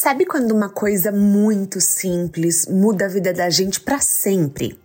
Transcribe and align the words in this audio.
Sabe 0.00 0.24
quando 0.24 0.52
uma 0.52 0.68
coisa 0.68 1.10
muito 1.10 1.80
simples 1.80 2.68
muda 2.68 3.06
a 3.06 3.08
vida 3.08 3.32
da 3.32 3.50
gente 3.50 3.80
para 3.80 3.98
sempre? 3.98 4.80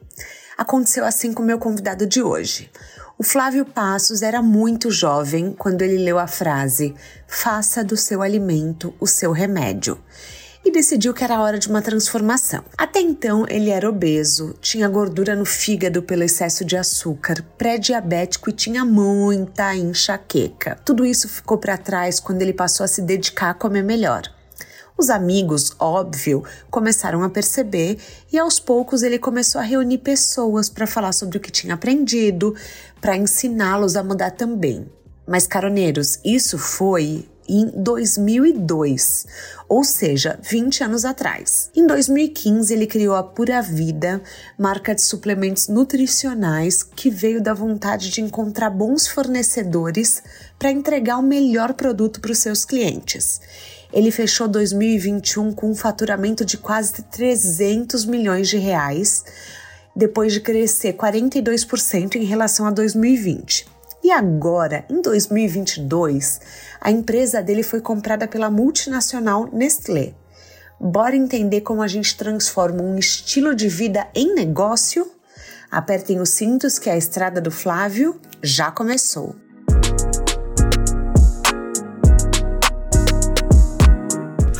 Aconteceu 0.57 1.05
assim 1.05 1.32
com 1.32 1.43
o 1.43 1.46
meu 1.46 1.60
convidado 1.60 2.07
de 2.07 2.20
hoje. 2.24 2.71
O 3.15 3.23
Flávio 3.23 3.64
Passos 3.64 4.23
era 4.23 4.42
muito 4.42 4.89
jovem 4.89 5.54
quando 5.56 5.84
ele 5.84 6.04
leu 6.04 6.18
a 6.18 6.25
frase: 6.25 6.96
Faça 7.28 7.84
do 7.84 7.96
seu 7.96 8.23
alimento 8.23 8.92
o 9.00 9.06
seu 9.06 9.32
remédio. 9.32 10.00
E 10.65 10.71
decidiu 10.71 11.14
que 11.14 11.23
era 11.23 11.39
hora 11.39 11.59
de 11.59 11.70
uma 11.70 11.84
transformação. 11.84 12.64
Até 12.75 13.00
então, 13.00 13.45
ele 13.48 13.70
era 13.70 13.87
obeso, 13.87 14.56
tinha 14.61 14.89
gordura 14.89 15.36
no 15.36 15.45
fígado 15.45 16.01
pelo 16.01 16.23
excesso 16.23 16.65
de 16.65 16.75
açúcar, 16.75 17.45
pré-diabético 17.56 18.50
e 18.50 18.54
tinha 18.54 18.84
muita 18.84 19.75
enxaqueca. 19.75 20.75
Tudo 20.84 21.06
isso 21.06 21.29
ficou 21.29 21.59
para 21.59 21.78
trás 21.78 22.20
quando 22.20 22.42
ele 22.42 22.51
passou 22.51 22.84
a 22.84 22.87
se 22.87 23.04
dedicar 23.04 23.51
a 23.51 23.54
comer 23.54 23.84
melhor. 23.84 24.23
Os 24.96 25.10
amigos, 25.10 25.74
óbvio, 25.79 26.43
começaram 26.70 27.24
a 27.24 27.29
perceber 27.29 27.97
e 28.32 28.38
aos 28.38 28.60
poucos 28.60 29.01
ele 29.01 29.18
começou 29.18 29.60
a 29.60 29.64
reunir 29.64 29.97
pessoas 29.97 30.70
para 30.70 30.86
falar 30.86 31.14
sobre 31.14 31.38
o 31.38 31.42
que 31.42 31.51
tinha 31.51 31.74
aprendido, 31.74 32.56
para 33.02 33.17
ensiná-los 33.17 33.95
a 33.95 34.04
mudar 34.04 34.32
também. 34.32 34.86
Mas, 35.26 35.48
caroneiros, 35.48 36.20
isso 36.23 36.59
foi 36.59 37.28
em 37.50 37.72
2002, 37.76 39.26
ou 39.67 39.84
seja, 39.84 40.40
20 40.42 40.84
anos 40.84 41.06
atrás. 41.06 41.72
Em 41.76 41.86
2015, 41.88 42.73
ele 42.73 42.88
criou 42.88 43.16
a 43.16 43.23
Pura 43.23 43.62
Vida, 43.62 44.22
marca 44.58 44.94
de 44.94 45.02
suplementos 45.02 45.67
nutricionais 45.67 46.84
que 46.84 47.10
veio 47.10 47.42
da 47.42 47.54
vontade 47.54 48.10
de 48.12 48.22
encontrar 48.22 48.70
bons 48.70 49.08
fornecedores 49.08 50.23
para 50.58 50.72
entregar 50.72 51.17
o 51.17 51.23
melhor 51.23 51.73
produto 51.73 52.22
para 52.22 52.32
os 52.32 52.38
seus 52.38 52.64
clientes 52.64 53.42
ele 53.94 54.09
fechou 54.09 54.47
2021 54.47 55.53
com 55.53 55.69
um 55.69 55.75
faturamento 55.75 56.44
de 56.44 56.58
quase 56.58 57.03
300 57.03 58.05
milhões 58.05 58.49
de 58.49 58.58
reais, 58.58 59.23
depois 59.95 60.33
de 60.33 60.41
crescer 60.41 60.94
42% 60.94 62.16
em 62.16 62.23
relação 62.23 62.66
a 62.66 62.71
2020. 62.71 63.67
E 64.03 64.11
agora, 64.11 64.83
em 64.89 64.99
2022, 64.99 66.41
a 66.81 66.91
empresa 66.91 67.41
dele 67.41 67.64
foi 67.64 67.80
comprada 67.80 68.27
pela 68.27 68.49
multinacional 68.49 69.47
Nestlé. 69.53 70.14
Bora 70.80 71.16
entender 71.16 71.61
como 71.61 71.81
a 71.81 71.88
gente 71.88 72.17
transforma 72.17 72.81
um 72.81 72.97
estilo 72.97 73.55
de 73.55 73.69
vida 73.69 74.08
em 74.14 74.33
negócio? 74.33 75.09
Apertem 75.71 76.19
os 76.19 76.31
cintos 76.31 76.77
que 76.77 76.89
a 76.89 76.97
estrada 76.97 77.39
do 77.39 77.52
Flávio 77.52 78.19
já 78.41 78.71
começou. 78.71 79.42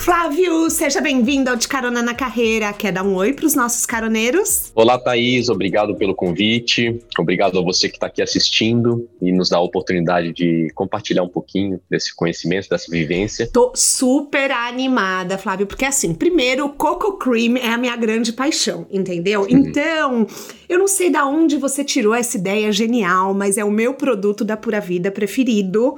Flávio, 0.04 0.70
seja 0.70 1.00
bem-vindo 1.00 1.50
ao 1.50 1.56
De 1.56 1.66
Carona 1.66 2.02
na 2.02 2.14
Carreira. 2.14 2.74
Quer 2.74 2.92
dar 2.92 3.04
um 3.04 3.16
oi 3.16 3.32
para 3.32 3.46
os 3.46 3.56
nossos 3.56 3.86
caroneiros? 3.86 4.70
Olá, 4.76 5.00
Thaís. 5.00 5.48
Obrigado 5.48 5.96
pelo 5.96 6.14
convite. 6.14 7.00
Obrigado 7.18 7.58
a 7.58 7.62
você 7.62 7.88
que 7.88 7.96
está 7.96 8.08
aqui 8.08 8.22
assistindo 8.22 9.10
e 9.22 9.32
nos 9.32 9.48
dá 9.48 9.56
a 9.56 9.62
oportunidade 9.62 10.34
de 10.34 10.68
compartilhar 10.76 11.24
um 11.24 11.30
pouquinho 11.30 11.80
desse 11.90 12.14
conhecimento, 12.14 12.68
dessa 12.68 12.92
vivência. 12.92 13.50
Tô 13.50 13.72
super 13.74 14.52
animada, 14.52 15.38
Flávio, 15.38 15.66
porque 15.66 15.86
assim, 15.86 16.14
primeiro, 16.14 16.68
Coco 16.68 17.18
Cream 17.18 17.56
é 17.56 17.70
a 17.70 17.78
minha 17.78 17.96
grande 17.96 18.34
paixão, 18.34 18.86
entendeu? 18.92 19.44
Hum. 19.44 19.48
Então, 19.50 20.28
eu 20.68 20.78
não 20.78 20.88
sei 20.90 21.10
da 21.10 21.26
onde 21.26 21.56
você 21.56 21.82
tirou 21.82 22.14
essa 22.14 22.36
ideia 22.36 22.74
genial, 22.74 23.34
mas 23.34 23.58
é 23.58 23.64
o 23.64 23.72
meu 23.72 23.94
produto 23.94 24.44
da 24.44 24.58
Pura 24.58 24.82
Vida 24.82 25.10
preferido. 25.10 25.96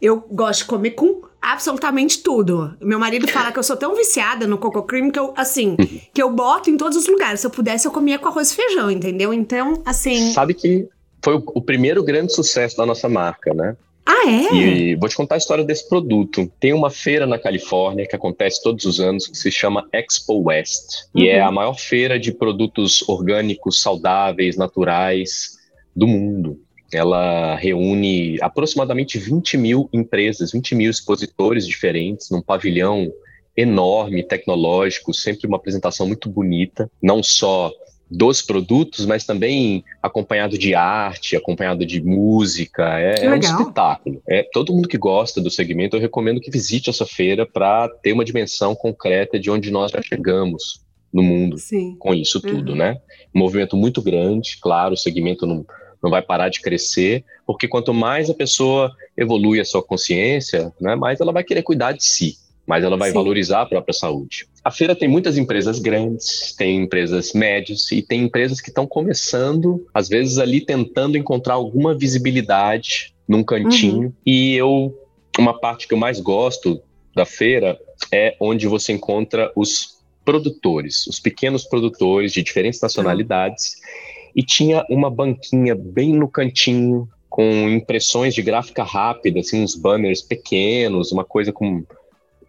Eu 0.00 0.24
gosto 0.30 0.60
de 0.60 0.64
comer 0.64 0.92
com 0.92 1.30
absolutamente 1.42 2.22
tudo. 2.22 2.74
Meu 2.80 2.98
marido 2.98 3.26
fala 3.26 3.50
que 3.50 3.58
eu 3.58 3.62
sou 3.64 3.76
tão 3.76 3.96
viciada 3.96 4.46
no 4.46 4.56
coco 4.56 4.84
cream 4.84 5.10
que 5.10 5.18
eu, 5.18 5.34
assim, 5.36 5.76
que 6.14 6.22
eu 6.22 6.30
boto 6.30 6.70
em 6.70 6.76
todos 6.76 6.96
os 6.96 7.08
lugares. 7.08 7.40
Se 7.40 7.46
eu 7.46 7.50
pudesse, 7.50 7.86
eu 7.86 7.90
comia 7.90 8.18
com 8.18 8.28
arroz 8.28 8.52
e 8.52 8.54
feijão, 8.54 8.90
entendeu? 8.90 9.34
Então, 9.34 9.82
assim. 9.84 10.30
Sabe 10.32 10.54
que 10.54 10.88
foi 11.20 11.34
o, 11.34 11.42
o 11.46 11.60
primeiro 11.60 12.04
grande 12.04 12.32
sucesso 12.32 12.76
da 12.76 12.86
nossa 12.86 13.08
marca, 13.08 13.52
né? 13.52 13.76
Ah, 14.06 14.28
é? 14.28 14.54
E 14.54 14.94
vou 14.96 15.08
te 15.08 15.16
contar 15.16 15.36
a 15.36 15.38
história 15.38 15.64
desse 15.64 15.88
produto. 15.88 16.50
Tem 16.58 16.72
uma 16.72 16.90
feira 16.90 17.26
na 17.26 17.38
Califórnia 17.38 18.06
que 18.06 18.16
acontece 18.16 18.62
todos 18.62 18.84
os 18.84 19.00
anos 19.00 19.26
que 19.26 19.36
se 19.36 19.50
chama 19.50 19.86
Expo 19.92 20.42
West. 20.42 21.04
Uhum. 21.14 21.22
E 21.22 21.28
é 21.28 21.40
uhum. 21.42 21.48
a 21.48 21.52
maior 21.52 21.78
feira 21.78 22.18
de 22.18 22.32
produtos 22.32 23.02
orgânicos, 23.08 23.80
saudáveis, 23.80 24.56
naturais 24.56 25.58
do 25.94 26.06
mundo 26.06 26.58
ela 26.92 27.56
reúne 27.56 28.38
aproximadamente 28.40 29.18
20 29.18 29.56
mil 29.56 29.88
empresas, 29.92 30.52
20 30.52 30.74
mil 30.74 30.90
expositores 30.90 31.66
diferentes 31.66 32.30
num 32.30 32.42
pavilhão 32.42 33.10
enorme, 33.56 34.22
tecnológico, 34.22 35.12
sempre 35.12 35.46
uma 35.46 35.56
apresentação 35.56 36.06
muito 36.06 36.28
bonita, 36.28 36.90
não 37.02 37.22
só 37.22 37.70
dos 38.10 38.42
produtos, 38.42 39.06
mas 39.06 39.24
também 39.24 39.82
acompanhado 40.02 40.58
de 40.58 40.74
arte, 40.74 41.34
acompanhado 41.34 41.84
de 41.86 42.02
música. 42.02 43.00
É, 43.00 43.24
é 43.24 43.30
um 43.30 43.36
espetáculo. 43.36 44.22
É, 44.28 44.46
todo 44.52 44.72
mundo 44.72 44.88
que 44.88 44.98
gosta 44.98 45.40
do 45.40 45.50
segmento, 45.50 45.96
eu 45.96 46.00
recomendo 46.00 46.40
que 46.40 46.50
visite 46.50 46.90
essa 46.90 47.06
feira 47.06 47.46
para 47.46 47.88
ter 47.88 48.12
uma 48.12 48.24
dimensão 48.24 48.74
concreta 48.74 49.40
de 49.40 49.50
onde 49.50 49.70
nós 49.70 49.90
já 49.90 50.02
chegamos 50.02 50.82
no 51.12 51.22
mundo 51.22 51.58
Sim. 51.58 51.96
com 51.98 52.14
isso 52.14 52.40
tudo, 52.40 52.72
uhum. 52.72 52.78
né? 52.78 52.98
Um 53.34 53.38
movimento 53.38 53.76
muito 53.76 54.00
grande, 54.02 54.58
claro, 54.60 54.94
o 54.94 54.96
segmento 54.96 55.46
não 55.46 55.64
não 56.02 56.10
vai 56.10 56.20
parar 56.20 56.48
de 56.48 56.60
crescer, 56.60 57.24
porque 57.46 57.68
quanto 57.68 57.94
mais 57.94 58.28
a 58.28 58.34
pessoa 58.34 58.92
evolui 59.16 59.60
a 59.60 59.64
sua 59.64 59.82
consciência, 59.82 60.72
né, 60.80 60.96
mais 60.96 61.20
ela 61.20 61.32
vai 61.32 61.44
querer 61.44 61.62
cuidar 61.62 61.92
de 61.92 62.04
si, 62.04 62.36
mais 62.66 62.82
ela 62.82 62.96
vai 62.96 63.10
Sim. 63.10 63.14
valorizar 63.14 63.62
a 63.62 63.66
própria 63.66 63.94
saúde. 63.94 64.46
A 64.64 64.70
feira 64.70 64.94
tem 64.94 65.08
muitas 65.08 65.36
empresas 65.36 65.78
grandes, 65.78 66.54
tem 66.56 66.82
empresas 66.82 67.32
médias 67.32 67.90
e 67.92 68.02
tem 68.02 68.22
empresas 68.22 68.60
que 68.60 68.68
estão 68.68 68.86
começando, 68.86 69.86
às 69.92 70.08
vezes 70.08 70.38
ali 70.38 70.60
tentando 70.60 71.16
encontrar 71.16 71.54
alguma 71.54 71.94
visibilidade 71.94 73.12
num 73.28 73.42
cantinho. 73.42 74.08
Uhum. 74.08 74.12
E 74.24 74.54
eu, 74.54 74.96
uma 75.38 75.58
parte 75.58 75.88
que 75.88 75.94
eu 75.94 75.98
mais 75.98 76.20
gosto 76.20 76.80
da 77.14 77.24
feira 77.24 77.78
é 78.12 78.36
onde 78.40 78.66
você 78.66 78.92
encontra 78.92 79.52
os 79.56 80.00
produtores, 80.24 81.06
os 81.08 81.18
pequenos 81.18 81.64
produtores 81.64 82.32
de 82.32 82.42
diferentes 82.42 82.80
nacionalidades. 82.80 83.74
Uhum 83.74 84.11
e 84.34 84.42
tinha 84.42 84.84
uma 84.88 85.10
banquinha 85.10 85.74
bem 85.74 86.12
no 86.14 86.28
cantinho, 86.28 87.08
com 87.28 87.44
impressões 87.70 88.34
de 88.34 88.42
gráfica 88.42 88.82
rápida, 88.82 89.40
assim, 89.40 89.62
uns 89.62 89.74
banners 89.74 90.20
pequenos, 90.20 91.12
uma 91.12 91.24
coisa 91.24 91.50
com 91.50 91.82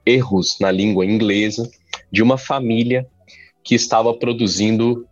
erros 0.05 0.57
na 0.59 0.69
língua 0.72 1.05
inglesa, 1.05 1.69
de 2.11 2.22
uma 2.22 2.38
família 2.38 3.07
que 3.63 3.75
estava 3.75 4.13
produzindo 4.13 5.07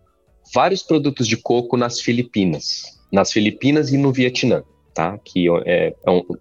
vários 0.54 0.84
produtos 0.84 1.26
de 1.26 1.38
coco 1.38 1.78
nas 1.78 2.02
Filipinas, 2.02 2.84
nas 3.12 3.32
Filipinas 3.32 3.94
e 3.94 3.98
no 3.98 4.12
Vietnã, 4.12 4.62
tá? 4.94 5.18
Que 5.24 5.48
é, 5.66 5.88
é 5.88 5.94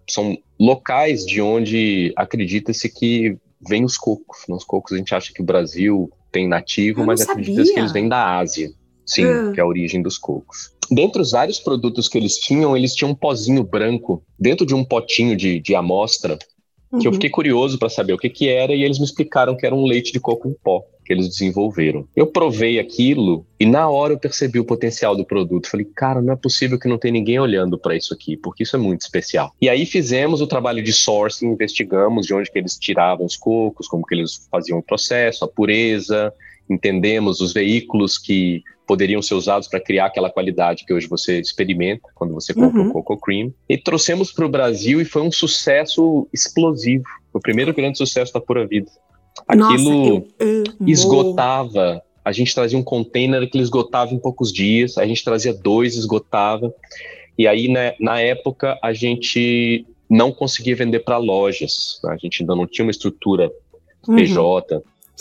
são 0.09 0.37
locais 0.59 1.25
de 1.25 1.41
onde 1.41 2.13
acredita-se 2.17 2.89
que 2.89 3.39
vêm 3.67 3.85
os 3.85 3.97
cocos. 3.97 4.45
Nos 4.49 4.65
cocos 4.65 4.93
a 4.93 4.97
gente 4.97 5.15
acha 5.15 5.33
que 5.33 5.41
o 5.41 5.45
Brasil 5.45 6.11
tem 6.33 6.49
nativo, 6.49 7.05
mas 7.05 7.21
acredita-se 7.21 7.73
que 7.73 7.79
eles 7.79 7.93
vêm 7.93 8.09
da 8.09 8.39
Ásia. 8.39 8.73
Sim, 9.07 9.25
uh. 9.25 9.53
que 9.53 9.61
é 9.61 9.63
a 9.63 9.67
origem 9.67 10.03
dos 10.03 10.19
cocos. 10.19 10.73
Dentre 10.91 11.23
os 11.23 11.31
vários 11.31 11.61
produtos 11.61 12.09
que 12.09 12.19
eles 12.19 12.37
tinham, 12.37 12.77
eles 12.77 12.95
tinham 12.95 13.13
um 13.13 13.15
pozinho 13.15 13.63
branco 13.63 14.23
dentro 14.39 14.67
de 14.67 14.75
um 14.75 14.85
potinho 14.85 15.37
de, 15.37 15.61
de 15.61 15.75
amostra, 15.75 16.37
que 16.37 16.97
uhum. 16.97 17.03
eu 17.05 17.13
fiquei 17.13 17.31
curioso 17.31 17.79
para 17.79 17.89
saber 17.89 18.13
o 18.13 18.19
que, 18.19 18.29
que 18.29 18.49
era, 18.49 18.75
e 18.75 18.83
eles 18.83 18.99
me 18.99 19.05
explicaram 19.05 19.57
que 19.57 19.65
era 19.65 19.75
um 19.75 19.85
leite 19.85 20.13
de 20.13 20.19
coco 20.19 20.49
em 20.49 20.55
pó 20.65 20.85
que 21.11 21.15
eles 21.15 21.29
desenvolveram. 21.29 22.07
Eu 22.15 22.29
provei 22.29 22.79
aquilo 22.79 23.45
e 23.59 23.67
na 23.67 23.91
hora 23.91 24.13
eu 24.13 24.19
percebi 24.19 24.61
o 24.61 24.65
potencial 24.65 25.17
do 25.17 25.25
produto. 25.25 25.69
Falei, 25.69 25.85
cara, 25.85 26.23
não 26.23 26.33
é 26.33 26.37
possível 26.37 26.79
que 26.79 26.89
não 26.89 26.99
tenha 26.99 27.11
ninguém 27.11 27.37
olhando 27.37 27.77
para 27.77 27.97
isso 27.97 28.15
aqui, 28.15 28.37
porque 28.37 28.63
isso 28.63 28.77
é 28.77 28.79
muito 28.79 29.01
especial. 29.01 29.53
E 29.61 29.69
aí 29.69 29.85
fizemos 29.85 30.41
o 30.41 30.47
trabalho 30.47 30.81
de 30.85 30.93
sourcing, 30.93 31.49
investigamos 31.49 32.27
de 32.27 32.33
onde 32.33 32.49
que 32.49 32.57
eles 32.57 32.79
tiravam 32.79 33.27
os 33.27 33.37
cocos, 33.37 33.89
como 33.89 34.07
que 34.07 34.15
eles 34.15 34.47
faziam 34.49 34.79
o 34.79 34.83
processo, 34.85 35.45
a 35.45 35.49
pureza, 35.49 36.33
entendemos 36.71 37.41
os 37.41 37.53
veículos 37.53 38.17
que 38.17 38.63
poderiam 38.91 39.23
ser 39.23 39.35
usados 39.35 39.69
para 39.69 39.79
criar 39.79 40.07
aquela 40.07 40.29
qualidade 40.29 40.85
que 40.85 40.93
hoje 40.93 41.07
você 41.07 41.39
experimenta 41.39 42.09
quando 42.13 42.35
você 42.35 42.53
compra 42.53 42.81
uhum. 42.81 42.89
o 42.89 42.93
Coco 42.93 43.17
Cream. 43.19 43.55
E 43.69 43.79
trouxemos 43.79 44.33
para 44.33 44.45
o 44.45 44.49
Brasil 44.49 45.01
e 45.01 45.05
foi 45.05 45.23
um 45.23 45.31
sucesso 45.31 46.27
explosivo. 46.33 47.05
Foi 47.31 47.39
o 47.39 47.41
primeiro 47.41 47.73
grande 47.73 47.99
sucesso 47.99 48.33
da 48.33 48.41
Pura 48.41 48.67
Vida. 48.67 48.91
Aquilo 49.47 50.15
Nossa, 50.15 50.77
esgotava 50.85 52.03
a 52.25 52.33
gente 52.33 52.53
trazia 52.53 52.77
um 52.77 52.83
container 52.83 53.49
que 53.49 53.57
ele 53.57 53.63
esgotava 53.63 54.13
em 54.13 54.19
poucos 54.19 54.53
dias, 54.53 54.99
a 54.99 55.07
gente 55.07 55.23
trazia 55.23 55.55
dois, 55.55 55.95
esgotava. 55.95 56.75
E 57.39 57.47
aí, 57.47 57.69
né, 57.69 57.95
na 58.01 58.21
época, 58.21 58.77
a 58.83 58.93
gente 58.93 59.87
não 60.09 60.33
conseguia 60.33 60.75
vender 60.75 61.01
para 61.01 61.17
lojas. 61.17 62.01
Né? 62.03 62.13
A 62.13 62.17
gente 62.17 62.43
ainda 62.43 62.57
não 62.57 62.67
tinha 62.67 62.85
uma 62.85 62.91
estrutura 62.91 63.51
uhum. 64.07 64.17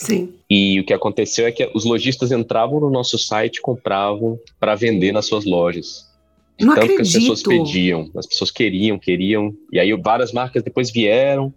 Sim. 0.00 0.32
E 0.48 0.80
o 0.80 0.84
que 0.84 0.94
aconteceu 0.94 1.46
é 1.46 1.52
que 1.52 1.70
os 1.74 1.84
lojistas 1.84 2.32
entravam 2.32 2.80
no 2.80 2.90
nosso 2.90 3.18
site 3.18 3.56
e 3.56 3.60
compravam 3.60 4.38
para 4.58 4.74
vender 4.74 5.12
nas 5.12 5.26
suas 5.26 5.44
lojas. 5.44 6.08
Não 6.58 6.74
tanto 6.74 6.92
acredito. 6.92 6.96
que 6.96 7.02
as 7.02 7.12
pessoas 7.12 7.42
pediam, 7.42 8.10
as 8.16 8.26
pessoas 8.26 8.50
queriam, 8.50 8.98
queriam. 8.98 9.52
E 9.70 9.78
aí 9.78 9.94
várias 9.94 10.32
marcas 10.32 10.62
depois 10.62 10.90
vieram, 10.90 11.52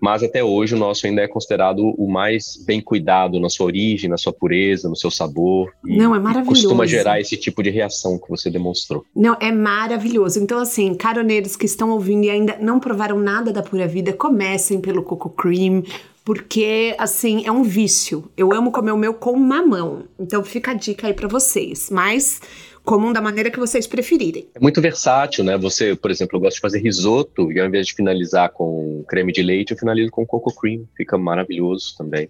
mas 0.00 0.22
até 0.22 0.44
hoje 0.44 0.76
o 0.76 0.78
nosso 0.78 1.06
ainda 1.06 1.22
é 1.22 1.28
considerado 1.28 1.80
o 1.98 2.08
mais 2.08 2.56
bem 2.64 2.80
cuidado 2.80 3.40
na 3.40 3.48
sua 3.48 3.66
origem, 3.66 4.08
na 4.08 4.16
sua 4.16 4.32
pureza, 4.32 4.88
no 4.88 4.96
seu 4.96 5.10
sabor. 5.10 5.72
Não, 5.82 6.14
é 6.14 6.20
maravilhoso. 6.20 6.62
Costuma 6.62 6.86
gerar 6.86 7.20
esse 7.20 7.36
tipo 7.36 7.62
de 7.64 7.70
reação 7.70 8.16
que 8.16 8.28
você 8.28 8.48
demonstrou. 8.48 9.04
Não, 9.14 9.36
é 9.40 9.50
maravilhoso. 9.50 10.40
Então, 10.40 10.60
assim, 10.60 10.94
caroneiros 10.94 11.56
que 11.56 11.66
estão 11.66 11.90
ouvindo 11.90 12.24
e 12.24 12.30
ainda 12.30 12.56
não 12.60 12.78
provaram 12.78 13.18
nada 13.18 13.52
da 13.52 13.62
pura 13.62 13.88
vida, 13.88 14.12
comecem 14.12 14.80
pelo 14.80 15.02
Coco 15.02 15.30
Cream, 15.30 15.82
porque 16.28 16.94
assim 16.98 17.46
é 17.46 17.50
um 17.50 17.62
vício. 17.62 18.30
Eu 18.36 18.52
amo 18.52 18.70
comer 18.70 18.92
o 18.92 18.98
meu 18.98 19.14
com 19.14 19.34
mamão. 19.34 20.04
Então 20.20 20.44
fica 20.44 20.72
a 20.72 20.74
dica 20.74 21.06
aí 21.06 21.14
para 21.14 21.26
vocês. 21.26 21.88
Mas 21.90 22.38
comum 22.84 23.14
da 23.14 23.22
maneira 23.22 23.50
que 23.50 23.58
vocês 23.58 23.86
preferirem. 23.86 24.46
É 24.54 24.60
muito 24.60 24.78
versátil, 24.78 25.42
né? 25.42 25.56
Você, 25.56 25.96
por 25.96 26.10
exemplo, 26.10 26.36
eu 26.36 26.42
gosto 26.42 26.56
de 26.56 26.60
fazer 26.60 26.80
risoto 26.80 27.50
e 27.50 27.58
ao 27.58 27.66
invés 27.66 27.86
de 27.86 27.94
finalizar 27.94 28.50
com 28.52 29.02
creme 29.08 29.32
de 29.32 29.42
leite, 29.42 29.70
eu 29.70 29.78
finalizo 29.78 30.10
com 30.10 30.26
coco 30.26 30.54
cream. 30.54 30.84
Fica 30.94 31.16
maravilhoso 31.16 31.94
também. 31.96 32.28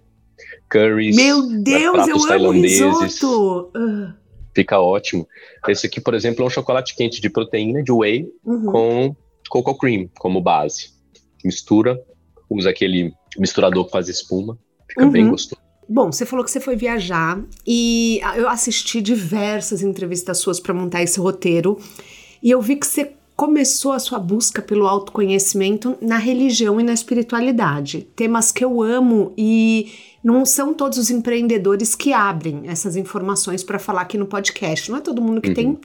Curries. 0.71 1.17
Meu 1.17 1.61
Deus, 1.61 2.07
eu 2.07 2.31
amo 2.31 2.51
risoto! 2.51 3.69
Uh. 3.75 4.13
Fica 4.55 4.79
ótimo. 4.79 5.27
Esse 5.67 5.87
aqui, 5.87 5.99
por 5.99 6.13
exemplo, 6.13 6.41
é 6.45 6.47
um 6.47 6.49
chocolate 6.49 6.95
quente 6.95 7.19
de 7.19 7.29
proteína, 7.29 7.83
de 7.83 7.91
whey, 7.91 8.29
uhum. 8.45 8.65
com 8.71 9.15
coco 9.49 9.77
cream 9.77 10.09
como 10.17 10.39
base. 10.39 10.91
Mistura, 11.43 11.99
usa 12.49 12.69
aquele 12.69 13.13
misturador 13.37 13.85
que 13.85 13.91
faz 13.91 14.07
espuma. 14.07 14.57
Fica 14.87 15.05
uhum. 15.05 15.11
bem 15.11 15.29
gostoso. 15.29 15.61
Bom, 15.87 16.11
você 16.11 16.25
falou 16.25 16.45
que 16.45 16.51
você 16.51 16.59
foi 16.59 16.75
viajar 16.75 17.41
e 17.65 18.21
eu 18.35 18.47
assisti 18.47 19.01
diversas 19.01 19.81
entrevistas 19.81 20.37
suas 20.37 20.59
para 20.59 20.73
montar 20.73 21.01
esse 21.01 21.19
roteiro 21.19 21.79
e 22.43 22.51
eu 22.51 22.61
vi 22.61 22.75
que 22.75 22.85
você 22.85 23.13
começou 23.35 23.93
a 23.93 23.99
sua 23.99 24.19
busca 24.19 24.61
pelo 24.61 24.85
autoconhecimento 24.85 25.97
na 26.01 26.17
religião 26.17 26.79
e 26.79 26.83
na 26.83 26.93
espiritualidade. 26.93 28.05
Temas 28.15 28.51
que 28.51 28.63
eu 28.63 28.83
amo 28.83 29.33
e 29.37 29.93
não 30.23 30.45
são 30.45 30.73
todos 30.73 30.97
os 30.97 31.09
empreendedores 31.09 31.95
que 31.95 32.11
abrem 32.11 32.63
essas 32.65 32.95
informações 32.95 33.63
para 33.63 33.79
falar 33.79 34.01
aqui 34.01 34.17
no 34.17 34.25
podcast. 34.25 34.91
Não 34.91 34.97
é 34.97 35.01
todo 35.01 35.21
mundo 35.21 35.39
que 35.41 35.49
uhum. 35.49 35.55
tem 35.55 35.79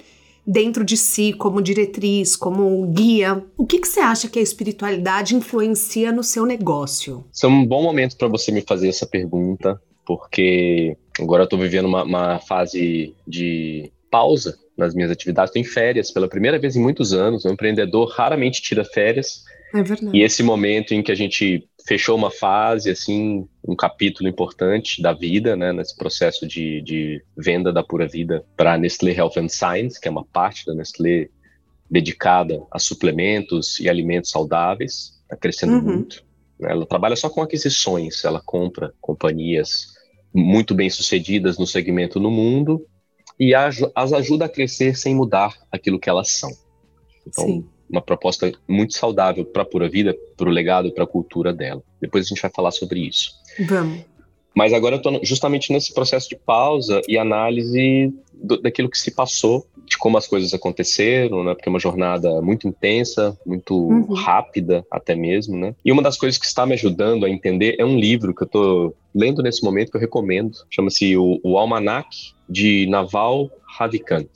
dentro 0.47 0.85
de 0.85 0.97
si 0.97 1.33
como 1.33 1.63
diretriz, 1.63 2.37
como 2.37 2.87
guia. 2.93 3.43
O 3.57 3.67
que, 3.67 3.79
que 3.79 3.89
você 3.89 4.01
acha 4.01 4.29
que 4.29 4.39
a 4.39 4.43
espiritualidade 4.43 5.35
influencia 5.35 6.13
no 6.13 6.23
seu 6.23 6.45
negócio? 6.45 7.25
Esse 7.33 7.47
é 7.47 7.49
um 7.49 7.67
bom 7.67 7.83
momento 7.83 8.17
para 8.17 8.29
você 8.29 8.53
me 8.53 8.61
fazer 8.61 8.89
essa 8.89 9.07
pergunta, 9.07 9.81
porque 10.07 10.97
agora 11.19 11.43
eu 11.43 11.45
estou 11.45 11.59
vivendo 11.59 11.87
uma, 11.87 12.05
uma 12.05 12.39
fase 12.41 13.15
de 13.27 13.91
pausa 14.11 14.57
nas 14.77 14.95
minhas 14.95 15.11
atividades, 15.11 15.51
estou 15.51 15.63
em 15.63 15.65
férias 15.65 16.11
pela 16.11 16.29
primeira 16.29 16.59
vez 16.59 16.77
em 16.77 16.81
muitos 16.81 17.13
anos. 17.13 17.45
Um 17.45 17.53
empreendedor 17.53 18.09
raramente 18.09 18.61
tira 18.61 18.85
férias. 18.85 19.45
É 19.73 19.83
verdade. 19.83 20.17
E 20.17 20.23
esse 20.23 20.43
momento 20.43 20.95
em 20.95 21.03
que 21.03 21.11
a 21.11 21.15
gente 21.15 21.69
fechou 21.85 22.17
uma 22.17 22.31
fase, 22.31 22.91
assim, 22.91 23.47
um 23.63 23.77
capítulo 23.77 24.29
importante 24.29 25.03
da 25.03 25.13
vida, 25.13 25.55
né, 25.55 25.73
nesse 25.73 25.95
processo 25.95 26.47
de, 26.47 26.81
de 26.81 27.23
venda 27.37 27.73
da 27.73 27.85
Pura 27.85 28.09
Vida 28.09 28.45
para 28.57 28.73
a 28.73 28.79
Nestlé 28.79 29.13
Health 29.13 29.37
and 29.37 29.49
Science, 29.49 30.01
que 30.01 30.09
é 30.09 30.11
uma 30.11 30.25
parte 30.25 30.65
da 30.65 30.75
Nestlé 30.75 31.29
dedicada 31.91 32.63
a 32.71 32.79
suplementos 32.79 33.79
e 33.81 33.89
alimentos 33.89 34.31
saudáveis, 34.31 35.21
está 35.23 35.37
crescendo 35.37 35.75
uhum. 35.75 35.83
muito. 35.83 36.25
Né. 36.59 36.71
Ela 36.71 36.87
trabalha 36.87 37.17
só 37.17 37.29
com 37.29 37.43
aquisições, 37.43 38.25
ela 38.25 38.41
compra 38.41 38.95
companhias 39.01 39.93
muito 40.33 40.75
bem 40.75 40.89
sucedidas 40.89 41.59
no 41.59 41.67
segmento 41.67 42.19
no 42.19 42.31
mundo 42.31 42.85
e 43.39 43.55
as 43.55 44.13
ajuda 44.13 44.47
a 44.47 44.49
crescer 44.49 44.97
sem 44.97 45.15
mudar 45.15 45.55
aquilo 45.71 45.99
que 45.99 46.09
elas 46.09 46.31
são. 46.31 46.51
Então, 47.27 47.45
Sim 47.45 47.74
uma 47.89 48.03
proposta 48.03 48.53
muito 48.67 48.95
saudável 48.95 49.45
para 49.45 49.63
a 49.63 49.67
Pura 49.67 49.89
Vida, 49.89 50.17
para 50.37 50.49
o 50.49 50.53
legado 50.53 50.89
e 50.89 50.93
para 50.93 51.05
a 51.05 51.07
cultura 51.07 51.53
dela. 51.53 51.83
Depois 52.01 52.27
a 52.27 52.29
gente 52.29 52.43
vai 52.43 52.51
falar 52.51 52.71
sobre 52.71 53.01
isso. 53.01 53.33
Vamos. 53.67 54.05
Mas 54.55 54.73
agora 54.73 54.95
eu 54.95 54.99
estou 54.99 55.21
justamente 55.25 55.73
nesse 55.73 55.93
processo 55.93 56.29
de 56.29 56.37
pausa 56.37 57.01
e 57.09 57.19
análise 57.19 58.15
do, 58.33 58.57
daquilo 58.61 58.89
que 58.89 58.99
se 58.99 59.11
passou, 59.11 59.67
de 59.85 59.99
como 59.99 60.17
as 60.17 60.29
coisas 60.29 60.55
aconteceram, 60.55 61.43
né? 61.43 61.55
Porque 61.55 61.69
é 61.69 61.71
uma 61.71 61.81
jornada 61.81 62.41
muito 62.41 62.69
intensa, 62.69 63.37
muito 63.45 63.75
uhum. 63.75 64.15
rápida 64.15 64.87
até 64.91 65.17
mesmo, 65.17 65.57
né? 65.57 65.75
E 65.85 65.91
uma 65.91 66.03
das 66.03 66.17
coisas 66.17 66.39
que 66.39 66.47
está 66.47 66.65
me 66.65 66.75
ajudando 66.75 67.27
a 67.27 67.31
entender 67.31 67.75
é 67.79 67.85
um 67.85 67.99
livro 67.99 68.33
que 68.33 68.45
eu 68.45 68.47
estou 68.47 68.97
lendo 69.13 69.43
nesse 69.43 69.63
momento 69.65 69.91
que 69.91 69.97
eu 69.97 70.01
recomendo. 70.01 70.57
Chama-se 70.71 71.17
o, 71.17 71.41
o 71.43 71.59
Almanac 71.59 72.09
de 72.49 72.87
Naval 72.87 73.51
Ravikant, 73.77 74.31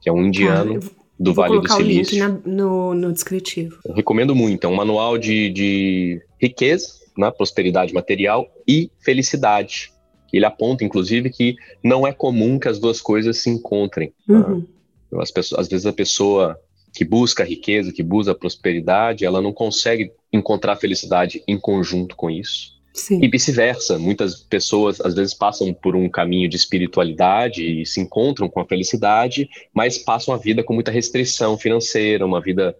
que 0.00 0.08
é 0.08 0.12
um 0.12 0.26
indiano. 0.26 0.80
Ah, 0.82 1.03
do 1.18 1.32
Vou 1.32 1.46
Vale 1.46 1.60
do 1.60 1.72
Silício. 1.72 2.16
O 2.16 2.28
link 2.28 2.44
na, 2.44 2.52
no, 2.52 2.94
no 2.94 3.12
descritivo. 3.12 3.78
Eu 3.84 3.94
recomendo 3.94 4.34
muito. 4.34 4.66
É 4.66 4.68
um 4.68 4.74
manual 4.74 5.16
de, 5.16 5.50
de 5.50 6.22
riqueza, 6.40 6.88
né, 7.16 7.30
prosperidade 7.30 7.94
material 7.94 8.46
e 8.66 8.90
felicidade. 9.00 9.92
Ele 10.32 10.44
aponta, 10.44 10.84
inclusive, 10.84 11.30
que 11.30 11.54
não 11.82 12.06
é 12.06 12.12
comum 12.12 12.58
que 12.58 12.68
as 12.68 12.78
duas 12.78 13.00
coisas 13.00 13.38
se 13.38 13.50
encontrem. 13.50 14.12
Tá? 14.26 14.34
Uhum. 14.34 14.66
Tá? 15.10 15.22
As 15.22 15.30
pessoas, 15.30 15.60
às 15.60 15.68
vezes 15.68 15.86
a 15.86 15.92
pessoa 15.92 16.58
que 16.92 17.04
busca 17.04 17.42
a 17.42 17.46
riqueza, 17.46 17.92
que 17.92 18.02
busca 18.02 18.32
a 18.32 18.34
prosperidade, 18.34 19.24
ela 19.24 19.40
não 19.40 19.52
consegue 19.52 20.12
encontrar 20.32 20.76
felicidade 20.76 21.42
em 21.46 21.58
conjunto 21.58 22.16
com 22.16 22.30
isso. 22.30 22.74
Sim. 22.94 23.18
E 23.20 23.28
vice-versa. 23.28 23.98
Muitas 23.98 24.36
pessoas, 24.36 25.00
às 25.00 25.14
vezes, 25.14 25.34
passam 25.34 25.74
por 25.74 25.96
um 25.96 26.08
caminho 26.08 26.48
de 26.48 26.54
espiritualidade 26.54 27.82
e 27.82 27.84
se 27.84 28.00
encontram 28.00 28.48
com 28.48 28.60
a 28.60 28.64
felicidade, 28.64 29.50
mas 29.74 29.98
passam 29.98 30.32
a 30.32 30.38
vida 30.38 30.62
com 30.62 30.72
muita 30.72 30.92
restrição 30.92 31.58
financeira, 31.58 32.24
uma 32.24 32.40
vida 32.40 32.74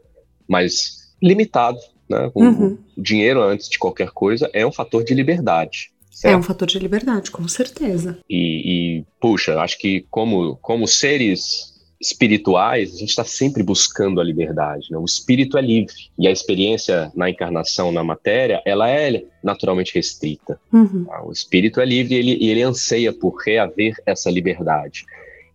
mais 0.49 1.13
limitada. 1.21 1.79
Né? 2.09 2.31
Uhum. 2.33 2.79
O 2.97 3.03
dinheiro, 3.03 3.43
antes 3.43 3.69
de 3.69 3.77
qualquer 3.77 4.11
coisa, 4.11 4.49
é 4.53 4.65
um 4.65 4.71
fator 4.71 5.03
de 5.03 5.15
liberdade. 5.15 5.91
Certo? 6.13 6.33
É 6.33 6.37
um 6.37 6.43
fator 6.43 6.69
de 6.69 6.79
liberdade, 6.79 7.33
com 7.33 7.47
certeza. 7.49 8.21
E, 8.31 9.01
e 9.01 9.05
puxa, 9.21 9.61
acho 9.61 9.77
que 9.79 10.07
como, 10.11 10.57
como 10.63 10.87
seres 10.87 11.74
espirituais, 12.07 12.95
a 12.95 12.99
gente 12.99 13.11
está 13.11 13.25
sempre 13.25 13.63
buscando 13.63 14.21
a 14.21 14.25
liberdade. 14.25 14.89
Né? 14.91 14.99
O 14.99 15.05
espírito 15.05 15.57
é 15.57 15.63
livre 15.63 15.95
e 16.19 16.29
a 16.29 16.31
experiência 16.31 17.11
na 17.15 17.31
encarnação, 17.31 17.91
na 17.91 18.05
matéria, 18.05 18.63
ela 18.65 18.89
é 18.89 19.25
naturalmente 19.43 19.95
restrita. 19.95 20.61
Uhum. 20.73 21.05
Tá? 21.05 21.25
O 21.25 21.33
espírito 21.33 21.81
é 21.81 21.85
livre 21.85 22.15
e 22.15 22.19
ele, 22.19 22.47
ele 22.47 22.63
anseia 22.63 23.13
por 23.13 23.37
reaver 23.37 23.95
essa 24.07 24.31
liberdade. 24.31 25.05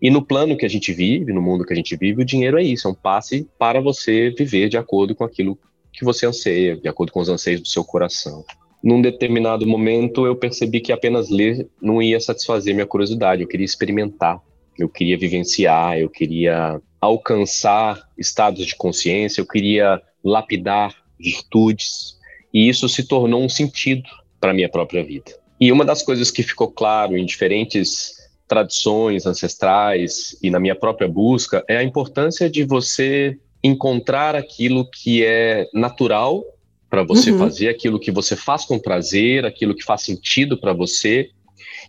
E 0.01 0.09
no 0.09 0.21
plano 0.21 0.55
que 0.55 0.65
a 0.65 0.69
gente 0.69 0.93
vive, 0.93 1.33
no 1.33 1.41
mundo 1.41 1.65
que 1.65 1.73
a 1.73 1.75
gente 1.75 1.95
vive, 1.95 2.21
o 2.21 2.25
dinheiro 2.25 2.57
é 2.57 2.63
isso, 2.63 2.87
é 2.87 2.91
um 2.91 2.95
passe 2.95 3.47
para 3.57 3.81
você 3.81 4.29
viver 4.29 4.69
de 4.69 4.77
acordo 4.77 5.13
com 5.13 5.23
aquilo 5.23 5.57
que 5.91 6.05
você 6.05 6.25
anseia, 6.25 6.77
de 6.77 6.87
acordo 6.87 7.11
com 7.11 7.19
os 7.19 7.29
anseios 7.29 7.61
do 7.61 7.67
seu 7.67 7.83
coração. 7.83 8.45
Num 8.81 9.01
determinado 9.01 9.67
momento, 9.67 10.25
eu 10.25 10.37
percebi 10.37 10.79
que 10.79 10.93
apenas 10.93 11.29
ler 11.29 11.67
não 11.81 12.01
ia 12.01 12.19
satisfazer 12.19 12.73
minha 12.73 12.85
curiosidade, 12.85 13.41
eu 13.41 13.47
queria 13.47 13.65
experimentar 13.65 14.41
eu 14.79 14.89
queria 14.89 15.17
vivenciar, 15.17 15.97
eu 15.97 16.09
queria 16.09 16.81
alcançar 17.01 18.01
estados 18.17 18.65
de 18.65 18.75
consciência, 18.75 19.41
eu 19.41 19.45
queria 19.45 20.01
lapidar 20.23 20.95
virtudes, 21.19 22.17
e 22.53 22.67
isso 22.67 22.87
se 22.87 23.03
tornou 23.03 23.43
um 23.43 23.49
sentido 23.49 24.09
para 24.39 24.53
minha 24.53 24.69
própria 24.69 25.03
vida. 25.03 25.37
E 25.59 25.71
uma 25.71 25.83
das 25.83 26.01
coisas 26.01 26.31
que 26.31 26.41
ficou 26.41 26.71
claro 26.71 27.17
em 27.17 27.25
diferentes 27.25 28.13
tradições 28.47 29.25
ancestrais 29.25 30.35
e 30.41 30.49
na 30.49 30.59
minha 30.59 30.75
própria 30.75 31.07
busca 31.07 31.63
é 31.67 31.77
a 31.77 31.83
importância 31.83 32.49
de 32.49 32.63
você 32.63 33.37
encontrar 33.63 34.35
aquilo 34.35 34.89
que 34.89 35.23
é 35.23 35.67
natural 35.73 36.43
para 36.89 37.03
você 37.03 37.31
uhum. 37.31 37.37
fazer, 37.37 37.69
aquilo 37.69 37.99
que 37.99 38.11
você 38.11 38.35
faz 38.35 38.65
com 38.65 38.79
prazer, 38.79 39.45
aquilo 39.45 39.75
que 39.75 39.83
faz 39.83 40.01
sentido 40.01 40.57
para 40.57 40.73
você, 40.73 41.29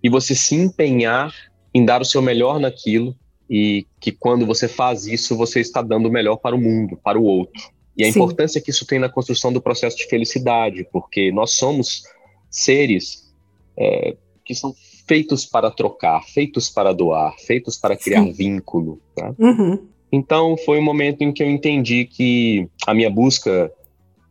e 0.03 0.09
você 0.11 0.35
se 0.35 0.55
empenhar 0.55 1.33
em 1.73 1.85
dar 1.85 2.01
o 2.01 2.05
seu 2.05 2.21
melhor 2.21 2.59
naquilo 2.59 3.15
e 3.49 3.87
que 4.01 4.13
quando 4.13 4.47
você 4.47 4.69
faz 4.69 5.07
isso, 5.07 5.37
você 5.37 5.61
está 5.61 5.83
dando 5.83 6.07
o 6.07 6.13
melhor 6.13 6.37
para 6.37 6.55
o 6.55 6.61
mundo, 6.61 6.97
para 7.03 7.19
o 7.19 7.25
outro. 7.25 7.61
E 7.97 8.05
a 8.05 8.13
Sim. 8.13 8.19
importância 8.19 8.61
que 8.61 8.71
isso 8.71 8.87
tem 8.87 8.99
na 8.99 9.09
construção 9.09 9.53
do 9.53 9.61
processo 9.61 9.97
de 9.97 10.07
felicidade, 10.07 10.87
porque 10.93 11.33
nós 11.33 11.53
somos 11.53 12.05
seres 12.49 13.33
é, 13.77 14.17
que 14.45 14.55
são 14.55 14.75
feitos 15.07 15.45
para 15.45 15.71
trocar, 15.71 16.23
feitos 16.23 16.71
para 16.71 16.93
doar, 16.93 17.35
feitos 17.41 17.77
para 17.77 17.97
criar 17.97 18.23
Sim. 18.23 18.33
vínculo. 18.33 19.01
Tá? 19.15 19.35
Uhum. 19.39 19.87
Então 20.13 20.57
foi 20.65 20.79
um 20.79 20.85
momento 20.85 21.23
em 21.23 21.33
que 21.33 21.43
eu 21.43 21.51
entendi 21.51 22.05
que 22.05 22.69
a 22.87 22.95
minha 22.95 23.11
busca 23.11 23.73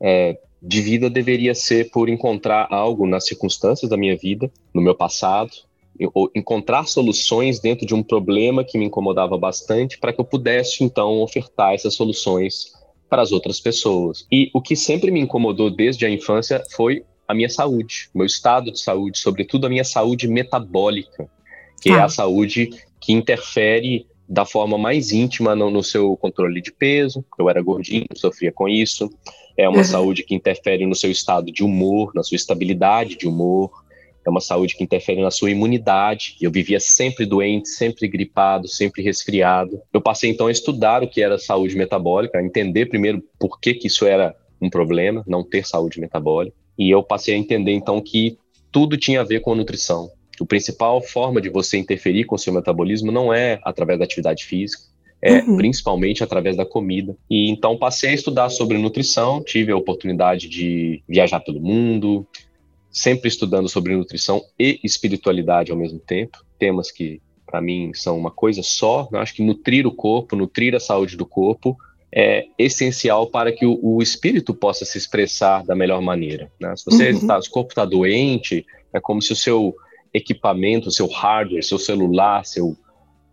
é, 0.02 0.38
de 0.62 0.82
vida 0.82 1.10
deveria 1.10 1.54
ser 1.54 1.90
por 1.92 2.10
encontrar 2.10 2.68
algo 2.72 3.06
nas 3.06 3.26
circunstâncias 3.26 3.90
da 3.90 3.98
minha 3.98 4.16
vida, 4.16 4.52
no 4.74 4.82
meu 4.82 4.96
passado, 4.96 5.52
encontrar 6.34 6.88
soluções 6.88 7.60
dentro 7.60 7.86
de 7.86 7.94
um 7.94 8.02
problema 8.02 8.64
que 8.64 8.78
me 8.78 8.86
incomodava 8.86 9.38
bastante 9.38 9.98
para 9.98 10.14
que 10.14 10.22
eu 10.22 10.26
pudesse 10.26 10.84
então 10.84 11.22
ofertar 11.22 11.74
essas 11.74 11.94
soluções 11.94 12.74
para 13.10 13.22
as 13.22 13.32
outras 13.32 13.60
pessoas. 13.60 14.26
E 14.32 14.50
o 14.54 14.62
que 14.62 14.76
sempre 14.76 15.12
me 15.12 15.20
incomodou 15.20 15.70
desde 15.70 16.06
a 16.06 16.10
infância 16.10 16.64
foi 16.72 17.04
a 17.28 17.34
minha 17.34 17.50
saúde, 17.50 18.10
meu 18.14 18.26
estado 18.26 18.72
de 18.72 18.80
saúde, 18.80 19.20
sobretudo 19.20 19.68
a 19.68 19.70
minha 19.70 19.84
saúde 19.84 20.28
metabólica, 20.28 21.30
que 21.82 21.90
ah. 21.92 21.94
é 21.94 21.98
tá. 21.98 22.06
a 22.06 22.10
saúde 22.10 22.70
que 23.00 23.14
interfere 23.14 24.08
da 24.28 24.46
forma 24.46 24.78
mais 24.78 25.12
íntima 25.12 25.56
no, 25.56 25.72
no, 25.72 25.84
seu 25.84 26.16
controle 26.18 26.62
de 26.62 26.72
peso. 26.72 27.26
Eu 27.38 27.50
era 27.50 27.62
gordinho, 27.62 28.06
sofria 28.16 28.52
com 28.52 28.70
isso. 28.70 29.10
É 29.58 29.68
uma 29.68 29.80
uhum. 29.80 29.84
saúde 29.84 30.24
que 30.24 30.36
interfere 30.36 30.86
no 30.86 30.96
seu 30.96 31.10
estado 31.10 31.52
de 31.52 31.64
humor, 31.64 32.12
na 32.14 32.22
sua 32.22 32.36
estabilidade 32.36 33.18
de 33.18 33.28
humor. 33.28 33.72
É 34.30 34.32
uma 34.32 34.42
saúde 34.42 34.76
que 34.76 34.84
interfere 34.84 35.22
na 35.22 35.32
sua 35.32 35.52
imunidade. 35.52 36.36
Eu 36.40 36.52
vivia 36.52 36.80
sempre 36.80 37.26
doente, 37.26 37.70
sempre 37.70 38.08
gripado, 38.08 38.68
sempre 38.68 39.02
resfriado. 39.02 39.82
Eu 39.94 40.02
passei 40.02 40.30
então 40.30 40.48
a 40.48 40.52
estudar 40.52 41.04
o 41.04 41.08
que 41.08 41.22
era 41.22 41.38
saúde 41.38 41.76
metabólica, 41.76 42.38
a 42.38 42.44
entender 42.44 42.86
primeiro 42.86 43.24
por 43.40 43.60
que, 43.60 43.74
que 43.74 43.88
isso 43.88 44.06
era 44.06 44.36
um 44.62 44.70
problema, 44.70 45.24
não 45.28 45.44
ter 45.44 45.66
saúde 45.66 46.00
metabólica. 46.00 46.56
E 46.78 46.90
eu 46.90 47.04
passei 47.04 47.34
a 47.34 47.38
entender 47.38 47.74
então 47.74 48.00
que 48.02 48.38
tudo 48.72 48.98
tinha 48.98 49.22
a 49.22 49.26
ver 49.26 49.42
com 49.42 49.52
a 49.54 49.56
nutrição 49.56 50.10
a 50.44 50.46
principal 50.46 51.02
forma 51.02 51.42
de 51.42 51.50
você 51.50 51.78
interferir 51.78 52.26
com 52.26 52.36
o 52.36 52.40
seu 52.40 52.54
metabolismo 52.54 53.12
não 53.12 53.34
é 53.34 53.60
através 53.64 54.00
da 54.00 54.06
atividade 54.06 54.46
física, 54.46 54.84
é 55.22 55.40
uhum. 55.40 55.58
principalmente 55.58 56.24
através 56.24 56.56
da 56.56 56.66
comida. 56.66 57.16
E 57.30 57.50
então 57.50 57.78
passei 57.78 58.12
a 58.12 58.14
estudar 58.14 58.50
sobre 58.50 58.78
nutrição, 58.78 59.44
tive 59.44 59.72
a 59.72 59.78
oportunidade 59.78 60.48
de 60.48 61.04
viajar 61.08 61.40
pelo 61.42 61.60
mundo, 61.60 62.26
sempre 62.92 63.28
estudando 63.28 63.70
sobre 63.70 63.96
nutrição 63.96 64.42
e 64.58 64.80
espiritualidade 64.84 65.72
ao 65.72 65.78
mesmo 65.78 66.00
tempo, 66.00 66.44
temas 66.58 66.92
que 66.92 67.22
para 67.46 67.62
mim 67.62 67.92
são 67.94 68.18
uma 68.18 68.30
coisa 68.30 68.62
só. 68.62 69.08
Eu 69.12 69.20
acho 69.20 69.34
que 69.34 69.44
nutrir 69.44 69.88
o 69.88 69.92
corpo, 69.92 70.36
nutrir 70.36 70.76
a 70.76 70.80
saúde 70.80 71.18
do 71.18 71.26
corpo 71.26 71.76
é 72.12 72.46
essencial 72.58 73.28
para 73.28 73.52
que 73.52 73.66
o, 73.66 73.80
o 73.82 74.02
espírito 74.02 74.54
possa 74.54 74.86
se 74.86 74.98
expressar 74.98 75.64
da 75.64 75.76
melhor 75.76 76.02
maneira. 76.02 76.52
Né? 76.60 76.76
Se 76.76 76.86
você 76.86 77.12
uhum. 77.12 77.28
tá, 77.28 77.38
o 77.38 77.50
corpo 77.50 77.72
está 77.72 77.86
doente, 77.86 78.66
é 78.94 79.00
como 79.00 79.22
se 79.22 79.34
o 79.34 79.36
seu 79.36 79.76
equipamento, 80.14 80.92
seu 80.92 81.08
hardware, 81.08 81.64
seu 81.64 81.78
celular, 81.78 82.46
seu, 82.46 82.76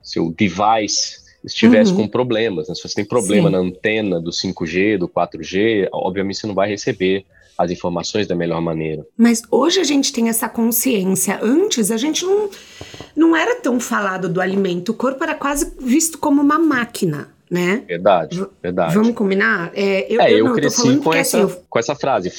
seu 0.03 0.31
device 0.31 1.25
estivesse 1.45 1.93
uhum. 1.93 1.99
com 1.99 2.09
problemas. 2.09 2.69
Né? 2.69 2.75
Se 2.75 2.83
você 2.83 2.95
tem 2.95 3.05
problema 3.05 3.49
Sim. 3.49 3.53
na 3.53 3.59
antena 3.59 4.21
do 4.21 4.31
5G, 4.31 4.99
do 4.99 5.09
4G, 5.09 5.89
obviamente 5.93 6.39
você 6.39 6.47
não 6.47 6.55
vai 6.55 6.69
receber 6.69 7.25
as 7.59 7.71
informações 7.71 8.27
da 8.27 8.35
melhor 8.35 8.61
maneira. 8.61 9.07
Mas 9.17 9.43
hoje 9.51 9.81
a 9.81 9.85
gente 9.85 10.13
tem 10.13 10.29
essa 10.29 10.49
consciência. 10.49 11.39
Antes 11.43 11.91
a 11.91 11.97
gente 11.97 12.25
não, 12.25 12.51
não 13.15 13.37
era 13.37 13.57
tão 13.57 13.81
falado 13.81 14.29
do 14.29 14.41
alimento. 14.41 14.91
O 14.91 14.95
corpo 14.95 15.23
era 15.23 15.35
quase 15.35 15.73
visto 15.81 16.19
como 16.19 16.43
uma 16.43 16.59
máquina. 16.59 17.35
Né? 17.49 17.85
Verdade, 17.87 18.45
verdade. 18.61 18.93
Vamos 18.93 19.15
combinar? 19.15 19.71
É, 19.73 20.13
eu, 20.13 20.21
é, 20.21 20.33
eu, 20.33 20.39
eu 20.39 20.45
não, 20.47 20.55
cresci 20.55 20.97
com, 20.97 21.15
essa, 21.15 21.45
assim, 21.45 21.53
eu... 21.53 21.63
com 21.71 21.79
essa 21.79 21.95
frase 21.95 22.33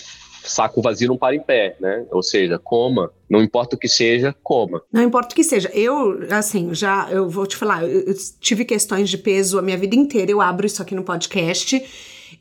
saco 0.49 0.81
vazio 0.81 1.09
não 1.09 1.17
para 1.17 1.35
em 1.35 1.39
pé, 1.39 1.75
né? 1.79 2.05
Ou 2.11 2.23
seja, 2.23 2.57
coma, 2.57 3.11
não 3.29 3.41
importa 3.41 3.75
o 3.75 3.79
que 3.79 3.87
seja, 3.87 4.35
coma. 4.43 4.81
Não 4.91 5.03
importa 5.03 5.33
o 5.33 5.35
que 5.35 5.43
seja. 5.43 5.69
Eu, 5.73 6.19
assim, 6.31 6.73
já, 6.73 7.07
eu 7.11 7.29
vou 7.29 7.45
te 7.45 7.55
falar, 7.55 7.83
eu, 7.83 8.01
eu 8.01 8.13
tive 8.39 8.65
questões 8.65 9.09
de 9.09 9.17
peso 9.17 9.59
a 9.59 9.61
minha 9.61 9.77
vida 9.77 9.95
inteira, 9.95 10.31
eu 10.31 10.41
abro 10.41 10.65
isso 10.65 10.81
aqui 10.81 10.95
no 10.95 11.03
podcast. 11.03 11.83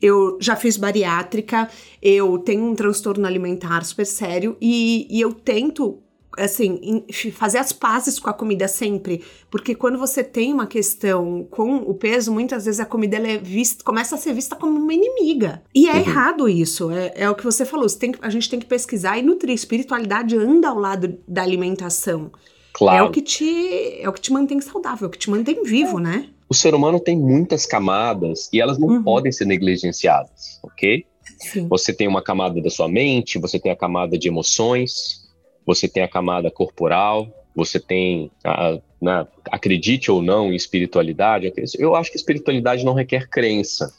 Eu 0.01 0.37
já 0.39 0.55
fiz 0.55 0.77
bariátrica, 0.77 1.69
eu 2.01 2.37
tenho 2.39 2.63
um 2.63 2.75
transtorno 2.75 3.25
alimentar 3.25 3.83
super 3.83 4.05
sério 4.05 4.57
e, 4.61 5.07
e 5.09 5.21
eu 5.21 5.33
tento 5.33 6.01
assim, 6.37 7.03
fazer 7.31 7.57
as 7.57 7.73
pazes 7.73 8.19
com 8.19 8.29
a 8.29 8.33
comida 8.33 8.67
sempre, 8.67 9.23
porque 9.49 9.73
quando 9.73 9.97
você 9.97 10.23
tem 10.23 10.53
uma 10.53 10.67
questão 10.67 11.47
com 11.49 11.77
o 11.77 11.95
peso, 11.95 12.31
muitas 12.31 12.65
vezes 12.65 12.79
a 12.79 12.85
comida 12.85 13.17
é 13.17 13.37
vista, 13.37 13.83
começa 13.83 14.15
a 14.15 14.17
ser 14.17 14.33
vista 14.33 14.55
como 14.55 14.79
uma 14.79 14.93
inimiga. 14.93 15.63
E 15.73 15.89
é 15.89 15.93
uhum. 15.93 15.99
errado 15.99 16.49
isso, 16.49 16.91
é, 16.91 17.11
é, 17.15 17.29
o 17.29 17.35
que 17.35 17.43
você 17.43 17.65
falou, 17.65 17.89
você 17.89 17.97
tem 17.97 18.11
que, 18.11 18.19
a 18.21 18.29
gente 18.29 18.49
tem 18.49 18.59
que 18.59 18.67
pesquisar 18.67 19.17
e 19.17 19.23
nutrir. 19.23 19.55
Espiritualidade 19.55 20.37
anda 20.37 20.69
ao 20.69 20.77
lado 20.77 21.17
da 21.27 21.41
alimentação. 21.41 22.31
Claro. 22.73 23.05
É 23.05 23.09
o 23.09 23.11
que 23.11 23.21
te, 23.21 23.99
é 23.99 24.07
o 24.07 24.13
que 24.13 24.21
te 24.21 24.31
mantém 24.31 24.61
saudável, 24.61 25.05
é 25.05 25.07
o 25.07 25.11
que 25.11 25.17
te 25.17 25.31
mantém 25.31 25.63
vivo, 25.63 25.97
é. 25.99 26.03
né? 26.03 26.29
O 26.49 26.53
ser 26.53 26.73
humano 26.73 26.99
tem 26.99 27.17
muitas 27.17 27.65
camadas 27.65 28.49
e 28.53 28.61
elas 28.61 28.77
não 28.77 28.87
uhum. 28.87 29.03
podem 29.03 29.31
ser 29.31 29.45
negligenciadas, 29.45 30.59
ok? 30.63 31.05
Sim. 31.39 31.67
Você 31.67 31.93
tem 31.93 32.07
uma 32.07 32.21
camada 32.21 32.61
da 32.61 32.69
sua 32.69 32.87
mente, 32.87 33.37
você 33.37 33.59
tem 33.59 33.71
a 33.71 33.75
camada 33.75 34.17
de 34.17 34.27
emoções, 34.27 35.27
você 35.65 35.87
tem 35.87 36.03
a 36.03 36.07
camada 36.07 36.49
corporal, 36.49 37.27
você 37.53 37.79
tem, 37.79 38.31
a, 38.43 38.79
na, 39.01 39.23
né, 39.23 39.27
acredite 39.51 40.09
ou 40.09 40.21
não 40.21 40.51
em 40.53 40.55
espiritualidade, 40.55 41.51
eu 41.77 41.95
acho 41.95 42.11
que 42.11 42.17
espiritualidade 42.17 42.85
não 42.85 42.93
requer 42.93 43.27
crença, 43.27 43.91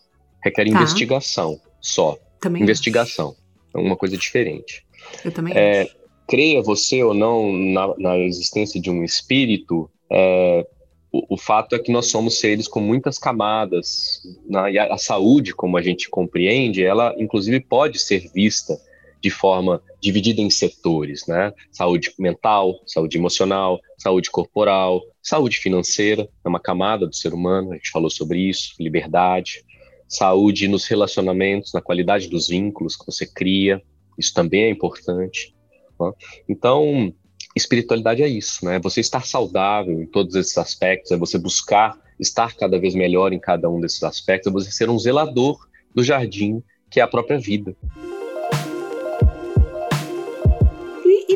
requer 0.43 0.65
tá. 0.65 0.71
investigação 0.71 1.61
só. 1.81 2.17
Também 2.41 2.63
investigação. 2.63 3.35
É 3.75 3.79
uma 3.79 3.97
coisa 3.97 4.17
diferente. 4.17 4.87
Eu 5.25 5.33
também 5.33 5.53
é. 5.57 5.89
Creia 6.27 6.63
você 6.63 7.03
ou 7.03 7.15
não 7.15 7.51
na, 7.51 7.95
na 7.99 8.19
existência 8.19 8.79
de 8.79 8.91
um 8.91 9.03
espírito, 9.03 9.91
é, 10.11 10.67
o, 11.11 11.35
o, 11.35 11.39
fato 11.39 11.75
é 11.75 11.79
que 11.79 11.93
nós 11.93 12.07
somos 12.07 12.39
seres 12.39 12.69
com 12.69 12.81
muitas 12.81 13.19
camadas. 13.19 14.21
Na, 14.49 14.71
e 14.71 14.79
a, 14.79 14.93
a 14.95 14.99
saúde, 14.99 15.55
como 15.55 15.77
a 15.77 15.83
gente 15.83 16.09
compreende, 16.09 16.85
ela 16.85 17.15
inclusive 17.19 17.61
pode 17.61 17.99
ser 17.99 18.31
vista 18.33 18.79
de 19.21 19.31
forma 19.31 19.83
dividida 20.01 20.41
em 20.41 20.51
setores, 20.51 21.27
né? 21.27 21.53
Saúde 21.73 22.13
mental, 22.19 22.75
saúde 22.87 23.19
emocional, 23.19 23.81
saúde 23.97 24.31
corporal, 24.31 25.03
saúde 25.21 25.59
financeira, 25.59 26.29
é 26.45 26.49
uma 26.49 26.61
camada 26.61 27.07
do 27.07 27.17
ser 27.17 27.35
humano, 27.35 27.73
a 27.73 27.75
gente 27.75 27.91
falou 27.91 28.11
sobre 28.11 28.39
isso, 28.39 28.75
liberdade, 28.79 29.65
saúde 30.07 30.69
nos 30.69 30.87
relacionamentos, 30.87 31.73
na 31.73 31.83
qualidade 31.83 32.29
dos 32.29 32.49
vínculos 32.49 32.97
que 32.97 33.05
você 33.05 33.27
cria, 33.27 33.83
isso 34.17 34.33
também 34.33 34.65
é 34.65 34.71
importante. 34.71 35.55
Né? 36.01 36.13
Então, 36.49 37.13
espiritualidade 37.59 38.23
é 38.23 38.29
isso, 38.29 38.65
né? 38.65 38.79
Você 38.81 39.01
estar 39.01 39.27
saudável 39.27 40.01
em 40.01 40.07
todos 40.07 40.35
esses 40.35 40.57
aspectos, 40.57 41.13
é 41.13 41.17
você 41.17 41.39
buscar 41.39 41.99
estar 42.19 42.57
cada 42.57 42.79
vez 42.79 42.95
melhor 42.95 43.33
em 43.33 43.39
cada 43.39 43.69
um 43.69 43.81
desses 43.81 44.03
aspectos, 44.03 44.49
é 44.49 44.53
você 44.53 44.71
ser 44.71 44.89
um 44.89 44.99
zelador 44.99 45.59
do 45.95 46.03
jardim 46.03 46.63
que 46.91 47.01
é 47.01 47.03
a 47.03 47.09
própria 47.09 47.39
vida. 47.39 47.77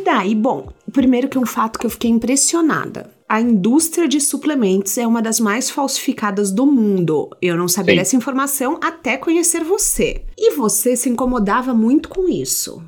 daí, 0.02 0.34
bom, 0.34 0.68
primeiro 0.92 1.28
que 1.28 1.38
um 1.38 1.46
fato 1.46 1.78
que 1.78 1.86
eu 1.86 1.90
fiquei 1.90 2.10
impressionada. 2.10 3.10
A 3.28 3.40
indústria 3.40 4.06
de 4.06 4.20
suplementos 4.20 4.98
é 4.98 5.06
uma 5.06 5.22
das 5.22 5.40
mais 5.40 5.70
falsificadas 5.70 6.50
do 6.50 6.66
mundo. 6.66 7.30
Eu 7.40 7.56
não 7.56 7.66
sabia 7.66 7.94
Sim. 7.94 7.98
dessa 7.98 8.16
informação 8.16 8.78
até 8.82 9.16
conhecer 9.16 9.64
você. 9.64 10.22
E 10.36 10.54
você 10.54 10.96
se 10.96 11.08
incomodava 11.08 11.72
muito 11.72 12.10
com 12.10 12.28
isso. 12.28 12.82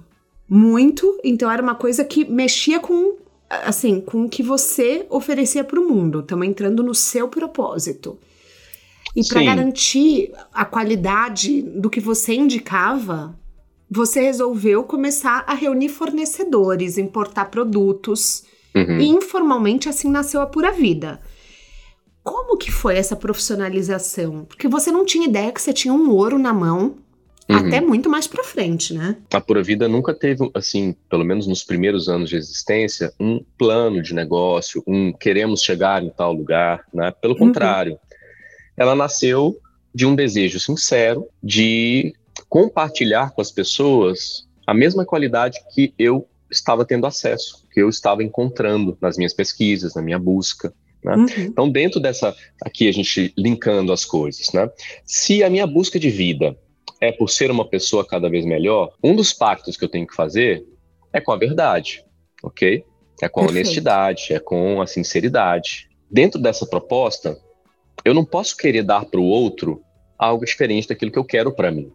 Muito, 0.46 1.18
então 1.24 1.50
era 1.50 1.62
uma 1.62 1.74
coisa 1.74 2.04
que 2.04 2.26
mexia 2.26 2.78
com 2.78 3.16
assim, 3.48 4.00
com 4.00 4.24
o 4.24 4.28
que 4.28 4.42
você 4.42 5.06
oferecia 5.10 5.64
para 5.64 5.78
o 5.78 5.88
mundo. 5.88 6.20
Estamos 6.20 6.46
entrando 6.46 6.82
no 6.82 6.94
seu 6.94 7.28
propósito. 7.28 8.18
E 9.14 9.26
para 9.26 9.42
garantir 9.42 10.32
a 10.52 10.64
qualidade 10.64 11.62
do 11.62 11.88
que 11.88 12.00
você 12.00 12.34
indicava, 12.34 13.38
você 13.88 14.20
resolveu 14.20 14.82
começar 14.82 15.44
a 15.46 15.54
reunir 15.54 15.88
fornecedores, 15.88 16.98
importar 16.98 17.46
produtos. 17.46 18.44
Uhum. 18.74 18.98
E 18.98 19.06
informalmente 19.06 19.88
assim 19.88 20.10
nasceu 20.10 20.40
a 20.40 20.46
Pura 20.46 20.72
Vida. 20.72 21.20
Como 22.24 22.56
que 22.56 22.72
foi 22.72 22.96
essa 22.96 23.14
profissionalização? 23.14 24.46
Porque 24.46 24.66
você 24.66 24.90
não 24.90 25.04
tinha 25.04 25.28
ideia 25.28 25.52
que 25.52 25.60
você 25.60 25.72
tinha 25.72 25.94
um 25.94 26.10
ouro 26.10 26.38
na 26.38 26.52
mão 26.52 26.96
uhum. 27.48 27.56
até 27.56 27.80
muito 27.80 28.08
mais 28.08 28.26
para 28.26 28.44
frente, 28.44 28.94
né? 28.94 29.16
A 29.32 29.40
Pura 29.40 29.62
Vida 29.62 29.88
nunca 29.88 30.14
teve, 30.14 30.50
assim, 30.54 30.94
pelo 31.08 31.24
menos 31.24 31.46
nos 31.46 31.62
primeiros 31.62 32.08
anos 32.08 32.30
de 32.30 32.36
existência, 32.36 33.12
um 33.20 33.44
plano 33.58 34.02
de 34.02 34.14
negócio, 34.14 34.82
um 34.86 35.12
queremos 35.12 35.62
chegar 35.62 36.02
em 36.02 36.10
tal 36.10 36.32
lugar, 36.32 36.84
né? 36.92 37.12
Pelo 37.20 37.34
uhum. 37.34 37.40
contrário, 37.40 37.92
uhum. 37.92 37.98
ela 38.76 38.94
nasceu 38.94 39.58
de 39.94 40.06
um 40.06 40.14
desejo 40.14 40.58
sincero 40.58 41.28
de 41.42 42.12
compartilhar 42.48 43.30
com 43.30 43.40
as 43.40 43.50
pessoas 43.50 44.46
a 44.66 44.74
mesma 44.74 45.04
qualidade 45.04 45.58
que 45.72 45.94
eu 45.98 46.26
estava 46.50 46.84
tendo 46.84 47.06
acesso, 47.06 47.66
que 47.72 47.80
eu 47.80 47.88
estava 47.88 48.22
encontrando 48.22 48.96
nas 49.00 49.16
minhas 49.16 49.32
pesquisas, 49.32 49.94
na 49.94 50.02
minha 50.02 50.18
busca. 50.18 50.72
Né? 51.02 51.16
Uhum. 51.16 51.26
Então, 51.38 51.70
dentro 51.70 52.00
dessa, 52.00 52.34
aqui 52.62 52.88
a 52.88 52.92
gente 52.92 53.32
linkando 53.36 53.92
as 53.92 54.04
coisas, 54.04 54.52
né? 54.52 54.70
Se 55.04 55.44
a 55.44 55.50
minha 55.50 55.66
busca 55.66 55.98
de 55.98 56.08
vida 56.08 56.56
é 57.00 57.12
por 57.12 57.28
ser 57.28 57.50
uma 57.50 57.68
pessoa 57.68 58.06
cada 58.06 58.28
vez 58.28 58.44
melhor, 58.44 58.92
um 59.02 59.14
dos 59.14 59.32
pactos 59.32 59.76
que 59.76 59.84
eu 59.84 59.88
tenho 59.88 60.06
que 60.06 60.14
fazer 60.14 60.64
é 61.12 61.20
com 61.20 61.32
a 61.32 61.36
verdade, 61.36 62.04
ok? 62.42 62.84
É 63.22 63.28
com 63.28 63.40
a 63.40 63.44
Perfeito. 63.44 63.66
honestidade, 63.66 64.32
é 64.32 64.38
com 64.38 64.80
a 64.80 64.86
sinceridade. 64.86 65.88
Dentro 66.10 66.40
dessa 66.40 66.66
proposta, 66.66 67.38
eu 68.04 68.14
não 68.14 68.24
posso 68.24 68.56
querer 68.56 68.82
dar 68.82 69.04
para 69.04 69.20
o 69.20 69.24
outro 69.24 69.82
algo 70.18 70.44
diferente 70.44 70.88
daquilo 70.88 71.10
que 71.10 71.18
eu 71.18 71.24
quero 71.24 71.52
para 71.52 71.70
mim. 71.70 71.92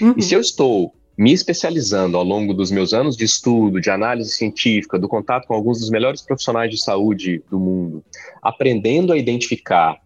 Uhum. 0.00 0.14
E 0.16 0.22
se 0.22 0.34
eu 0.34 0.40
estou 0.40 0.94
me 1.16 1.32
especializando 1.32 2.16
ao 2.16 2.24
longo 2.24 2.52
dos 2.52 2.70
meus 2.70 2.92
anos 2.92 3.16
de 3.16 3.24
estudo, 3.24 3.80
de 3.80 3.88
análise 3.90 4.30
científica, 4.30 4.98
do 4.98 5.08
contato 5.08 5.46
com 5.46 5.54
alguns 5.54 5.80
dos 5.80 5.88
melhores 5.88 6.20
profissionais 6.20 6.70
de 6.70 6.78
saúde 6.78 7.42
do 7.50 7.58
mundo, 7.58 8.04
aprendendo 8.42 9.12
a 9.12 9.16
identificar 9.16 9.98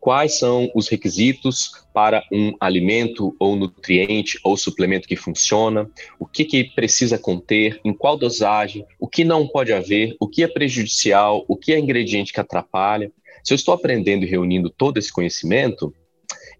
quais 0.00 0.38
são 0.38 0.70
os 0.74 0.88
requisitos 0.88 1.72
para 1.92 2.22
um 2.32 2.52
alimento 2.60 3.34
ou 3.38 3.56
nutriente 3.56 4.38
ou 4.44 4.56
suplemento 4.56 5.08
que 5.08 5.16
funciona, 5.16 5.90
o 6.18 6.26
que, 6.26 6.44
que 6.44 6.64
precisa 6.64 7.18
conter, 7.18 7.80
em 7.84 7.92
qual 7.92 8.16
dosagem, 8.16 8.86
o 8.98 9.08
que 9.08 9.24
não 9.24 9.46
pode 9.46 9.72
haver, 9.72 10.16
o 10.20 10.28
que 10.28 10.42
é 10.42 10.48
prejudicial, 10.48 11.44
o 11.48 11.56
que 11.56 11.72
é 11.72 11.78
ingrediente 11.78 12.32
que 12.32 12.40
atrapalha. 12.40 13.12
Se 13.42 13.52
eu 13.52 13.56
estou 13.56 13.74
aprendendo 13.74 14.24
e 14.24 14.28
reunindo 14.28 14.70
todo 14.70 14.98
esse 14.98 15.12
conhecimento, 15.12 15.92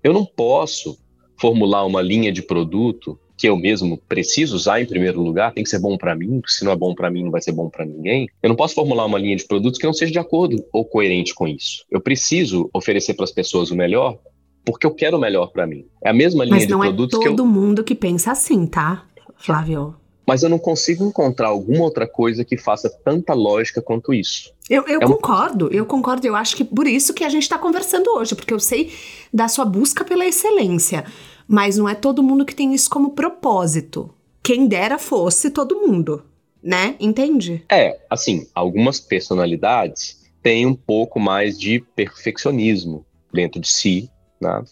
eu 0.03 0.13
não 0.13 0.25
posso 0.25 0.99
formular 1.41 1.85
uma 1.85 2.03
linha 2.03 2.33
de 2.33 2.43
produto 2.43 3.19
que 3.39 3.49
eu 3.49 3.57
mesmo 3.57 3.97
preciso 4.09 4.57
usar 4.57 4.83
em 4.83 4.87
primeiro 4.87 5.23
lugar, 5.23 5.55
tem 5.55 5.63
que 5.63 5.71
ser 5.71 5.79
bom 5.79 5.97
para 5.97 6.15
mim, 6.15 6.43
se 6.45 6.65
não 6.65 6.73
é 6.73 6.77
bom 6.77 6.93
para 6.95 7.09
mim, 7.09 7.23
não 7.23 7.31
vai 7.31 7.41
ser 7.41 7.53
bom 7.53 7.71
para 7.71 7.87
ninguém. 7.87 8.29
Eu 8.43 8.49
não 8.49 8.57
posso 8.57 8.75
formular 8.75 9.07
uma 9.07 9.19
linha 9.19 9.37
de 9.37 9.47
produtos 9.47 9.79
que 9.79 9.87
não 9.87 9.93
seja 9.93 10.11
de 10.11 10.19
acordo 10.19 10.63
ou 10.73 10.85
coerente 10.85 11.33
com 11.33 11.47
isso. 11.47 11.85
Eu 11.89 12.01
preciso 12.01 12.69
oferecer 12.75 13.15
para 13.15 13.25
as 13.25 13.31
pessoas 13.31 13.71
o 13.71 13.77
melhor 13.77 14.19
porque 14.65 14.87
eu 14.87 14.91
quero 14.91 15.17
o 15.17 15.21
melhor 15.21 15.47
para 15.47 15.67
mim. 15.67 15.87
É 16.05 16.11
a 16.11 16.13
mesma 16.13 16.45
linha 16.45 16.67
de 16.67 16.67
produtos 16.67 17.19
que 17.19 17.27
eu... 17.27 17.31
não 17.31 17.35
é 17.35 17.37
todo 17.37 17.47
mundo 17.47 17.85
que 17.85 17.95
pensa 17.95 18.33
assim, 18.33 18.67
tá, 18.67 19.05
Flávio? 19.37 19.95
Mas 20.27 20.43
eu 20.43 20.51
não 20.51 20.59
consigo 20.59 21.07
encontrar 21.07 21.49
alguma 21.49 21.85
outra 21.85 22.07
coisa 22.07 22.45
que 22.45 22.59
faça 22.59 22.91
tanta 23.03 23.33
lógica 23.33 23.81
quanto 23.81 24.13
isso. 24.13 24.53
Eu, 24.69 24.85
eu 24.87 25.01
é 25.01 25.07
concordo, 25.07 25.73
eu 25.73 25.87
concordo. 25.87 26.27
Eu 26.27 26.37
acho 26.37 26.55
que 26.55 26.65
por 26.65 26.87
isso 26.87 27.15
que 27.15 27.25
a 27.25 27.31
gente 27.31 27.45
está 27.45 27.57
conversando 27.57 28.11
hoje, 28.11 28.35
porque 28.35 28.53
eu 28.53 28.61
sei 28.61 28.93
da 29.33 29.49
sua 29.49 29.65
busca 29.65 30.05
pela 30.05 30.27
excelência. 30.27 31.07
Mas 31.49 31.79
não 31.79 31.89
é 31.89 31.95
todo 31.95 32.23
mundo 32.23 32.45
que 32.45 32.55
tem 32.55 32.75
isso 32.75 32.91
como 32.91 33.15
propósito. 33.15 34.15
Quem 34.43 34.67
dera 34.69 34.99
fosse 34.99 35.51
todo 35.51 35.81
mundo, 35.81 36.23
né? 36.63 36.95
Entende? 37.01 37.65
É, 37.71 37.99
assim, 38.11 38.47
algumas 38.55 39.01
personalidades 39.01 40.31
têm 40.43 40.67
um 40.67 40.75
pouco 40.75 41.19
mais 41.19 41.59
de 41.59 41.81
perfeccionismo 41.97 43.05
dentro 43.33 43.61
de 43.61 43.69
si, 43.69 44.11
né? 44.41 44.63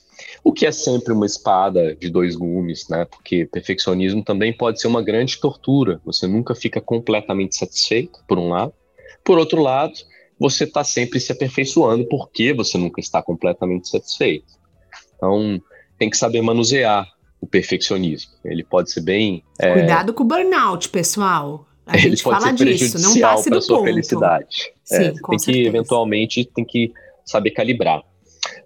O 0.42 0.52
que 0.52 0.66
é 0.66 0.72
sempre 0.72 1.12
uma 1.12 1.26
espada 1.26 1.94
de 1.94 2.08
dois 2.08 2.36
gumes, 2.36 2.88
né? 2.88 3.04
Porque 3.04 3.46
perfeccionismo 3.46 4.22
também 4.22 4.52
pode 4.52 4.80
ser 4.80 4.88
uma 4.88 5.02
grande 5.02 5.38
tortura. 5.38 6.00
Você 6.04 6.26
nunca 6.26 6.54
fica 6.54 6.80
completamente 6.80 7.56
satisfeito, 7.56 8.20
por 8.28 8.38
um 8.38 8.50
lado. 8.50 8.72
Por 9.24 9.38
outro 9.38 9.60
lado, 9.60 9.94
você 10.38 10.64
está 10.64 10.84
sempre 10.84 11.18
se 11.18 11.32
aperfeiçoando 11.32 12.06
porque 12.08 12.52
você 12.52 12.78
nunca 12.78 13.00
está 13.00 13.22
completamente 13.22 13.88
satisfeito. 13.88 14.54
Então, 15.16 15.60
tem 15.98 16.10
que 16.10 16.16
saber 16.16 16.42
manusear 16.42 17.06
o 17.40 17.46
perfeccionismo. 17.46 18.32
Ele 18.44 18.64
pode 18.64 18.90
ser 18.90 19.00
bem. 19.00 19.42
É... 19.58 19.72
Cuidado 19.72 20.12
com 20.12 20.24
o 20.24 20.26
burnout, 20.26 20.88
pessoal. 20.88 21.66
A 21.86 21.96
gente 21.96 22.22
fala 22.22 22.52
disso, 22.52 22.98
não 23.00 23.20
passe 23.20 23.48
do 23.48 23.62
sua 23.62 23.78
ponto. 23.78 23.86
felicidade. 23.86 24.72
Sim, 24.84 24.96
é, 24.96 24.98
tem 24.98 25.38
certeza. 25.38 25.52
que 25.52 25.66
eventualmente 25.66 26.44
tem 26.44 26.64
que 26.64 26.92
saber 27.24 27.52
calibrar. 27.52 28.02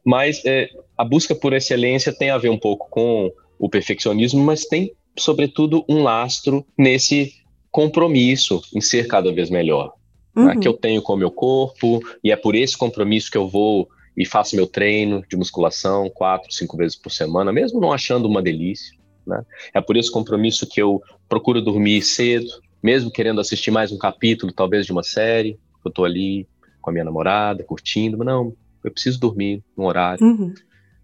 Mas 0.04 0.42
é, 0.46 0.68
a 0.96 1.04
busca 1.04 1.34
por 1.34 1.52
excelência 1.52 2.12
tem 2.12 2.30
a 2.30 2.38
ver 2.38 2.48
um 2.48 2.58
pouco 2.58 2.88
com 2.88 3.30
o 3.58 3.68
perfeccionismo, 3.68 4.42
mas 4.42 4.64
tem 4.64 4.94
sobretudo 5.18 5.84
um 5.88 6.02
lastro 6.02 6.64
nesse 6.78 7.34
compromisso 7.70 8.62
em 8.74 8.80
ser 8.80 9.06
cada 9.06 9.32
vez 9.32 9.50
melhor, 9.50 9.92
né, 10.34 10.42
uhum. 10.42 10.48
né, 10.48 10.56
que 10.56 10.66
eu 10.66 10.72
tenho 10.72 11.02
com 11.02 11.12
o 11.12 11.16
meu 11.16 11.30
corpo 11.30 12.00
e 12.24 12.32
é 12.32 12.36
por 12.36 12.54
esse 12.54 12.76
compromisso 12.76 13.30
que 13.30 13.36
eu 13.36 13.48
vou 13.48 13.88
e 14.20 14.26
faço 14.26 14.54
meu 14.54 14.66
treino 14.66 15.24
de 15.26 15.34
musculação 15.34 16.10
quatro, 16.10 16.52
cinco 16.52 16.76
vezes 16.76 16.94
por 16.94 17.10
semana, 17.10 17.50
mesmo 17.50 17.80
não 17.80 17.90
achando 17.90 18.28
uma 18.28 18.42
delícia. 18.42 18.94
Né? 19.26 19.42
É 19.72 19.80
por 19.80 19.96
esse 19.96 20.12
compromisso 20.12 20.66
que 20.68 20.82
eu 20.82 21.02
procuro 21.26 21.62
dormir 21.62 22.02
cedo, 22.02 22.50
mesmo 22.82 23.10
querendo 23.10 23.40
assistir 23.40 23.70
mais 23.70 23.90
um 23.90 23.96
capítulo, 23.96 24.52
talvez 24.52 24.84
de 24.84 24.92
uma 24.92 25.02
série. 25.02 25.58
Eu 25.82 25.88
estou 25.88 26.04
ali 26.04 26.46
com 26.82 26.90
a 26.90 26.92
minha 26.92 27.04
namorada, 27.04 27.64
curtindo, 27.64 28.18
mas 28.18 28.26
não, 28.26 28.54
eu 28.84 28.90
preciso 28.90 29.18
dormir 29.18 29.64
no 29.74 29.86
horário. 29.86 30.22
Uhum. 30.22 30.52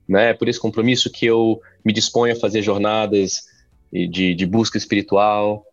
Né? 0.06 0.28
É 0.28 0.34
por 0.34 0.46
esse 0.46 0.60
compromisso 0.60 1.10
que 1.10 1.24
eu 1.24 1.58
me 1.82 1.94
disponho 1.94 2.34
a 2.34 2.38
fazer 2.38 2.60
jornadas 2.60 3.44
de, 3.90 4.34
de 4.34 4.44
busca 4.44 4.76
espiritual, 4.76 5.64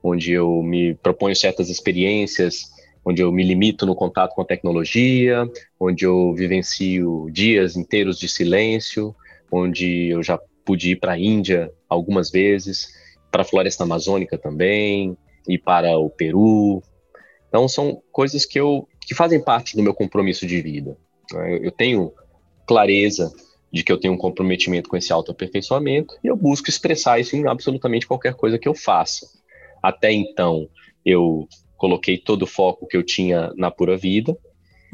onde 0.00 0.30
eu 0.30 0.62
me 0.62 0.94
proponho 0.94 1.34
certas 1.34 1.68
experiências 1.68 2.70
onde 3.04 3.22
eu 3.22 3.32
me 3.32 3.42
limito 3.42 3.84
no 3.84 3.94
contato 3.94 4.34
com 4.34 4.42
a 4.42 4.46
tecnologia, 4.46 5.48
onde 5.78 6.04
eu 6.04 6.34
vivencio 6.34 7.28
dias 7.30 7.76
inteiros 7.76 8.18
de 8.18 8.28
silêncio, 8.28 9.14
onde 9.50 10.08
eu 10.08 10.22
já 10.22 10.38
pude 10.64 10.92
ir 10.92 10.96
para 10.96 11.12
a 11.12 11.18
Índia 11.18 11.72
algumas 11.88 12.30
vezes, 12.30 12.88
para 13.30 13.42
a 13.42 13.44
floresta 13.44 13.82
amazônica 13.84 14.38
também, 14.38 15.16
e 15.48 15.58
para 15.58 15.98
o 15.98 16.08
Peru. 16.08 16.82
Então 17.48 17.68
são 17.68 18.02
coisas 18.10 18.44
que 18.44 18.58
eu 18.58 18.88
que 19.00 19.14
fazem 19.14 19.42
parte 19.42 19.76
do 19.76 19.82
meu 19.82 19.92
compromisso 19.92 20.46
de 20.46 20.60
vida. 20.60 20.96
Né? 21.32 21.58
Eu 21.60 21.72
tenho 21.72 22.12
clareza 22.66 23.32
de 23.72 23.82
que 23.82 23.90
eu 23.90 23.98
tenho 23.98 24.14
um 24.14 24.18
comprometimento 24.18 24.88
com 24.88 24.96
esse 24.96 25.12
autoaperfeiçoamento 25.12 26.14
e 26.22 26.28
eu 26.28 26.36
busco 26.36 26.68
expressar 26.68 27.18
isso 27.18 27.34
em 27.34 27.46
absolutamente 27.48 28.06
qualquer 28.06 28.34
coisa 28.34 28.58
que 28.58 28.68
eu 28.68 28.74
faça. 28.74 29.26
Até 29.82 30.12
então, 30.12 30.68
eu 31.04 31.48
coloquei 31.82 32.16
todo 32.16 32.42
o 32.42 32.46
foco 32.46 32.86
que 32.86 32.96
eu 32.96 33.02
tinha 33.02 33.52
na 33.56 33.68
pura 33.68 33.96
vida. 33.96 34.38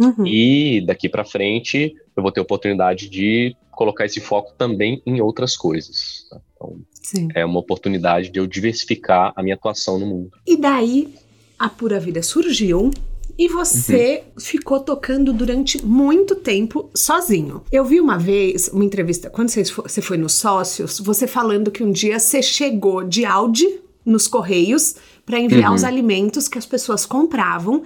Uhum. 0.00 0.26
E 0.26 0.80
daqui 0.86 1.06
para 1.06 1.22
frente 1.22 1.94
eu 2.16 2.22
vou 2.22 2.32
ter 2.32 2.40
oportunidade 2.40 3.10
de 3.10 3.54
colocar 3.72 4.06
esse 4.06 4.20
foco 4.20 4.54
também 4.56 5.02
em 5.04 5.20
outras 5.20 5.54
coisas. 5.54 6.26
Tá? 6.30 6.40
Então, 6.54 6.80
Sim. 6.94 7.28
é 7.34 7.44
uma 7.44 7.60
oportunidade 7.60 8.30
de 8.30 8.40
eu 8.40 8.46
diversificar 8.46 9.34
a 9.36 9.42
minha 9.42 9.54
atuação 9.54 9.98
no 9.98 10.06
mundo. 10.06 10.30
E 10.46 10.56
daí 10.56 11.12
a 11.58 11.68
pura 11.68 12.00
vida 12.00 12.22
surgiu 12.22 12.90
e 13.36 13.48
você 13.48 14.22
uhum. 14.24 14.40
ficou 14.40 14.80
tocando 14.80 15.30
durante 15.34 15.84
muito 15.84 16.36
tempo 16.36 16.88
sozinho. 16.94 17.62
Eu 17.70 17.84
vi 17.84 18.00
uma 18.00 18.18
vez 18.18 18.68
uma 18.68 18.84
entrevista, 18.84 19.28
quando 19.28 19.50
você 19.50 20.00
foi 20.00 20.16
nos 20.16 20.36
sócios, 20.36 20.98
você 20.98 21.26
falando 21.26 21.70
que 21.70 21.84
um 21.84 21.92
dia 21.92 22.18
você 22.18 22.40
chegou 22.40 23.04
de 23.04 23.26
Audi 23.26 23.87
nos 24.08 24.26
correios 24.26 24.96
para 25.24 25.38
enviar 25.38 25.70
uhum. 25.70 25.76
os 25.76 25.84
alimentos 25.84 26.48
que 26.48 26.58
as 26.58 26.66
pessoas 26.66 27.04
compravam. 27.04 27.82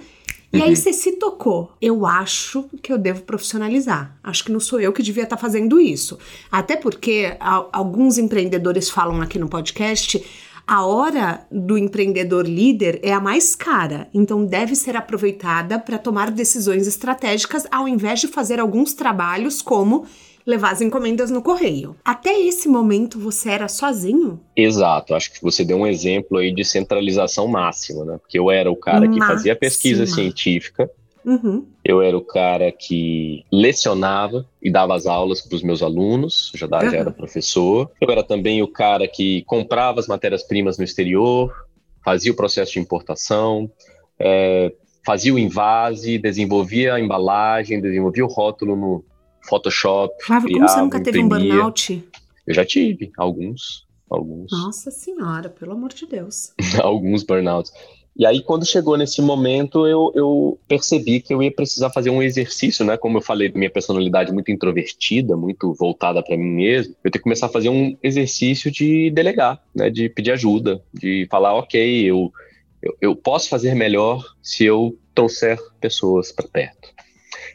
E 0.51 0.57
uhum. 0.57 0.63
aí 0.63 0.75
você 0.75 0.93
se 0.93 1.13
tocou. 1.13 1.71
Eu 1.81 2.05
acho 2.05 2.65
que 2.81 2.93
eu 2.93 2.97
devo 2.97 3.21
profissionalizar. 3.23 4.17
Acho 4.23 4.45
que 4.45 4.51
não 4.51 4.59
sou 4.59 4.79
eu 4.79 4.93
que 4.93 5.03
devia 5.03 5.23
estar 5.23 5.35
tá 5.35 5.41
fazendo 5.41 5.79
isso. 5.79 6.17
Até 6.51 6.75
porque 6.75 7.35
a, 7.39 7.65
alguns 7.73 8.17
empreendedores 8.17 8.89
falam 8.89 9.21
aqui 9.21 9.37
no 9.37 9.49
podcast 9.49 10.23
a 10.65 10.85
hora 10.85 11.45
do 11.51 11.77
empreendedor 11.77 12.47
líder 12.47 12.99
é 13.03 13.11
a 13.11 13.19
mais 13.19 13.53
cara, 13.53 14.07
então 14.13 14.45
deve 14.45 14.75
ser 14.75 14.95
aproveitada 14.95 15.77
para 15.77 15.97
tomar 15.97 16.31
decisões 16.31 16.87
estratégicas 16.87 17.67
ao 17.69 17.85
invés 17.85 18.21
de 18.21 18.29
fazer 18.29 18.61
alguns 18.61 18.93
trabalhos 18.93 19.61
como 19.61 20.05
levar 20.45 20.71
as 20.71 20.81
encomendas 20.81 21.31
no 21.31 21.41
correio. 21.41 21.95
Até 22.03 22.39
esse 22.39 22.67
momento 22.67 23.19
você 23.19 23.49
era 23.49 23.67
sozinho? 23.67 24.39
Exato, 24.55 25.15
acho 25.15 25.31
que 25.31 25.41
você 25.41 25.63
deu 25.63 25.77
um 25.77 25.87
exemplo 25.87 26.37
aí 26.37 26.53
de 26.53 26.65
centralização 26.65 27.47
máxima, 27.47 28.05
né? 28.05 28.17
Porque 28.17 28.37
eu 28.37 28.51
era 28.51 28.71
o 28.71 28.75
cara 28.75 29.01
que 29.01 29.19
Máxima. 29.19 29.27
fazia 29.27 29.55
pesquisa 29.55 30.05
científica, 30.05 30.89
Uhum. 31.25 31.65
Eu 31.83 32.01
era 32.01 32.17
o 32.17 32.21
cara 32.21 32.71
que 32.71 33.45
lecionava 33.51 34.45
e 34.61 34.69
dava 34.69 34.95
as 34.95 35.05
aulas 35.05 35.41
para 35.41 35.55
os 35.55 35.63
meus 35.63 35.81
alunos, 35.81 36.51
já, 36.53 36.65
uhum. 36.65 36.89
já 36.89 36.97
era 36.97 37.11
professor. 37.11 37.89
Eu 37.99 38.11
era 38.11 38.23
também 38.23 38.61
o 38.61 38.67
cara 38.67 39.07
que 39.07 39.43
comprava 39.43 39.99
as 39.99 40.07
matérias-primas 40.07 40.77
no 40.77 40.83
exterior, 40.83 41.53
fazia 42.03 42.31
o 42.31 42.35
processo 42.35 42.73
de 42.73 42.79
importação, 42.79 43.71
é, 44.19 44.73
fazia 45.05 45.33
o 45.33 45.39
invase, 45.39 46.17
desenvolvia 46.17 46.95
a 46.95 46.99
embalagem, 46.99 47.81
desenvolvia 47.81 48.25
o 48.25 48.29
rótulo 48.29 48.75
no, 48.75 49.05
Photoshop. 49.43 50.13
Flávio, 50.23 50.51
como 50.53 50.67
você 50.67 50.79
nunca 50.81 51.03
teve 51.03 51.21
um 51.21 51.27
burnout? 51.27 52.03
Eu 52.45 52.53
já 52.53 52.65
tive, 52.65 53.11
alguns. 53.17 53.85
Alguns. 54.09 54.51
Nossa 54.51 54.91
senhora, 54.91 55.49
pelo 55.49 55.71
amor 55.71 55.91
de 55.93 56.05
Deus. 56.05 56.53
alguns 56.81 57.23
burnouts. 57.23 57.71
E 58.15 58.27
aí, 58.27 58.43
quando 58.43 58.63
chegou 58.63 58.95
nesse 58.95 59.23
momento, 59.23 59.87
eu, 59.87 60.11
eu, 60.13 60.59
percebi 60.67 61.19
que 61.19 61.33
eu 61.33 61.41
ia 61.41 61.51
precisar 61.51 61.89
fazer 61.89 62.11
um 62.11 62.21
exercício, 62.21 62.85
né? 62.85 62.95
Como 62.95 63.17
eu 63.17 63.21
falei, 63.23 63.51
minha 63.55 63.71
personalidade 63.71 64.31
muito 64.31 64.51
introvertida, 64.51 65.35
muito 65.35 65.73
voltada 65.73 66.21
para 66.21 66.37
mim 66.37 66.51
mesmo, 66.51 66.95
eu 67.03 67.09
tenho 67.09 67.13
que 67.13 67.23
começar 67.23 67.47
a 67.47 67.49
fazer 67.49 67.69
um 67.69 67.97
exercício 68.03 68.69
de 68.69 69.09
delegar, 69.09 69.59
né? 69.73 69.89
De 69.89 70.09
pedir 70.09 70.31
ajuda, 70.31 70.79
de 70.93 71.27
falar, 71.31 71.55
ok, 71.55 72.03
eu, 72.03 72.31
eu, 72.83 72.95
eu 73.01 73.15
posso 73.15 73.49
fazer 73.49 73.73
melhor 73.73 74.23
se 74.43 74.63
eu 74.63 74.95
trouxer 75.15 75.57
pessoas 75.81 76.31
para 76.31 76.47
perto. 76.47 76.92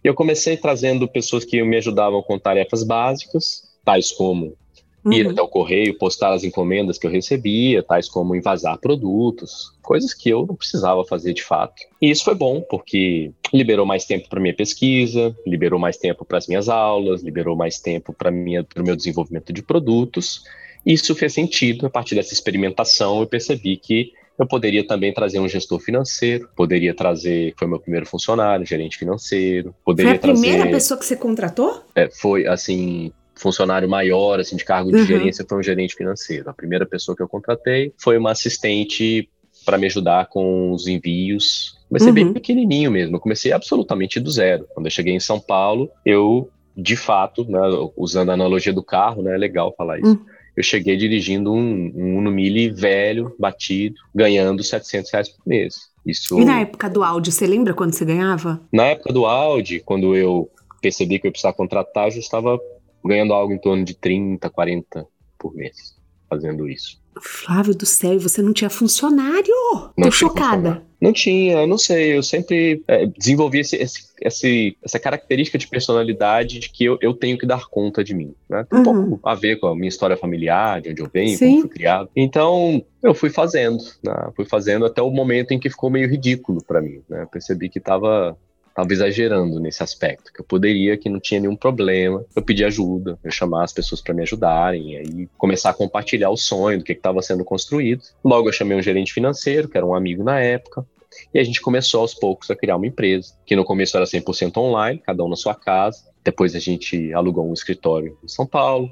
Eu 0.08 0.14
comecei 0.14 0.56
trazendo 0.56 1.06
pessoas 1.06 1.44
que 1.44 1.62
me 1.62 1.76
ajudavam 1.76 2.22
com 2.22 2.38
tarefas 2.38 2.82
básicas, 2.82 3.64
tais 3.84 4.10
como 4.10 4.56
uhum. 5.04 5.12
ir 5.12 5.28
até 5.28 5.42
o 5.42 5.46
correio, 5.46 5.98
postar 5.98 6.32
as 6.32 6.44
encomendas 6.44 6.96
que 6.96 7.06
eu 7.06 7.10
recebia, 7.10 7.82
tais 7.82 8.08
como 8.08 8.34
invasar 8.34 8.78
produtos, 8.78 9.70
coisas 9.82 10.14
que 10.14 10.30
eu 10.30 10.46
não 10.46 10.56
precisava 10.56 11.04
fazer 11.04 11.34
de 11.34 11.42
fato. 11.42 11.74
E 12.00 12.10
isso 12.10 12.24
foi 12.24 12.34
bom, 12.34 12.62
porque 12.70 13.32
liberou 13.52 13.84
mais 13.84 14.06
tempo 14.06 14.30
para 14.30 14.40
minha 14.40 14.54
pesquisa, 14.54 15.36
liberou 15.46 15.78
mais 15.78 15.98
tempo 15.98 16.24
para 16.24 16.38
as 16.38 16.46
minhas 16.46 16.70
aulas, 16.70 17.22
liberou 17.22 17.54
mais 17.54 17.78
tempo 17.78 18.14
para 18.14 18.30
o 18.30 18.82
meu 18.82 18.96
desenvolvimento 18.96 19.52
de 19.52 19.62
produtos. 19.62 20.42
isso 20.86 21.14
fez 21.14 21.34
sentido. 21.34 21.84
A 21.84 21.90
partir 21.90 22.14
dessa 22.14 22.32
experimentação, 22.32 23.20
eu 23.20 23.26
percebi 23.26 23.76
que 23.76 24.14
eu 24.38 24.46
poderia 24.46 24.86
também 24.86 25.12
trazer 25.12 25.40
um 25.40 25.48
gestor 25.48 25.80
financeiro, 25.80 26.48
poderia 26.54 26.94
trazer, 26.94 27.54
foi 27.58 27.66
meu 27.66 27.80
primeiro 27.80 28.06
funcionário, 28.06 28.64
gerente 28.64 28.96
financeiro, 28.96 29.74
poderia 29.84 30.12
Foi 30.12 30.16
a 30.16 30.20
trazer, 30.20 30.40
primeira 30.40 30.70
pessoa 30.70 30.98
que 30.98 31.04
você 31.04 31.16
contratou? 31.16 31.82
É, 31.94 32.08
foi 32.08 32.46
assim, 32.46 33.12
funcionário 33.34 33.88
maior, 33.88 34.38
assim, 34.38 34.54
de 34.54 34.64
cargo 34.64 34.90
de 34.90 34.98
uhum. 34.98 35.04
gerência, 35.04 35.44
foi 35.48 35.58
um 35.58 35.62
gerente 35.62 35.96
financeiro. 35.96 36.48
A 36.48 36.52
primeira 36.52 36.86
pessoa 36.86 37.16
que 37.16 37.22
eu 37.22 37.28
contratei 37.28 37.92
foi 37.98 38.16
uma 38.16 38.30
assistente 38.30 39.28
para 39.66 39.76
me 39.76 39.86
ajudar 39.86 40.28
com 40.28 40.70
os 40.70 40.86
envios. 40.86 41.76
Comecei 41.88 42.08
uhum. 42.08 42.14
bem 42.14 42.32
pequenininho 42.32 42.92
mesmo, 42.92 43.16
eu 43.16 43.20
comecei 43.20 43.52
absolutamente 43.52 44.20
do 44.20 44.30
zero. 44.30 44.68
Quando 44.72 44.86
eu 44.86 44.90
cheguei 44.90 45.14
em 45.14 45.20
São 45.20 45.40
Paulo, 45.40 45.90
eu, 46.06 46.48
de 46.76 46.94
fato, 46.94 47.44
né, 47.44 47.58
usando 47.96 48.30
a 48.30 48.34
analogia 48.34 48.72
do 48.72 48.84
carro, 48.84 49.20
né, 49.20 49.34
é 49.34 49.38
legal 49.38 49.74
falar 49.76 49.98
isso. 49.98 50.12
Uhum 50.12 50.37
eu 50.58 50.62
cheguei 50.64 50.96
dirigindo 50.96 51.52
um, 51.52 51.92
um 51.94 52.18
Uno 52.18 52.32
Mille 52.32 52.68
velho, 52.68 53.32
batido, 53.38 53.94
ganhando 54.12 54.64
700 54.64 55.08
reais 55.12 55.28
por 55.28 55.46
mês. 55.46 55.88
Isso... 56.04 56.36
E 56.36 56.44
na 56.44 56.62
época 56.62 56.90
do 56.90 57.04
Audi, 57.04 57.30
você 57.30 57.46
lembra 57.46 57.72
quando 57.72 57.94
você 57.94 58.04
ganhava? 58.04 58.60
Na 58.72 58.86
época 58.86 59.12
do 59.12 59.24
Audi, 59.24 59.78
quando 59.78 60.16
eu 60.16 60.50
percebi 60.82 61.20
que 61.20 61.28
eu 61.28 61.30
precisava 61.30 61.54
contratar, 61.54 62.08
eu 62.08 62.10
já 62.10 62.18
estava 62.18 62.58
ganhando 63.04 63.32
algo 63.34 63.52
em 63.52 63.58
torno 63.58 63.84
de 63.84 63.94
30, 63.94 64.50
40 64.50 65.06
por 65.38 65.54
mês, 65.54 65.96
fazendo 66.28 66.68
isso. 66.68 67.00
Flávio 67.20 67.76
do 67.76 67.86
céu, 67.86 68.18
você 68.18 68.42
não 68.42 68.52
tinha 68.52 68.68
funcionário? 68.68 69.54
Não 69.96 70.08
Tô 70.08 70.10
chocada. 70.10 70.84
Não 71.00 71.12
tinha, 71.12 71.66
não 71.66 71.78
sei. 71.78 72.16
Eu 72.16 72.22
sempre 72.22 72.82
é, 72.88 73.06
desenvolvi 73.06 73.60
esse, 73.60 73.76
esse, 73.76 74.08
esse, 74.20 74.76
essa 74.82 74.98
característica 74.98 75.56
de 75.56 75.68
personalidade 75.68 76.58
de 76.58 76.70
que 76.70 76.84
eu, 76.84 76.98
eu 77.00 77.14
tenho 77.14 77.38
que 77.38 77.46
dar 77.46 77.66
conta 77.66 78.02
de 78.02 78.14
mim. 78.14 78.34
Né? 78.48 78.66
Tem 78.68 78.78
uhum. 78.80 78.90
um 78.90 79.10
pouco 79.10 79.28
a 79.28 79.34
ver 79.34 79.56
com 79.60 79.68
a 79.68 79.76
minha 79.76 79.88
história 79.88 80.16
familiar, 80.16 80.80
de 80.80 80.90
onde 80.90 81.00
eu 81.00 81.10
venho, 81.12 81.36
Sim. 81.36 81.50
como 81.50 81.60
fui 81.62 81.70
criado. 81.70 82.10
Então, 82.16 82.84
eu 83.02 83.14
fui 83.14 83.30
fazendo. 83.30 83.78
Né? 84.02 84.30
Fui 84.34 84.44
fazendo 84.44 84.84
até 84.84 85.00
o 85.00 85.10
momento 85.10 85.52
em 85.52 85.58
que 85.58 85.70
ficou 85.70 85.88
meio 85.88 86.08
ridículo 86.08 86.62
para 86.64 86.80
mim. 86.80 87.00
Né? 87.08 87.26
percebi 87.30 87.68
que 87.68 87.78
estava 87.78 88.36
estava 88.78 88.92
exagerando 88.92 89.58
nesse 89.58 89.82
aspecto, 89.82 90.32
que 90.32 90.40
eu 90.40 90.44
poderia, 90.44 90.96
que 90.96 91.08
não 91.08 91.18
tinha 91.18 91.40
nenhum 91.40 91.56
problema, 91.56 92.24
eu 92.34 92.42
pedir 92.42 92.64
ajuda, 92.64 93.18
eu 93.24 93.30
chamar 93.30 93.64
as 93.64 93.72
pessoas 93.72 94.00
para 94.00 94.14
me 94.14 94.22
ajudarem, 94.22 94.96
aí 94.96 95.28
começar 95.36 95.70
a 95.70 95.74
compartilhar 95.74 96.30
o 96.30 96.36
sonho 96.36 96.78
do 96.78 96.84
que 96.84 96.92
estava 96.92 97.20
sendo 97.20 97.44
construído. 97.44 98.02
Logo 98.24 98.48
eu 98.48 98.52
chamei 98.52 98.78
um 98.78 98.82
gerente 98.82 99.12
financeiro, 99.12 99.68
que 99.68 99.76
era 99.76 99.84
um 99.84 99.94
amigo 99.94 100.22
na 100.22 100.38
época, 100.38 100.86
e 101.34 101.40
a 101.40 101.44
gente 101.44 101.60
começou 101.60 102.02
aos 102.02 102.14
poucos 102.14 102.50
a 102.50 102.56
criar 102.56 102.76
uma 102.76 102.86
empresa, 102.86 103.34
que 103.44 103.56
no 103.56 103.64
começo 103.64 103.96
era 103.96 104.06
100% 104.06 104.56
online, 104.58 105.02
cada 105.04 105.24
um 105.24 105.28
na 105.28 105.36
sua 105.36 105.56
casa. 105.56 106.04
Depois 106.22 106.54
a 106.54 106.60
gente 106.60 107.12
alugou 107.12 107.48
um 107.50 107.54
escritório 107.54 108.16
em 108.22 108.28
São 108.28 108.46
Paulo, 108.46 108.88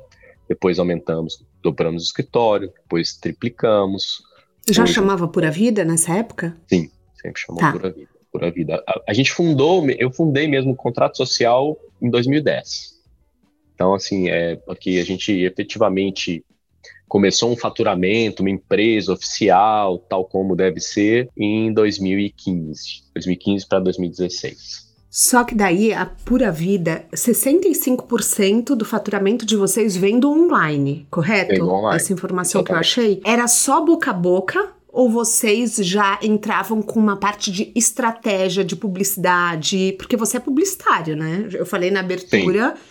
depois 0.49 0.81
aumentamos, 0.81 1.45
dobramos 1.63 2.03
o 2.03 2.07
escritório, 2.07 2.73
depois 2.83 3.15
triplicamos. 3.15 4.23
Já 4.69 4.83
Hoje... 4.83 4.95
chamava 4.95 5.29
Pura 5.29 5.51
Vida 5.51 5.85
nessa 5.85 6.13
época? 6.17 6.57
Sim, 6.67 6.91
sempre 7.15 7.41
chamou 7.41 7.61
tá. 7.61 7.71
Pura 7.71 7.91
Vida 7.91 8.16
pura 8.37 8.51
vida. 8.51 8.83
A, 8.87 9.01
a, 9.09 9.15
gente 9.15 9.33
fundou, 9.33 9.89
eu 9.91 10.13
fundei 10.13 10.47
mesmo 10.47 10.73
o 10.73 10.77
contrato 10.77 11.17
social 11.17 11.77
em 12.01 12.11
2010. 12.11 12.97
Então, 13.75 13.95
assim, 13.95 14.29
é 14.29 14.57
porque 14.57 14.99
a 15.01 15.05
gente 15.05 15.33
efetivamente 15.33 16.45
começou 17.09 17.51
um 17.51 17.57
faturamento, 17.57 18.43
uma 18.43 18.51
empresa 18.51 19.13
oficial, 19.13 19.99
tal 19.99 20.25
como 20.25 20.55
deve 20.57 20.81
ser, 20.81 21.29
em 21.37 21.73
2015. 21.73 23.05
2015 23.15 23.67
para 23.67 23.81
2016. 23.81 24.87
Só 25.09 25.45
que 25.45 25.55
daí 25.55 25.95
a 25.95 26.05
Pura 26.05 26.53
Vida, 26.53 27.07
65% 27.15 28.75
do 28.75 28.85
faturamento 28.85 29.47
de 29.47 29.57
vocês 29.57 29.97
vem 29.97 30.21
do 30.21 30.31
online, 30.31 31.07
correto? 31.11 31.51
Vem 31.51 31.61
do 31.61 31.71
online. 31.71 31.97
Essa 31.97 32.13
informação 32.13 32.61
Exatamente. 32.61 32.95
que 32.95 33.01
eu 33.01 33.05
achei. 33.05 33.23
Era 33.25 33.49
só 33.49 33.83
boca 33.83 34.11
a 34.11 34.15
boca 34.15 34.76
ou 34.97 35.11
vocês 35.11 35.77
já 35.77 36.19
entravam 36.23 36.81
com 36.81 36.99
uma 36.99 37.19
parte 37.19 37.53
de 37.53 37.71
estratégia 37.75 38.65
de 38.65 38.75
publicidade? 38.75 39.95
Porque 39.99 40.17
você 40.17 40.39
é 40.39 40.41
publicitário, 40.41 41.15
né? 41.15 41.51
Eu 41.53 41.67
falei 41.67 41.91
na 41.91 42.01
abertura. 42.01 42.75
Sim. 42.75 42.83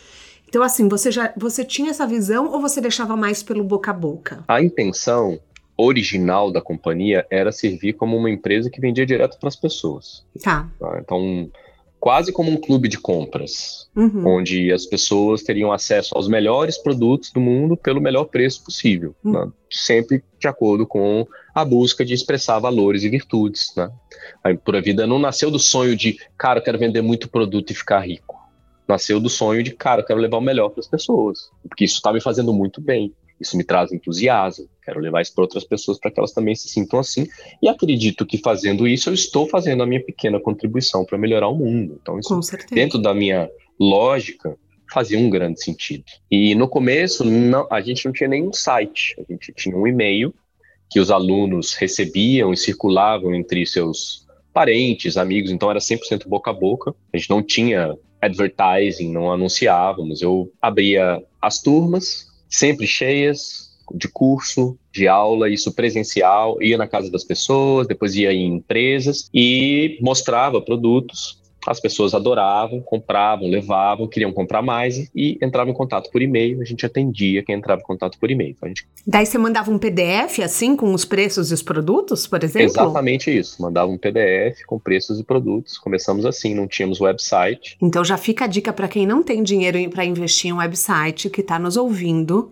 Então, 0.48 0.62
assim, 0.62 0.88
você 0.88 1.12
já 1.12 1.34
você 1.36 1.66
tinha 1.66 1.90
essa 1.90 2.06
visão 2.06 2.52
ou 2.52 2.62
você 2.62 2.80
deixava 2.80 3.18
mais 3.18 3.42
pelo 3.42 3.64
boca 3.64 3.90
a 3.90 3.94
boca? 3.94 4.44
A 4.48 4.62
intenção 4.62 5.40
original 5.76 6.52
da 6.52 6.62
companhia 6.62 7.26
era 7.28 7.52
servir 7.52 7.94
como 7.94 8.16
uma 8.16 8.30
empresa 8.30 8.70
que 8.70 8.80
vendia 8.80 9.04
direto 9.04 9.40
para 9.40 9.50
as 9.50 9.56
pessoas. 9.56 10.24
Tá. 10.44 10.70
tá. 10.80 11.00
Então, 11.02 11.50
quase 12.00 12.32
como 12.32 12.52
um 12.52 12.58
clube 12.58 12.88
de 12.88 13.00
compras, 13.00 13.90
uhum. 13.96 14.28
onde 14.28 14.72
as 14.72 14.86
pessoas 14.86 15.42
teriam 15.42 15.74
acesso 15.74 16.16
aos 16.16 16.28
melhores 16.28 16.78
produtos 16.78 17.32
do 17.32 17.42
mundo 17.42 17.76
pelo 17.76 18.00
melhor 18.00 18.26
preço 18.26 18.64
possível, 18.64 19.16
uhum. 19.24 19.32
né? 19.32 19.52
sempre 19.72 20.24
de 20.40 20.48
acordo 20.48 20.86
com 20.86 21.28
a 21.56 21.64
busca 21.64 22.04
de 22.04 22.14
expressar 22.14 22.60
valores 22.60 23.04
e 23.04 23.10
virtudes. 23.10 23.74
Né? 23.78 23.90
A 24.44 24.54
Pura 24.54 24.82
Vida 24.82 25.08
não 25.08 25.18
nasceu 25.18 25.50
do 25.50 25.58
sonho 25.58 25.96
de, 25.96 26.20
cara, 26.38 26.60
eu 26.60 26.64
quero 26.64 26.78
vender 26.78 27.02
muito 27.02 27.30
produto 27.30 27.72
e 27.72 27.74
ficar 27.74 28.02
rico. 28.02 28.36
Nasceu 28.86 29.22
do 29.22 29.30
sonho 29.30 29.64
de, 29.64 29.72
cara, 29.72 30.02
eu 30.02 30.06
quero 30.06 30.20
levar 30.20 30.38
o 30.38 30.42
melhor 30.42 30.70
para 30.70 30.82
as 30.82 30.88
pessoas, 30.88 31.50
porque 31.64 31.86
isso 31.86 31.96
está 31.96 32.12
me 32.12 32.20
fazendo 32.20 32.54
muito 32.54 32.82
bem. 32.82 33.14
Isso 33.40 33.58
me 33.58 33.64
traz 33.64 33.92
entusiasmo. 33.92 34.68
Quero 34.84 35.00
levar 35.00 35.22
isso 35.22 35.34
para 35.34 35.44
outras 35.44 35.64
pessoas 35.66 36.00
para 36.00 36.12
que 36.12 36.20
elas 36.20 36.32
também 36.32 36.56
se 36.56 36.70
sintam 36.70 37.00
assim. 37.00 37.28
E 37.62 37.68
acredito 37.68 38.26
que 38.26 38.38
fazendo 38.38 38.88
isso, 38.88 39.10
eu 39.10 39.14
estou 39.14 39.48
fazendo 39.48 39.84
a 39.84 39.86
minha 39.86 40.04
pequena 40.04 40.40
contribuição 40.40 41.04
para 41.04 41.18
melhorar 41.18 41.50
o 41.50 41.56
mundo. 41.56 42.00
Então, 42.02 42.18
isso, 42.18 42.40
dentro 42.72 42.98
da 42.98 43.14
minha 43.14 43.50
lógica, 43.78 44.58
fazia 44.90 45.20
um 45.20 45.30
grande 45.30 45.62
sentido. 45.62 46.06
E 46.32 46.56
no 46.56 46.70
começo, 46.70 47.26
não, 47.26 47.68
a 47.70 47.82
gente 47.82 48.06
não 48.06 48.14
tinha 48.14 48.30
nenhum 48.30 48.54
site. 48.54 49.16
A 49.20 49.30
gente 49.30 49.52
tinha 49.54 49.76
um 49.76 49.86
e-mail 49.86 50.34
que 50.90 51.00
os 51.00 51.12
alunos 51.12 51.74
recebiam 51.74 52.54
e 52.54 52.58
circulavam 52.58 53.34
entre 53.34 53.66
seus 53.66 54.26
parentes, 54.54 55.18
amigos. 55.18 55.52
Então, 55.52 55.70
era 55.70 55.80
100% 55.80 56.28
boca 56.28 56.52
a 56.52 56.54
boca. 56.54 56.94
A 57.14 57.18
gente 57.18 57.30
não 57.30 57.44
tinha 57.44 57.96
advertising, 58.22 59.12
não 59.12 59.32
anunciávamos. 59.32 60.22
Eu 60.22 60.52
abria 60.62 61.22
as 61.42 61.62
turmas, 61.62 62.28
sempre 62.50 62.88
cheias 62.88 63.66
de 63.94 64.08
curso, 64.08 64.78
de 64.92 65.08
aula, 65.08 65.50
isso 65.50 65.72
presencial, 65.74 66.62
ia 66.62 66.78
na 66.78 66.88
casa 66.88 67.12
das 67.12 67.24
pessoas, 67.24 67.88
depois 67.88 68.16
ia 68.16 68.34
em 68.34 68.56
empresas 68.56 69.30
e 69.34 70.00
mostrava 70.02 70.60
produtos 70.60 71.40
as 71.66 71.80
pessoas 71.80 72.14
adoravam, 72.14 72.82
compravam, 72.82 73.48
levavam, 73.48 74.08
queriam 74.08 74.32
comprar 74.32 74.62
mais 74.62 75.10
e 75.16 75.38
entravam 75.42 75.74
em 75.74 75.76
contato 75.76 76.10
por 76.12 76.22
e-mail. 76.22 76.62
A 76.62 76.66
gente 76.66 76.86
atendia 76.86 77.44
quem 77.44 77.56
entrava 77.56 77.82
em 77.82 77.86
contato 77.86 78.18
por 78.20 78.30
e-mail. 78.30 78.52
Então, 78.52 78.70
gente... 78.70 78.88
Daí 79.06 79.26
você 79.26 79.38
mandava 79.38 79.72
um 79.72 79.78
PDF 79.78 80.40
assim 80.44 80.76
com 80.76 80.94
os 80.94 81.06
preços 81.06 81.52
e 81.52 81.54
os 81.54 81.62
produtos, 81.62 82.28
por 82.28 82.44
exemplo? 82.44 82.68
Exatamente 82.68 83.36
isso. 83.36 83.62
Mandava 83.62 83.92
um 83.92 83.98
PDF 83.98 84.64
com 84.66 84.80
preços 84.80 85.20
e 85.20 85.24
produtos. 85.24 85.78
Começamos 85.78 86.26
assim, 86.26 86.54
não 86.54 86.68
tínhamos 86.68 87.02
website. 87.02 87.78
Então 87.82 88.04
já 88.04 88.18
fica 88.18 88.46
a 88.46 88.48
dica 88.48 88.72
para 88.72 88.88
quem 88.88 89.06
não 89.08 89.24
tem 89.24 89.44
dinheiro 89.44 89.78
para 89.90 90.06
investir 90.06 90.50
em 90.50 90.54
um 90.54 90.58
website 90.58 91.30
que 91.30 91.42
está 91.42 91.58
nos 91.58 91.78
ouvindo. 91.78 92.52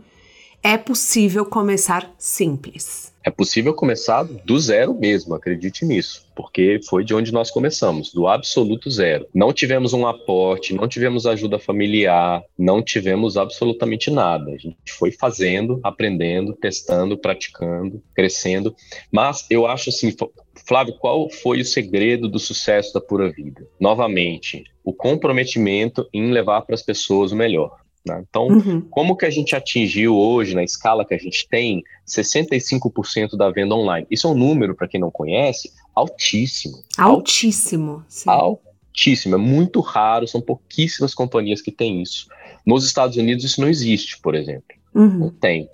É 0.61 0.77
possível 0.77 1.45
começar 1.45 2.13
simples. 2.17 3.12
É 3.25 3.31
possível 3.31 3.73
começar 3.73 4.23
do 4.23 4.59
zero 4.59 4.93
mesmo, 4.93 5.33
acredite 5.33 5.85
nisso, 5.85 6.27
porque 6.35 6.81
foi 6.89 7.05
de 7.05 7.15
onde 7.15 7.31
nós 7.31 7.49
começamos, 7.49 8.11
do 8.11 8.27
absoluto 8.27 8.91
zero. 8.91 9.25
Não 9.33 9.53
tivemos 9.53 9.93
um 9.93 10.05
aporte, 10.05 10.73
não 10.73 10.89
tivemos 10.89 11.25
ajuda 11.25 11.57
familiar, 11.57 12.43
não 12.57 12.83
tivemos 12.83 13.37
absolutamente 13.37 14.11
nada. 14.11 14.51
A 14.51 14.57
gente 14.57 14.75
foi 14.87 15.11
fazendo, 15.11 15.79
aprendendo, 15.83 16.53
testando, 16.53 17.17
praticando, 17.17 18.03
crescendo. 18.13 18.75
Mas 19.09 19.45
eu 19.49 19.65
acho 19.65 19.89
assim, 19.89 20.13
Flávio, 20.67 20.95
qual 20.99 21.29
foi 21.29 21.61
o 21.61 21.65
segredo 21.65 22.27
do 22.27 22.39
sucesso 22.39 22.93
da 22.93 22.99
Pura 22.99 23.31
Vida? 23.31 23.65
Novamente, 23.79 24.65
o 24.83 24.93
comprometimento 24.93 26.07
em 26.13 26.29
levar 26.29 26.61
para 26.63 26.75
as 26.75 26.81
pessoas 26.81 27.31
o 27.31 27.35
melhor. 27.37 27.82
Né? 28.05 28.23
Então, 28.27 28.47
uhum. 28.47 28.81
como 28.81 29.15
que 29.15 29.25
a 29.25 29.29
gente 29.29 29.55
atingiu 29.55 30.15
hoje, 30.15 30.53
na 30.53 30.63
escala 30.63 31.05
que 31.05 31.13
a 31.13 31.17
gente 31.17 31.47
tem, 31.47 31.83
65% 32.07 33.37
da 33.37 33.49
venda 33.49 33.75
online? 33.75 34.05
Isso 34.11 34.27
é 34.27 34.29
um 34.29 34.35
número, 34.35 34.75
para 34.75 34.87
quem 34.87 34.99
não 34.99 35.09
conhece, 35.09 35.71
altíssimo. 35.95 36.83
Altíssimo. 36.97 38.03
Sim. 38.07 38.29
Altíssimo. 38.29 39.35
É 39.35 39.37
muito 39.37 39.79
raro, 39.79 40.27
são 40.27 40.41
pouquíssimas 40.41 41.13
companhias 41.13 41.61
que 41.61 41.71
têm 41.71 42.01
isso. 42.01 42.27
Nos 42.65 42.85
Estados 42.85 43.15
Unidos, 43.17 43.43
isso 43.43 43.61
não 43.61 43.69
existe, 43.69 44.19
por 44.19 44.35
exemplo. 44.35 44.75
Uhum. 44.93 45.19
Não 45.19 45.29
tem. 45.29 45.69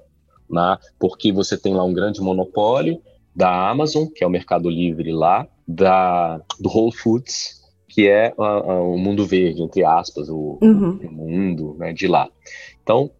Né? 0.49 0.77
Porque 0.99 1.31
você 1.31 1.57
tem 1.57 1.73
lá 1.73 1.83
um 1.83 1.93
grande 1.93 2.21
monopólio 2.21 3.01
da 3.35 3.69
Amazon, 3.69 4.05
que 4.07 4.23
é 4.23 4.27
o 4.27 4.29
Mercado 4.29 4.69
Livre 4.69 5.11
lá, 5.11 5.47
da, 5.67 6.41
do 6.59 6.69
Whole 6.69 6.95
Foods, 6.95 7.58
que 7.89 8.07
é 8.07 8.33
o 8.37 8.97
mundo 8.97 9.25
verde, 9.25 9.63
entre 9.63 9.83
aspas, 9.83 10.29
o, 10.29 10.59
uhum. 10.61 10.99
o 11.03 11.11
mundo 11.11 11.75
né, 11.77 11.91
de 11.91 12.07
lá. 12.07 12.29
Então, 12.83 13.11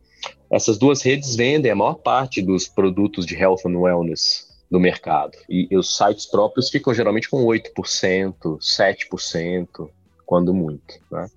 essas 0.51 0.77
duas 0.77 1.01
redes 1.01 1.35
vendem 1.35 1.71
a 1.71 1.75
maior 1.75 1.95
parte 1.95 2.41
dos 2.41 2.67
produtos 2.67 3.25
de 3.25 3.35
health 3.35 3.61
and 3.65 3.77
wellness 3.77 4.47
do 4.69 4.79
mercado. 4.79 5.37
E, 5.49 5.67
e 5.71 5.77
os 5.77 5.97
sites 5.97 6.27
próprios 6.27 6.69
ficam 6.69 6.93
geralmente 6.93 7.29
com 7.29 7.43
8%, 7.43 8.33
7%, 8.59 9.89
quando 10.25 10.53
muito. 10.53 10.93
Né? 11.11 11.27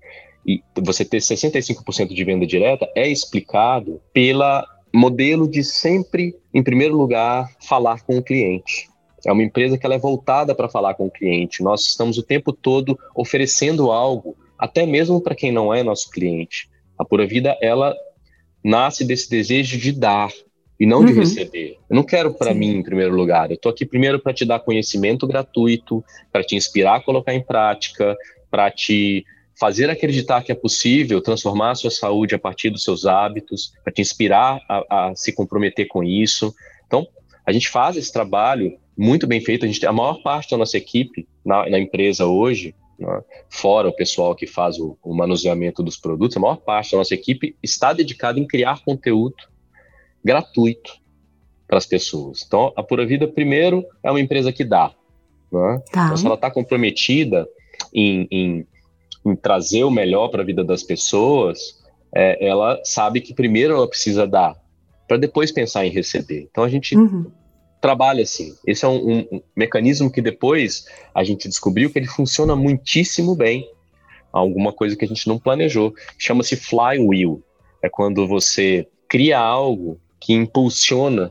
E 0.45 0.61
você 0.81 1.03
ter 1.03 1.17
65% 1.17 2.13
de 2.13 2.23
venda 2.23 2.45
direta 2.45 2.87
é 2.95 3.07
explicado 3.07 3.99
pela 4.13 4.65
modelo 4.93 5.49
de 5.49 5.63
sempre, 5.63 6.35
em 6.53 6.61
primeiro 6.61 6.95
lugar, 6.95 7.49
falar 7.59 8.01
com 8.03 8.17
o 8.17 8.23
cliente. 8.23 8.92
É 9.25 9.31
uma 9.31 9.43
empresa 9.43 9.77
que 9.77 9.85
ela 9.85 9.95
é 9.95 9.99
voltada 9.99 10.53
para 10.53 10.69
falar 10.69 10.95
com 10.95 11.05
o 11.05 11.11
cliente. 11.11 11.63
Nós 11.63 11.85
estamos 11.85 12.17
o 12.17 12.23
tempo 12.23 12.51
todo 12.51 12.99
oferecendo 13.15 13.91
algo, 13.91 14.35
até 14.57 14.85
mesmo 14.85 15.21
para 15.21 15.35
quem 15.35 15.51
não 15.51 15.73
é 15.73 15.81
nosso 15.83 16.09
cliente. 16.09 16.69
A 16.97 17.05
Pura 17.05 17.25
Vida, 17.25 17.57
ela 17.61 17.95
nasce 18.63 19.03
desse 19.03 19.29
desejo 19.29 19.77
de 19.77 19.91
dar 19.91 20.31
e 20.79 20.85
não 20.85 20.99
uhum. 20.99 21.05
de 21.05 21.13
receber. 21.13 21.77
Eu 21.89 21.95
não 21.95 22.03
quero 22.03 22.33
para 22.33 22.53
mim 22.53 22.77
em 22.77 22.83
primeiro 22.83 23.15
lugar. 23.15 23.49
Eu 23.49 23.55
estou 23.55 23.71
aqui 23.71 23.85
primeiro 23.85 24.19
para 24.19 24.33
te 24.33 24.45
dar 24.45 24.59
conhecimento 24.59 25.25
gratuito, 25.25 26.03
para 26.31 26.43
te 26.43 26.55
inspirar 26.55 26.95
a 26.95 27.01
colocar 27.01 27.33
em 27.33 27.41
prática, 27.41 28.15
para 28.49 28.69
te 28.69 29.25
fazer 29.59 29.89
acreditar 29.89 30.43
que 30.43 30.51
é 30.51 30.55
possível 30.55 31.21
transformar 31.21 31.71
a 31.71 31.75
sua 31.75 31.91
saúde 31.91 32.35
a 32.35 32.39
partir 32.39 32.69
dos 32.69 32.83
seus 32.83 33.05
hábitos, 33.05 33.71
para 33.83 33.93
te 33.93 34.01
inspirar 34.01 34.59
a, 34.67 35.09
a, 35.09 35.15
se 35.15 35.31
comprometer 35.31 35.87
com 35.87 36.03
isso. 36.03 36.53
Então, 36.87 37.07
a 37.45 37.51
gente 37.51 37.69
faz 37.69 37.95
esse 37.95 38.11
trabalho 38.11 38.77
muito 38.97 39.27
bem 39.27 39.41
feito. 39.41 39.65
A 39.65 39.67
gente 39.67 39.85
a 39.85 39.91
maior 39.91 40.21
parte 40.21 40.51
da 40.51 40.57
nossa 40.57 40.77
equipe 40.77 41.27
na, 41.45 41.69
na 41.69 41.79
empresa 41.79 42.25
hoje, 42.25 42.75
né, 42.97 43.21
fora 43.49 43.89
o 43.89 43.95
pessoal 43.95 44.35
que 44.35 44.47
faz 44.47 44.79
o, 44.79 44.97
o, 45.03 45.13
manuseamento 45.13 45.83
dos 45.83 45.97
produtos, 45.97 46.37
a 46.37 46.39
maior 46.39 46.57
parte 46.57 46.91
da 46.91 46.99
nossa 46.99 47.13
equipe 47.13 47.55
está 47.61 47.91
dedicada 47.93 48.39
em 48.39 48.47
criar 48.47 48.83
conteúdo 48.83 49.35
gratuito 50.23 50.93
para 51.67 51.77
as 51.77 51.85
pessoas. 51.85 52.43
Então, 52.45 52.71
a 52.75 52.83
Pura 52.83 53.05
Vida, 53.05 53.27
primeiro, 53.27 53.83
é 54.03 54.11
uma 54.11 54.21
empresa 54.21 54.51
que 54.51 54.63
dá. 54.63 54.93
Né? 55.51 55.81
Tá. 55.91 56.05
Então, 56.05 56.17
se 56.17 56.25
ela 56.25 56.35
está 56.35 56.51
comprometida 56.51 57.47
em, 57.93 58.27
em, 58.29 58.67
em, 59.25 59.35
trazer 59.35 59.83
o 59.83 59.91
melhor 59.91 60.29
para 60.29 60.43
a 60.43 60.45
vida 60.45 60.63
das 60.63 60.83
pessoas, 60.83 61.81
é, 62.15 62.45
ela 62.45 62.79
sabe 62.83 63.21
que 63.21 63.33
primeiro 63.33 63.73
ela 63.73 63.87
precisa 63.87 64.27
dar, 64.27 64.55
para 65.07 65.17
depois 65.17 65.51
pensar 65.51 65.85
em 65.85 65.89
receber. 65.89 66.47
Então, 66.49 66.63
a 66.63 66.69
gente 66.69 66.95
uhum 66.95 67.31
trabalha 67.83 68.23
assim. 68.23 68.55
Esse 68.65 68.85
é 68.85 68.87
um, 68.87 69.19
um, 69.19 69.41
mecanismo 69.53 70.09
que 70.09 70.21
depois 70.21 70.85
a 71.13 71.21
gente 71.21 71.49
descobriu 71.49 71.89
que 71.89 71.99
ele 71.99 72.07
funciona 72.07 72.55
muitíssimo 72.55 73.35
bem. 73.35 73.69
Alguma 74.31 74.71
coisa 74.71 74.95
que 74.95 75.03
a 75.03 75.07
gente 75.07 75.27
não 75.27 75.37
planejou. 75.37 75.93
Chama-se 76.17 76.55
flywheel. 76.55 77.43
É 77.81 77.89
quando 77.89 78.25
você 78.25 78.87
cria 79.09 79.37
algo 79.37 79.99
que 80.17 80.31
impulsiona 80.31 81.29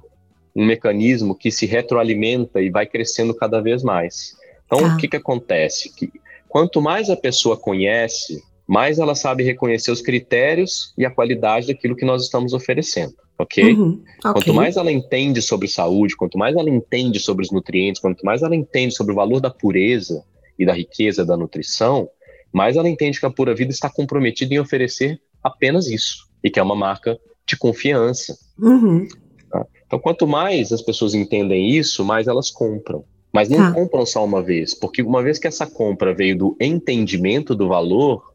um 0.55 0.67
mecanismo 0.67 1.35
que 1.35 1.51
se 1.51 1.65
retroalimenta 1.65 2.61
e 2.61 2.69
vai 2.69 2.85
crescendo 2.85 3.35
cada 3.35 3.63
vez 3.63 3.83
mais. 3.83 4.37
Então, 4.67 4.81
tá. 4.81 4.95
o 4.95 4.99
que, 4.99 5.09
que 5.09 5.17
acontece? 5.17 5.91
Que 5.97 6.13
quanto 6.51 6.83
mais 6.83 7.09
a 7.09 7.17
pessoa 7.17 7.57
conhece, 7.57 8.43
mais 8.67 8.99
ela 8.99 9.15
sabe 9.15 9.43
reconhecer 9.43 9.91
os 9.91 10.03
critérios 10.03 10.93
e 10.99 11.07
a 11.07 11.11
qualidade 11.11 11.69
daquilo 11.69 11.97
que 11.97 12.05
nós 12.05 12.23
estamos 12.23 12.53
oferecendo. 12.53 13.15
Okay? 13.43 13.75
Uhum, 13.75 14.03
ok? 14.25 14.33
Quanto 14.33 14.55
mais 14.55 14.77
ela 14.77 14.93
entende 14.93 15.43
sobre 15.43 15.67
saúde, 15.67 16.17
quanto 16.17 16.39
mais 16.39 16.55
ela 16.55 16.71
entende 16.71 17.19
sobre 17.19 17.45
os 17.45 17.51
nutrientes, 17.51 18.01
quanto 18.01 18.25
mais 18.25 18.43
ela 18.43 18.55
entende 18.55 18.95
sobre 18.95 19.13
o 19.13 19.17
valor 19.17 19.41
da 19.41 19.51
pureza 19.51 20.25
e 20.59 20.65
da 20.65 20.73
riqueza 20.73 21.25
da 21.25 21.37
nutrição, 21.37 22.09
mais 22.53 22.77
ela 22.77 22.89
entende 22.89 23.19
que 23.19 23.27
a 23.27 23.31
Pura 23.31 23.55
Vida 23.55 23.71
está 23.71 23.91
comprometida 23.91 24.55
em 24.55 24.59
oferecer 24.59 25.21
apenas 25.43 25.89
isso, 25.89 26.29
e 26.45 26.51
que 26.51 26.61
é 26.61 26.63
uma 26.63 26.77
marca 26.77 27.19
de 27.47 27.57
confiança. 27.57 28.37
Uhum. 28.59 29.09
Tá? 29.51 29.67
Então, 29.87 29.99
quanto 29.99 30.27
mais 30.27 30.71
as 30.71 30.83
pessoas 30.83 31.15
entendem 31.15 31.71
isso, 31.71 32.05
mais 32.05 32.29
elas 32.29 32.51
compram. 32.51 33.05
Mas 33.33 33.49
não 33.49 33.59
tá. 33.59 33.73
compram 33.73 34.05
só 34.05 34.25
uma 34.25 34.43
vez, 34.43 34.75
porque 34.75 35.03
uma 35.03 35.23
vez 35.23 35.39
que 35.39 35.49
essa 35.49 35.67
compra 35.67 36.15
veio 36.15 36.37
do 36.37 36.57
entendimento 36.61 37.55
do 37.55 37.67
valor, 37.67 38.32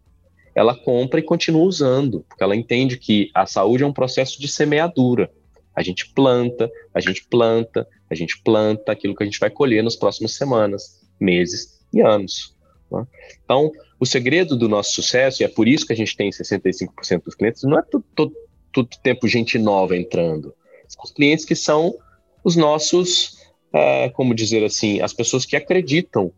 ela 0.58 0.74
compra 0.74 1.20
e 1.20 1.24
continua 1.24 1.62
usando, 1.62 2.26
porque 2.28 2.44
ela 2.44 2.56
entende 2.56 2.98
que 2.98 3.30
a 3.32 3.46
saúde 3.46 3.84
é 3.84 3.86
um 3.86 3.94
processo 3.94 4.42
de 4.42 4.48
semeadura. 4.48 5.32
A 5.76 5.84
gente 5.84 6.12
planta, 6.16 6.68
a 6.92 7.00
gente 7.00 7.28
planta, 7.30 7.88
a 8.10 8.16
gente 8.16 8.42
planta 8.44 8.92
aquilo 8.92 9.16
que 9.16 9.22
a 9.22 9.26
gente 9.28 9.40
vai 9.40 9.52
colher 9.52 9.84
nas 9.84 9.96
próximas 9.96 10.34
semanas, 10.34 11.08
meses 11.20 11.80
e 11.94 12.02
anos. 12.02 12.56
Né? 12.92 13.06
Então, 13.44 13.72
o 14.00 14.06
segredo 14.06 14.58
do 14.58 14.68
nosso 14.68 14.94
sucesso, 14.94 15.44
e 15.44 15.46
é 15.46 15.48
por 15.48 15.68
isso 15.68 15.86
que 15.86 15.94
a 15.94 15.96
gente 15.96 16.18
tem 16.18 16.32
65% 16.32 17.24
dos 17.24 17.36
clientes, 17.36 17.62
não 17.62 17.78
é 17.78 17.84
todo, 17.84 18.34
todo, 18.74 18.90
tempo 19.04 19.28
gente 19.28 19.60
nova 19.60 19.96
entrando. 19.96 20.56
São 20.88 21.04
os 21.04 21.12
clientes 21.12 21.46
que 21.46 21.56
são 21.56 21.94
os 22.44 22.56
nossos, 22.56 23.38
é, 23.72 24.10
como 24.10 24.34
dizer 24.34 24.64
assim, 24.64 25.02
as 25.02 25.14
pessoas 25.14 25.46
que 25.46 25.56
acreditam 25.56 26.34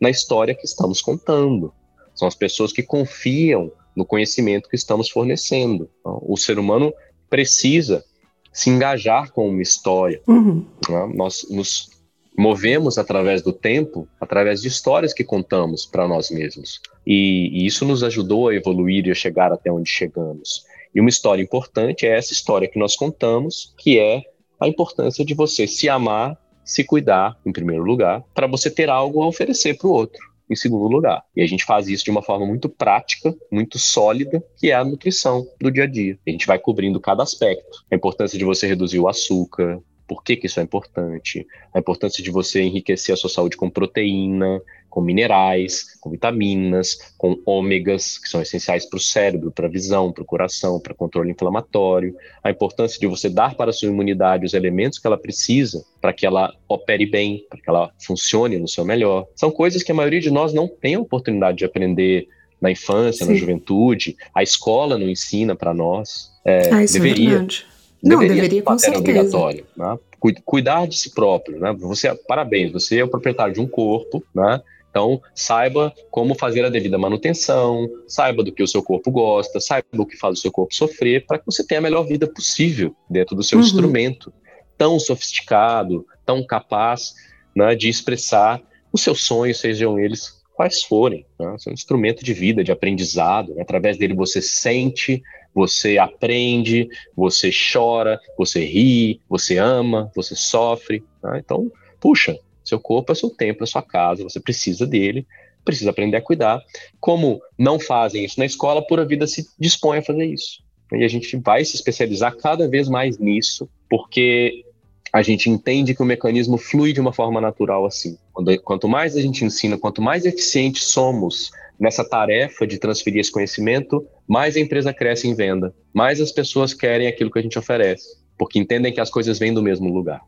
na 0.00 0.10
história 0.10 0.54
que 0.54 0.64
estamos 0.64 1.02
contando. 1.02 1.74
São 2.14 2.28
as 2.28 2.34
pessoas 2.34 2.72
que 2.72 2.82
confiam 2.82 3.72
no 3.94 4.04
conhecimento 4.04 4.68
que 4.68 4.76
estamos 4.76 5.08
fornecendo. 5.08 5.88
Então, 6.00 6.22
o 6.26 6.36
ser 6.36 6.58
humano 6.58 6.92
precisa 7.28 8.04
se 8.52 8.70
engajar 8.70 9.32
com 9.32 9.48
uma 9.48 9.62
história. 9.62 10.20
Uhum. 10.26 10.64
Né? 10.88 11.12
Nós 11.14 11.46
nos 11.50 11.90
movemos 12.36 12.98
através 12.98 13.42
do 13.42 13.52
tempo, 13.52 14.08
através 14.20 14.60
de 14.60 14.68
histórias 14.68 15.12
que 15.12 15.24
contamos 15.24 15.86
para 15.86 16.06
nós 16.06 16.30
mesmos. 16.30 16.80
E, 17.06 17.50
e, 17.52 17.66
isso 17.66 17.84
nos 17.84 18.02
ajudou 18.02 18.48
a 18.48 18.54
evoluir 18.54 19.06
e 19.06 19.10
a 19.10 19.14
chegar 19.14 19.52
até 19.52 19.70
onde 19.70 19.88
chegamos. 19.88 20.64
E 20.94 21.00
uma 21.00 21.08
história 21.08 21.42
importante 21.42 22.06
é 22.06 22.16
essa 22.16 22.32
história 22.32 22.68
que 22.68 22.78
nós 22.78 22.96
contamos, 22.96 23.74
que 23.78 23.98
é 23.98 24.22
a 24.60 24.68
importância 24.68 25.24
de 25.24 25.34
você 25.34 25.66
se 25.66 25.88
amar, 25.88 26.38
se 26.64 26.82
cuidar, 26.82 27.36
em 27.44 27.52
primeiro 27.52 27.82
lugar, 27.82 28.22
para 28.32 28.46
você 28.46 28.70
ter 28.70 28.88
algo 28.88 29.22
a 29.22 29.26
oferecer 29.26 29.76
para 29.76 29.88
o 29.88 29.92
outro 29.92 30.33
em 30.48 30.56
segundo 30.56 30.86
lugar. 30.88 31.22
E 31.34 31.42
a 31.42 31.46
gente 31.46 31.64
faz 31.64 31.88
isso 31.88 32.04
de 32.04 32.10
uma 32.10 32.22
forma 32.22 32.46
muito 32.46 32.68
prática, 32.68 33.34
muito 33.50 33.78
sólida, 33.78 34.42
que 34.56 34.70
é 34.70 34.74
a 34.74 34.84
nutrição 34.84 35.46
do 35.60 35.70
dia 35.70 35.84
a 35.84 35.86
dia. 35.86 36.18
A 36.26 36.30
gente 36.30 36.46
vai 36.46 36.58
cobrindo 36.58 37.00
cada 37.00 37.22
aspecto. 37.22 37.84
A 37.90 37.94
importância 37.94 38.38
de 38.38 38.44
você 38.44 38.66
reduzir 38.66 38.98
o 38.98 39.08
açúcar, 39.08 39.80
por 40.06 40.22
que, 40.22 40.36
que 40.36 40.46
isso 40.46 40.60
é 40.60 40.62
importante? 40.62 41.46
A 41.72 41.78
importância 41.78 42.22
de 42.22 42.30
você 42.30 42.62
enriquecer 42.62 43.12
a 43.12 43.16
sua 43.16 43.30
saúde 43.30 43.56
com 43.56 43.70
proteína, 43.70 44.60
com 44.94 45.00
minerais, 45.00 45.98
com 46.00 46.08
vitaminas, 46.08 47.12
com 47.18 47.36
ômegas, 47.44 48.16
que 48.16 48.28
são 48.28 48.40
essenciais 48.40 48.88
para 48.88 48.96
o 48.96 49.00
cérebro, 49.00 49.50
para 49.50 49.66
a 49.66 49.70
visão, 49.70 50.12
para 50.12 50.22
o 50.22 50.26
coração, 50.26 50.78
para 50.78 50.92
o 50.92 50.96
controle 50.96 51.32
inflamatório. 51.32 52.14
A 52.44 52.50
importância 52.50 53.00
de 53.00 53.06
você 53.06 53.28
dar 53.28 53.56
para 53.56 53.70
a 53.70 53.72
sua 53.72 53.88
imunidade 53.88 54.46
os 54.46 54.54
elementos 54.54 55.00
que 55.00 55.06
ela 55.06 55.18
precisa 55.18 55.84
para 56.00 56.12
que 56.12 56.24
ela 56.24 56.54
opere 56.68 57.06
bem, 57.06 57.44
para 57.50 57.60
que 57.60 57.68
ela 57.68 57.90
funcione 57.98 58.56
no 58.56 58.68
seu 58.68 58.84
melhor. 58.84 59.26
São 59.34 59.50
coisas 59.50 59.82
que 59.82 59.90
a 59.90 59.94
maioria 59.94 60.20
de 60.20 60.30
nós 60.30 60.52
não 60.52 60.68
tem 60.68 60.94
a 60.94 61.00
oportunidade 61.00 61.58
de 61.58 61.64
aprender 61.64 62.28
na 62.60 62.70
infância, 62.70 63.26
Sim. 63.26 63.32
na 63.32 63.36
juventude. 63.38 64.16
A 64.32 64.44
escola 64.44 64.96
não 64.96 65.08
ensina 65.08 65.56
para 65.56 65.74
nós. 65.74 66.30
É, 66.44 66.72
ah, 66.72 66.84
isso 66.84 66.98
é 66.98 67.00
deveria. 67.00 67.26
É 67.26 67.30
verdade 67.30 67.73
não, 68.08 68.18
deveria, 68.18 68.42
deveria 68.42 68.62
com 68.62 68.78
certeza. 68.78 69.00
obrigatório. 69.00 69.66
Né? 69.76 69.98
Cuidar 70.44 70.86
de 70.86 70.98
si 70.98 71.12
próprio, 71.12 71.58
né? 71.58 71.74
Você, 71.80 72.14
parabéns, 72.26 72.72
você 72.72 72.98
é 72.98 73.04
o 73.04 73.08
proprietário 73.08 73.52
de 73.52 73.60
um 73.60 73.66
corpo, 73.66 74.24
né? 74.34 74.62
Então, 74.88 75.20
saiba 75.34 75.92
como 76.08 76.36
fazer 76.36 76.64
a 76.64 76.68
devida 76.68 76.96
manutenção, 76.96 77.90
saiba 78.06 78.44
do 78.44 78.52
que 78.52 78.62
o 78.62 78.68
seu 78.68 78.80
corpo 78.80 79.10
gosta, 79.10 79.58
saiba 79.60 79.86
o 79.98 80.06
que 80.06 80.16
faz 80.16 80.38
o 80.38 80.40
seu 80.40 80.52
corpo 80.52 80.72
sofrer, 80.72 81.26
para 81.26 81.38
que 81.38 81.44
você 81.44 81.66
tenha 81.66 81.80
a 81.80 81.82
melhor 81.82 82.04
vida 82.04 82.28
possível 82.28 82.94
dentro 83.10 83.34
do 83.34 83.42
seu 83.42 83.58
uhum. 83.58 83.64
instrumento 83.64 84.32
tão 84.78 84.98
sofisticado, 85.00 86.06
tão 86.24 86.46
capaz 86.46 87.12
né, 87.56 87.74
de 87.74 87.88
expressar 87.88 88.62
os 88.92 89.02
seus 89.02 89.24
sonhos, 89.24 89.58
sejam 89.58 89.98
eles 89.98 90.40
quais 90.54 90.84
forem. 90.84 91.26
Né? 91.38 91.56
é 91.66 91.70
um 91.70 91.72
instrumento 91.72 92.24
de 92.24 92.32
vida, 92.32 92.62
de 92.62 92.70
aprendizado. 92.72 93.52
Né? 93.54 93.62
Através 93.62 93.98
dele 93.98 94.14
você 94.14 94.40
sente, 94.40 95.22
você 95.54 95.98
aprende, 95.98 96.88
você 97.16 97.50
chora, 97.72 98.20
você 98.36 98.64
ri, 98.64 99.20
você 99.28 99.56
ama, 99.58 100.10
você 100.14 100.34
sofre. 100.34 101.04
Né? 101.22 101.40
Então, 101.44 101.70
puxa, 102.00 102.38
seu 102.64 102.80
corpo 102.80 103.12
é 103.12 103.14
seu 103.14 103.30
templo, 103.30 103.64
é 103.64 103.66
sua 103.66 103.82
casa, 103.82 104.24
você 104.24 104.40
precisa 104.40 104.86
dele, 104.86 105.26
precisa 105.64 105.90
aprender 105.90 106.16
a 106.16 106.22
cuidar. 106.22 106.60
Como 106.98 107.40
não 107.58 107.78
fazem 107.78 108.24
isso 108.24 108.38
na 108.38 108.46
escola, 108.46 108.84
a 108.90 109.04
vida 109.04 109.26
se 109.26 109.46
dispõe 109.58 109.98
a 109.98 110.02
fazer 110.02 110.26
isso. 110.26 110.62
E 110.92 111.04
a 111.04 111.08
gente 111.08 111.36
vai 111.36 111.64
se 111.64 111.76
especializar 111.76 112.36
cada 112.36 112.68
vez 112.68 112.88
mais 112.88 113.18
nisso, 113.18 113.68
porque 113.88 114.64
a 115.12 115.22
gente 115.22 115.48
entende 115.48 115.94
que 115.94 116.02
o 116.02 116.06
mecanismo 116.06 116.58
flui 116.58 116.92
de 116.92 117.00
uma 117.00 117.12
forma 117.12 117.40
natural 117.40 117.86
assim. 117.86 118.18
Quanto 118.64 118.88
mais 118.88 119.16
a 119.16 119.20
gente 119.20 119.44
ensina, 119.44 119.78
quanto 119.78 120.02
mais 120.02 120.24
eficientes 120.24 120.88
somos 120.88 121.50
nessa 121.78 122.04
tarefa 122.04 122.66
de 122.66 122.78
transferir 122.78 123.20
esse 123.20 123.30
conhecimento, 123.30 124.06
mais 124.26 124.56
a 124.56 124.60
empresa 124.60 124.92
cresce 124.92 125.28
em 125.28 125.34
venda, 125.34 125.74
mais 125.92 126.20
as 126.20 126.32
pessoas 126.32 126.72
querem 126.72 127.06
aquilo 127.06 127.30
que 127.30 127.38
a 127.38 127.42
gente 127.42 127.58
oferece, 127.58 128.16
porque 128.38 128.58
entendem 128.58 128.92
que 128.92 129.00
as 129.00 129.10
coisas 129.10 129.38
vêm 129.38 129.52
do 129.52 129.62
mesmo 129.62 129.92
lugar. 129.92 130.22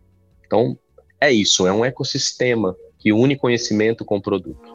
Então, 0.47 0.79
é 1.21 1.33
isso, 1.33 1.67
é 1.67 1.73
um 1.73 1.85
ecossistema 1.85 2.77
que 2.99 3.13
une 3.13 3.37
conhecimento 3.37 4.05
com 4.05 4.21
produto. 4.21 4.75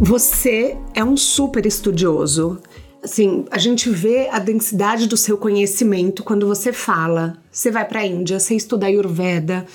Você 0.00 0.76
é 0.94 1.02
um 1.02 1.16
super 1.16 1.64
estudioso. 1.66 2.60
Assim, 3.02 3.44
a 3.50 3.58
gente 3.58 3.90
vê 3.90 4.28
a 4.28 4.38
densidade 4.38 5.06
do 5.06 5.16
seu 5.16 5.36
conhecimento 5.36 6.22
quando 6.22 6.46
você 6.46 6.72
fala. 6.72 7.38
Você 7.50 7.70
vai 7.70 7.86
para 7.86 8.00
a 8.00 8.06
Índia, 8.06 8.38
você 8.38 8.54
estuda 8.54 8.86
Ayurveda, 8.86 9.66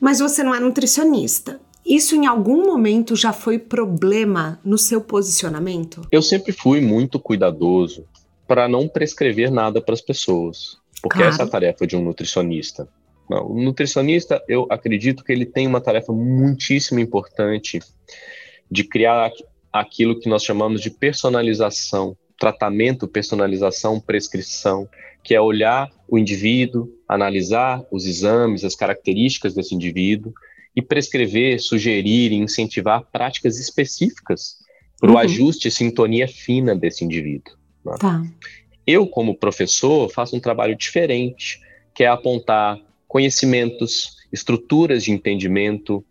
mas 0.00 0.18
você 0.18 0.42
não 0.42 0.54
é 0.54 0.60
nutricionista. 0.60 1.60
Isso 1.88 2.14
em 2.14 2.26
algum 2.26 2.66
momento 2.66 3.16
já 3.16 3.32
foi 3.32 3.58
problema 3.58 4.60
no 4.62 4.76
seu 4.76 5.00
posicionamento? 5.00 6.06
Eu 6.12 6.20
sempre 6.20 6.52
fui 6.52 6.82
muito 6.82 7.18
cuidadoso 7.18 8.04
para 8.46 8.68
não 8.68 8.86
prescrever 8.86 9.50
nada 9.50 9.80
para 9.80 9.94
as 9.94 10.02
pessoas, 10.02 10.76
porque 11.00 11.16
claro. 11.16 11.32
essa 11.32 11.44
é 11.44 11.46
a 11.46 11.48
tarefa 11.48 11.86
de 11.86 11.96
um 11.96 12.04
nutricionista. 12.04 12.86
Não, 13.28 13.50
o 13.50 13.62
nutricionista, 13.62 14.42
eu 14.46 14.66
acredito 14.68 15.24
que 15.24 15.32
ele 15.32 15.46
tem 15.46 15.66
uma 15.66 15.80
tarefa 15.80 16.12
muitíssimo 16.12 17.00
importante 17.00 17.78
de 18.70 18.84
criar 18.84 19.32
aquilo 19.72 20.20
que 20.20 20.28
nós 20.28 20.44
chamamos 20.44 20.82
de 20.82 20.90
personalização, 20.90 22.14
tratamento, 22.38 23.08
personalização, 23.08 23.98
prescrição, 23.98 24.86
que 25.22 25.34
é 25.34 25.40
olhar 25.40 25.90
o 26.06 26.18
indivíduo, 26.18 26.90
analisar 27.08 27.82
os 27.90 28.06
exames, 28.06 28.62
as 28.62 28.74
características 28.74 29.54
desse 29.54 29.74
indivíduo 29.74 30.34
e 30.78 30.82
prescrever, 30.82 31.60
sugerir 31.60 32.30
e 32.30 32.36
incentivar 32.36 33.02
práticas 33.10 33.58
específicas 33.58 34.58
para 35.00 35.10
o 35.10 35.14
uhum. 35.14 35.18
ajuste 35.18 35.66
e 35.66 35.72
sintonia 35.72 36.28
fina 36.28 36.72
desse 36.72 37.04
indivíduo. 37.04 37.52
Né? 37.84 37.96
Tá. 37.98 38.24
Eu, 38.86 39.04
como 39.08 39.36
professor, 39.36 40.08
faço 40.08 40.36
um 40.36 40.40
trabalho 40.40 40.76
diferente, 40.76 41.60
que 41.92 42.04
é 42.04 42.06
apontar 42.06 42.78
conhecimentos, 43.08 44.18
estruturas 44.32 45.02
de 45.02 45.10
entendimento, 45.10 46.04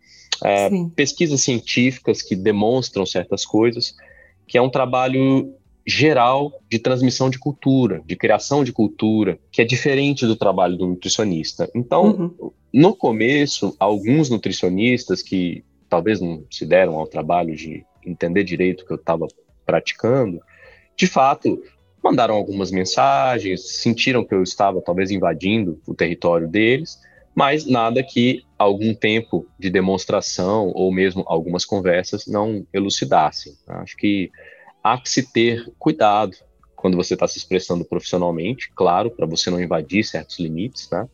é, 0.44 0.68
pesquisas 0.94 1.40
científicas 1.40 2.20
que 2.20 2.36
demonstram 2.36 3.06
certas 3.06 3.46
coisas, 3.46 3.96
que 4.46 4.58
é 4.58 4.60
um 4.60 4.68
trabalho 4.68 5.50
geral 5.88 6.52
de 6.68 6.78
transmissão 6.78 7.30
de 7.30 7.38
cultura, 7.38 8.02
de 8.04 8.14
criação 8.14 8.62
de 8.62 8.72
cultura, 8.72 9.38
que 9.50 9.62
é 9.62 9.64
diferente 9.64 10.26
do 10.26 10.36
trabalho 10.36 10.76
do 10.76 10.86
nutricionista. 10.86 11.66
Então, 11.74 12.34
uhum. 12.38 12.50
no 12.70 12.94
começo, 12.94 13.74
alguns 13.80 14.28
nutricionistas 14.28 15.22
que 15.22 15.64
talvez 15.88 16.20
não 16.20 16.44
se 16.50 16.66
deram 16.66 16.96
ao 16.96 17.06
trabalho 17.06 17.56
de 17.56 17.86
entender 18.04 18.44
direito 18.44 18.82
o 18.82 18.86
que 18.86 18.92
eu 18.92 18.98
estava 18.98 19.26
praticando, 19.64 20.42
de 20.94 21.06
fato, 21.06 21.62
mandaram 22.04 22.34
algumas 22.34 22.70
mensagens, 22.70 23.78
sentiram 23.80 24.24
que 24.24 24.34
eu 24.34 24.42
estava 24.42 24.82
talvez 24.82 25.10
invadindo 25.10 25.80
o 25.86 25.94
território 25.94 26.46
deles, 26.46 26.98
mas 27.34 27.64
nada 27.64 28.02
que 28.02 28.42
algum 28.58 28.92
tempo 28.92 29.46
de 29.58 29.70
demonstração 29.70 30.70
ou 30.74 30.92
mesmo 30.92 31.24
algumas 31.26 31.64
conversas 31.64 32.26
não 32.26 32.66
elucidassem. 32.74 33.54
Acho 33.66 33.96
que 33.96 34.30
há 34.82 34.98
que 34.98 35.08
se 35.08 35.32
ter 35.32 35.72
cuidado 35.78 36.36
quando 36.74 36.96
você 36.96 37.14
está 37.14 37.26
se 37.26 37.38
expressando 37.38 37.84
profissionalmente, 37.84 38.70
claro, 38.74 39.10
para 39.10 39.26
você 39.26 39.50
não 39.50 39.60
invadir 39.60 40.04
certos 40.04 40.38
limites, 40.38 40.88
né? 40.90 41.08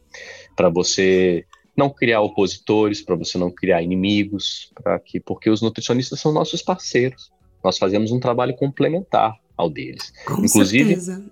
Para 0.54 0.68
você 0.68 1.44
não 1.76 1.90
criar 1.90 2.20
opositores, 2.20 3.02
para 3.02 3.16
você 3.16 3.38
não 3.38 3.50
criar 3.50 3.82
inimigos, 3.82 4.70
para 4.82 4.98
que 5.00 5.18
porque 5.18 5.50
os 5.50 5.62
nutricionistas 5.62 6.20
são 6.20 6.32
nossos 6.32 6.62
parceiros. 6.62 7.32
Nós 7.64 7.78
fazemos 7.78 8.12
um 8.12 8.20
trabalho 8.20 8.54
complementar 8.54 9.34
ao 9.56 9.70
deles. 9.70 10.12
Com 10.26 10.44
Inclusive, 10.44 10.96
certeza. 10.96 11.24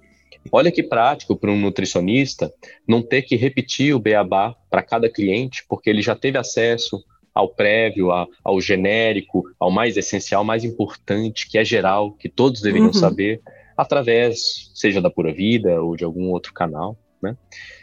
olha 0.50 0.72
que 0.72 0.82
prático 0.82 1.36
para 1.36 1.50
um 1.50 1.60
nutricionista 1.60 2.52
não 2.88 3.02
ter 3.02 3.22
que 3.22 3.36
repetir 3.36 3.94
o 3.94 4.00
beabá 4.00 4.56
para 4.70 4.82
cada 4.82 5.10
cliente, 5.10 5.64
porque 5.68 5.90
ele 5.90 6.00
já 6.00 6.16
teve 6.16 6.38
acesso 6.38 7.04
ao 7.34 7.48
prévio, 7.48 8.10
a, 8.10 8.26
ao 8.44 8.60
genérico, 8.60 9.44
ao 9.58 9.70
mais 9.70 9.96
essencial, 9.96 10.44
mais 10.44 10.64
importante, 10.64 11.48
que 11.48 11.58
é 11.58 11.64
geral, 11.64 12.12
que 12.12 12.28
todos 12.28 12.60
deveriam 12.60 12.88
uhum. 12.88 12.92
saber, 12.92 13.40
através, 13.76 14.70
seja 14.74 15.00
da 15.00 15.10
Pura 15.10 15.32
Vida 15.32 15.82
ou 15.82 15.96
de 15.96 16.04
algum 16.04 16.30
outro 16.30 16.52
canal, 16.52 16.96
né? 17.22 17.36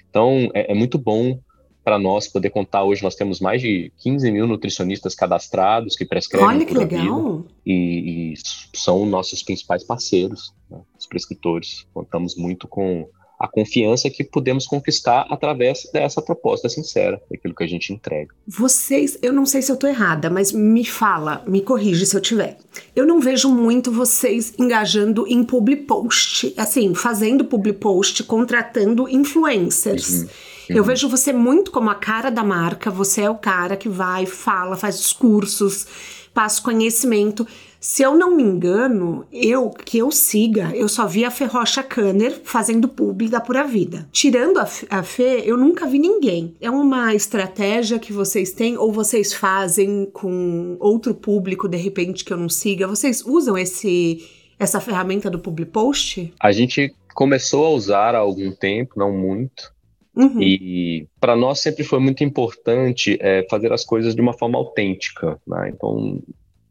Então, 0.10 0.50
é, 0.54 0.72
é 0.72 0.76
muito 0.76 0.98
bom 0.98 1.40
para 1.84 1.98
nós 1.98 2.28
poder 2.28 2.50
contar 2.50 2.84
hoje. 2.84 3.04
Nós 3.04 3.16
temos 3.16 3.40
mais 3.40 3.62
de 3.62 3.92
15 3.98 4.32
mil 4.32 4.46
nutricionistas 4.46 5.16
cadastrados 5.16 5.96
que 5.96 6.06
prescrevem. 6.06 6.48
Olha 6.48 6.66
que 6.66 6.74
legal! 6.74 7.46
E, 7.66 8.34
e, 8.34 8.34
são 8.76 9.06
nossos 9.06 9.42
principais 9.42 9.84
parceiros, 9.84 10.54
né, 10.70 10.80
os 10.98 11.08
prescritores. 11.08 11.88
Contamos 11.94 12.36
muito 12.36 12.68
com 12.68 13.08
a 13.40 13.48
confiança 13.48 14.10
que 14.10 14.24
podemos 14.24 14.68
conquistar 14.68 15.26
através 15.30 15.90
dessa 15.94 16.22
proposta 16.22 16.68
sincera, 16.68 17.22
daquilo 17.32 17.56
que 17.56 17.64
a 17.64 17.68
gente 17.68 17.94
entrega. 17.94 18.34
Vocês, 18.46 19.18
eu 19.22 19.32
não 19.32 19.46
sei 19.46 19.62
se 19.62 19.72
eu 19.72 19.76
estou 19.76 19.90
errada, 19.90 20.30
mas 20.30 20.52
me 20.52 20.84
fala, 20.84 21.42
me 21.48 21.62
corrige 21.62 22.06
se 22.06 22.16
eu 22.16 22.22
tiver. 22.22 22.58
Eu 22.94 23.06
não 23.06 23.22
vejo 23.22 23.50
muito 23.50 23.92
vocês 23.92 24.54
engajando 24.60 25.26
em 25.28 25.44
public 25.44 25.84
post, 25.84 26.54
assim, 26.58 26.94
fazendo 26.94 27.46
public 27.46 27.80
post, 27.80 28.24
contratando 28.24 29.08
influencers. 29.08 30.10
Uhum. 30.10 30.22
Uhum. 30.22 30.76
Eu 30.76 30.84
vejo 30.84 31.08
você 31.08 31.32
muito 31.32 31.72
como 31.72 31.90
a 31.90 31.96
cara 31.96 32.30
da 32.30 32.44
marca, 32.44 32.92
você 32.92 33.22
é 33.22 33.30
o 33.30 33.36
cara 33.36 33.78
que 33.78 33.88
vai, 33.88 34.26
fala, 34.26 34.76
faz 34.76 35.00
os 35.00 35.14
cursos, 35.14 35.88
passa 36.34 36.62
conhecimento. 36.62 37.48
Se 37.80 38.04
eu 38.04 38.18
não 38.18 38.36
me 38.36 38.44
engano, 38.44 39.26
eu 39.32 39.70
que 39.70 39.98
eu 39.98 40.12
siga, 40.12 40.72
eu 40.76 40.90
só 40.90 41.08
vi 41.08 41.24
a 41.24 41.32
Ferrocha 41.32 41.82
Kanner 41.82 42.42
fazendo 42.44 42.90
publi 42.90 43.30
da 43.30 43.40
Pura 43.40 43.64
Vida. 43.64 44.08
Tirando 44.12 44.58
a, 44.58 44.68
a 44.90 45.02
Fê, 45.02 45.44
eu 45.46 45.56
nunca 45.56 45.88
vi 45.88 45.98
ninguém. 45.98 46.56
É 46.60 46.70
uma 46.70 47.16
estratégia 47.16 47.98
que 47.98 48.12
vocês 48.12 48.52
têm 48.52 48.78
ou 48.78 48.92
vocês 48.92 49.34
fazem 49.34 50.10
com 50.12 50.76
outro 50.80 51.16
público 51.16 51.70
de 51.70 51.78
repente 51.78 52.26
que 52.26 52.34
eu 52.34 52.38
não 52.38 52.50
siga? 52.50 52.86
Vocês 52.86 53.26
usam 53.26 53.58
esse 53.58 54.28
essa 54.60 54.82
ferramenta 54.82 55.30
do 55.30 55.40
public 55.40 55.72
post? 55.72 56.34
A 56.38 56.52
gente 56.52 56.94
começou 57.16 57.66
a 57.66 57.70
usar 57.70 58.14
há 58.14 58.18
algum 58.18 58.52
tempo, 58.52 58.96
não 58.98 59.12
muito. 59.18 59.74
Uhum. 60.14 60.42
E 60.42 61.08
para 61.18 61.34
nós 61.34 61.62
sempre 61.62 61.86
foi 61.86 62.00
muito 62.00 62.26
importante 62.26 63.18
é, 63.22 63.48
fazer 63.50 63.72
as 63.72 63.86
coisas 63.86 64.14
de 64.14 64.20
uma 64.20 64.34
forma 64.34 64.58
autêntica. 64.58 65.40
Né? 65.48 65.72
Então, 65.74 66.22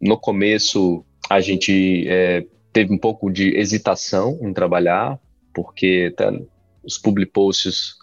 no 0.00 0.18
começo 0.18 1.04
a 1.28 1.40
gente 1.40 2.06
é, 2.08 2.44
teve 2.72 2.92
um 2.92 2.98
pouco 2.98 3.30
de 3.30 3.56
hesitação 3.56 4.38
em 4.40 4.52
trabalhar, 4.52 5.18
porque 5.52 6.12
tá, 6.16 6.32
os 6.82 6.96
public 6.96 7.32
posts 7.32 7.98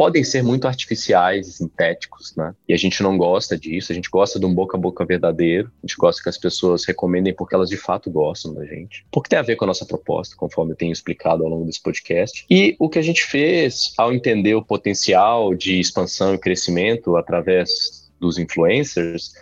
podem 0.00 0.24
ser 0.24 0.42
muito 0.42 0.66
artificiais 0.66 1.46
e 1.46 1.52
sintéticos, 1.52 2.34
né? 2.34 2.54
E 2.66 2.72
a 2.72 2.76
gente 2.78 3.02
não 3.02 3.18
gosta 3.18 3.58
disso, 3.58 3.92
a 3.92 3.94
gente 3.94 4.08
gosta 4.08 4.40
de 4.40 4.46
um 4.46 4.54
boca 4.54 4.78
a 4.78 4.80
boca 4.80 5.04
verdadeiro, 5.04 5.70
a 5.82 5.86
gente 5.86 5.94
gosta 5.98 6.22
que 6.22 6.28
as 6.30 6.38
pessoas 6.38 6.86
recomendem 6.86 7.34
porque 7.34 7.54
elas 7.54 7.68
de 7.68 7.76
fato 7.76 8.10
gostam 8.10 8.54
da 8.54 8.64
gente. 8.64 9.04
Porque 9.10 9.28
tem 9.28 9.38
a 9.38 9.42
ver 9.42 9.56
com 9.56 9.66
a 9.66 9.68
nossa 9.68 9.84
proposta, 9.84 10.34
conforme 10.36 10.72
eu 10.72 10.76
tenho 10.76 10.90
explicado 10.90 11.44
ao 11.44 11.50
longo 11.50 11.66
desse 11.66 11.82
podcast. 11.82 12.46
E 12.48 12.74
o 12.78 12.88
que 12.88 12.98
a 12.98 13.02
gente 13.02 13.22
fez 13.22 13.92
ao 13.98 14.10
entender 14.10 14.54
o 14.54 14.64
potencial 14.64 15.54
de 15.54 15.78
expansão 15.78 16.34
e 16.34 16.38
crescimento 16.38 17.14
através 17.18 18.10
dos 18.18 18.38
influencers 18.38 19.34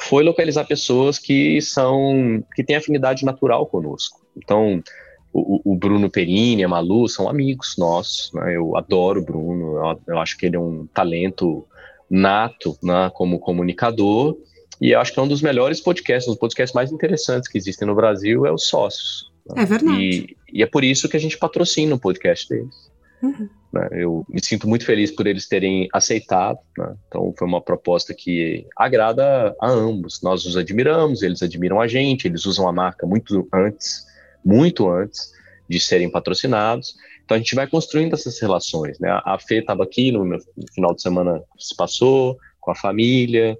foi 0.00 0.22
localizar 0.22 0.64
pessoas 0.64 1.18
que 1.18 1.60
são 1.60 2.42
que 2.54 2.64
têm 2.64 2.76
afinidade 2.76 3.24
natural 3.24 3.66
conosco. 3.66 4.20
Então, 4.36 4.82
o, 5.32 5.72
o, 5.72 5.76
Bruno 5.76 6.10
Perini, 6.10 6.64
a 6.64 6.68
Malu, 6.68 7.08
são 7.08 7.28
amigos 7.28 7.74
nossos, 7.76 8.32
né? 8.32 8.56
Eu 8.56 8.76
adoro 8.76 9.20
o 9.20 9.24
Bruno, 9.24 9.76
eu, 9.76 10.00
eu, 10.08 10.18
acho 10.18 10.36
que 10.36 10.46
ele 10.46 10.56
é 10.56 10.60
um 10.60 10.86
talento 10.92 11.66
nato, 12.10 12.76
né, 12.82 13.10
como 13.14 13.38
comunicador, 13.38 14.36
e 14.80 14.92
eu 14.92 15.00
acho 15.00 15.12
que 15.12 15.20
é 15.20 15.22
um 15.22 15.28
dos 15.28 15.42
melhores 15.42 15.80
podcasts, 15.80 16.26
um 16.26 16.32
dos 16.32 16.40
podcasts 16.40 16.74
mais 16.74 16.90
interessantes 16.90 17.48
que 17.48 17.58
existem 17.58 17.86
no 17.86 17.94
Brasil 17.94 18.46
é 18.46 18.52
os 18.52 18.66
Sócios. 18.66 19.30
Né? 19.46 19.62
É 19.62 19.66
verdade. 19.66 20.00
E, 20.00 20.36
e, 20.52 20.62
é 20.62 20.66
por 20.66 20.84
isso 20.84 21.08
que 21.08 21.16
a 21.16 21.20
gente 21.20 21.36
patrocina 21.36 21.94
o 21.94 21.98
podcast 21.98 22.48
deles. 22.48 22.87
Uhum. 23.22 23.48
Né? 23.72 23.88
Eu 23.92 24.24
me 24.28 24.42
sinto 24.42 24.68
muito 24.68 24.84
feliz 24.84 25.10
por 25.10 25.26
eles 25.26 25.46
terem 25.46 25.88
aceitado. 25.92 26.58
Né? 26.76 26.94
Então, 27.06 27.34
foi 27.36 27.46
uma 27.46 27.60
proposta 27.60 28.14
que 28.14 28.66
agrada 28.76 29.54
a 29.60 29.68
ambos. 29.68 30.22
Nós 30.22 30.44
os 30.46 30.56
admiramos, 30.56 31.22
eles 31.22 31.42
admiram 31.42 31.80
a 31.80 31.86
gente, 31.86 32.26
eles 32.26 32.46
usam 32.46 32.68
a 32.68 32.72
marca 32.72 33.06
muito 33.06 33.48
antes, 33.52 34.06
muito 34.44 34.88
antes 34.88 35.32
de 35.68 35.78
serem 35.78 36.10
patrocinados. 36.10 36.94
Então, 37.24 37.34
a 37.34 37.38
gente 37.38 37.54
vai 37.54 37.66
construindo 37.66 38.14
essas 38.14 38.40
relações. 38.40 38.98
Né? 38.98 39.10
A 39.10 39.38
Fê 39.38 39.58
estava 39.58 39.82
aqui 39.82 40.10
no, 40.10 40.24
no 40.24 40.38
final 40.72 40.94
de 40.94 41.02
semana 41.02 41.42
que 41.56 41.64
se 41.64 41.76
passou, 41.76 42.38
com 42.58 42.70
a 42.70 42.74
família, 42.74 43.56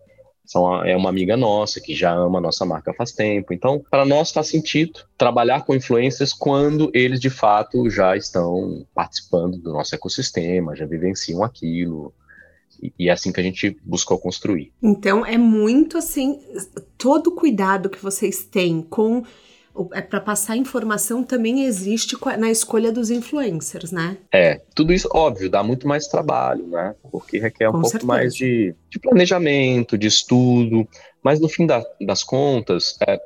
são, 0.49 0.83
é 0.83 0.97
uma 0.97 1.11
amiga 1.11 1.37
nossa 1.37 1.79
que 1.79 1.95
já 1.95 2.11
ama 2.11 2.39
a 2.39 2.41
nossa 2.41 2.65
marca 2.65 2.95
faz 2.95 3.13
tempo. 3.13 3.53
Então, 3.53 3.85
para 3.91 4.07
nós 4.07 4.33
faz 4.33 4.47
sentido 4.47 5.01
trabalhar 5.19 5.67
com 5.67 5.75
influencers 5.75 6.33
quando 6.33 6.91
eles 6.95 7.21
de 7.21 7.29
fato 7.29 7.91
já 7.91 8.17
estão 8.17 8.87
participando 8.95 9.59
do 9.59 9.75
nosso 9.75 9.95
ecossistema, 9.95 10.75
já 10.75 10.87
vivenciam 10.87 11.45
aquilo. 11.45 12.15
E, 12.83 12.91
e 12.99 13.09
é 13.11 13.13
assim 13.13 13.31
que 13.31 13.41
a 13.41 13.43
gente 13.43 13.77
buscou 13.85 14.19
construir. 14.19 14.73
Então, 14.83 15.25
é 15.27 15.37
muito 15.37 15.99
assim, 15.99 16.41
todo 16.97 17.27
o 17.27 17.35
cuidado 17.35 17.91
que 17.91 18.03
vocês 18.03 18.43
têm 18.43 18.81
com 18.81 19.25
é 19.93 20.01
para 20.01 20.21
passar 20.21 20.57
informação 20.57 21.23
também 21.23 21.65
existe 21.65 22.17
na 22.39 22.51
escolha 22.51 22.91
dos 22.91 23.11
influencers, 23.11 23.93
né? 23.93 24.17
É, 24.33 24.61
tudo 24.75 24.93
isso, 24.93 25.09
óbvio, 25.13 25.51
dá 25.51 25.63
muito 25.63 25.87
mais 25.87 26.07
trabalho, 26.07 26.67
né? 26.67 26.95
Porque 27.11 27.39
requer 27.39 27.69
um 27.69 27.73
Com 27.73 27.81
pouco 27.81 27.91
certeza. 27.91 28.07
mais 28.07 28.35
de, 28.35 28.75
de, 28.91 28.99
planejamento, 28.99 29.97
de 29.97 30.07
estudo, 30.07 30.89
mas 31.23 31.41
no 31.41 31.49
fim 31.49 31.67
da, 31.67 31.85
das 32.01 32.25
contas, 32.25 32.97
é, 33.07 33.21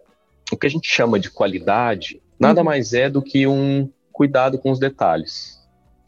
o 0.51 0.57
que 0.57 0.67
a 0.67 0.71
gente 0.71 0.89
chama 0.89 1.19
de 1.19 1.31
qualidade 1.31 2.21
nada 2.39 2.61
uhum. 2.61 2.67
mais 2.67 2.93
é 2.93 3.09
do 3.09 3.23
que 3.23 3.47
um 3.47 3.89
cuidado 4.13 4.59
com 4.59 4.71
os 4.71 4.79
detalhes. 4.79 5.61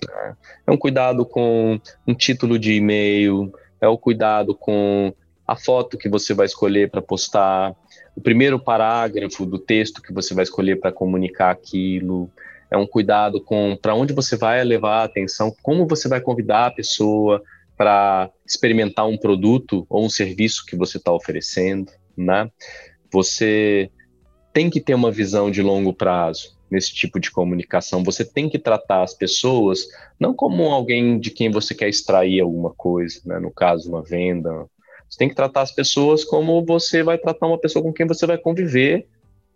Né? 0.07 0.37
É 0.67 0.73
um 0.73 0.77
cuidado 0.77 1.25
com 1.25 1.81
um 2.07 2.15
título 2.15 2.59
de 2.59 2.75
e-mail, 2.75 3.53
é 3.81 3.89
o 3.89 3.93
um 3.93 3.97
cuidado 3.97 4.55
com 4.55 5.15
a 5.47 5.57
foto 5.57 5.99
que 5.99 6.09
você 6.09 6.35
vai 6.35 6.47
escolher 6.47 6.91
para 6.91 7.03
postar, 7.03 7.75
o 8.17 8.21
primeiro 8.21 8.59
parágrafo 8.59 9.45
do 9.45 9.59
texto 9.59 10.03
que 10.03 10.13
você 10.13 10.35
vai 10.35 10.45
escolher 10.45 10.81
para 10.81 10.93
comunicar 10.93 11.51
aquilo, 11.51 12.31
é 12.71 12.77
um 12.77 12.87
cuidado 12.87 13.41
com 13.41 13.77
para 13.81 13.95
onde 13.95 14.13
você 14.13 14.37
vai 14.37 14.63
levar 14.65 15.01
a 15.01 15.05
atenção, 15.05 15.55
como 15.63 15.87
você 15.87 16.09
vai 16.09 16.21
convidar 16.21 16.67
a 16.67 16.71
pessoa 16.71 17.43
para 17.77 18.31
experimentar 18.47 19.07
um 19.07 19.17
produto 19.17 19.87
ou 19.89 20.05
um 20.05 20.11
serviço 20.11 20.65
que 20.65 20.77
você 20.77 20.99
está 20.99 21.13
oferecendo, 21.13 21.91
né? 22.17 22.51
Você 23.13 23.91
tem 24.53 24.71
que 24.71 24.81
ter 24.81 24.95
uma 24.95 25.11
visão 25.11 25.51
de 25.51 25.61
longo 25.63 25.93
prazo 25.93 26.57
nesse 26.71 26.95
tipo 26.95 27.21
de 27.21 27.31
comunicação. 27.31 28.03
Você 28.05 28.25
tem 28.25 28.49
que 28.49 28.59
tratar 28.59 29.03
as 29.03 29.15
pessoas 29.15 29.87
não 30.19 30.35
como 30.35 30.65
alguém 30.65 31.19
de 31.19 31.31
quem 31.31 31.51
você 31.51 31.75
quer 31.75 31.89
extrair 31.89 32.41
alguma 32.41 32.73
coisa, 32.73 33.21
né? 33.25 33.39
no 33.39 33.51
caso, 33.51 33.89
uma 33.89 34.03
venda. 34.03 34.67
Você 35.09 35.19
tem 35.19 35.29
que 35.29 35.35
tratar 35.35 35.63
as 35.63 35.73
pessoas 35.73 36.25
como 36.25 36.65
você 36.65 37.03
vai 37.03 37.19
tratar 37.19 37.47
uma 37.47 37.59
pessoa 37.59 37.83
com 37.83 37.93
quem 37.93 38.07
você 38.07 38.27
vai 38.27 38.39
conviver 38.39 39.07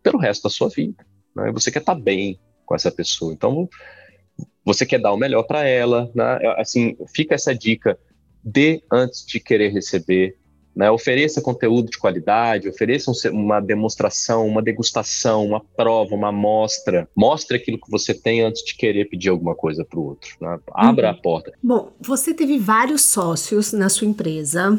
pelo 0.02 0.18
resto 0.18 0.44
da 0.44 0.50
sua 0.50 0.68
vida. 0.68 1.04
Né? 1.34 1.50
Você 1.52 1.70
quer 1.70 1.80
estar 1.80 1.94
tá 1.94 2.00
bem 2.00 2.38
com 2.64 2.74
essa 2.74 2.90
pessoa. 2.90 3.32
Então, 3.32 3.68
você 4.64 4.84
quer 4.84 5.00
dar 5.00 5.12
o 5.12 5.16
melhor 5.16 5.44
para 5.44 5.66
ela. 5.66 6.10
Né? 6.14 6.38
Assim, 6.58 6.96
fica 7.14 7.34
essa 7.34 7.54
dica: 7.54 7.98
dê 8.44 8.82
antes 8.92 9.24
de 9.26 9.40
querer 9.40 9.72
receber. 9.72 10.36
Né? 10.76 10.88
Ofereça 10.90 11.40
conteúdo 11.40 11.90
de 11.90 11.98
qualidade, 11.98 12.68
ofereça 12.68 13.10
um, 13.10 13.14
uma 13.32 13.58
demonstração, 13.58 14.46
uma 14.46 14.62
degustação, 14.62 15.44
uma 15.44 15.60
prova, 15.76 16.14
uma 16.14 16.28
amostra. 16.28 17.08
Mostre 17.16 17.56
aquilo 17.56 17.80
que 17.80 17.90
você 17.90 18.14
tem 18.14 18.42
antes 18.42 18.64
de 18.64 18.76
querer 18.76 19.06
pedir 19.06 19.30
alguma 19.30 19.56
coisa 19.56 19.84
para 19.84 19.98
o 19.98 20.04
outro. 20.04 20.36
Né? 20.40 20.56
Abra 20.72 21.10
uhum. 21.10 21.14
a 21.14 21.20
porta. 21.20 21.52
Bom, 21.60 21.92
você 22.00 22.32
teve 22.32 22.58
vários 22.58 23.02
sócios 23.02 23.72
na 23.72 23.88
sua 23.88 24.06
empresa 24.06 24.78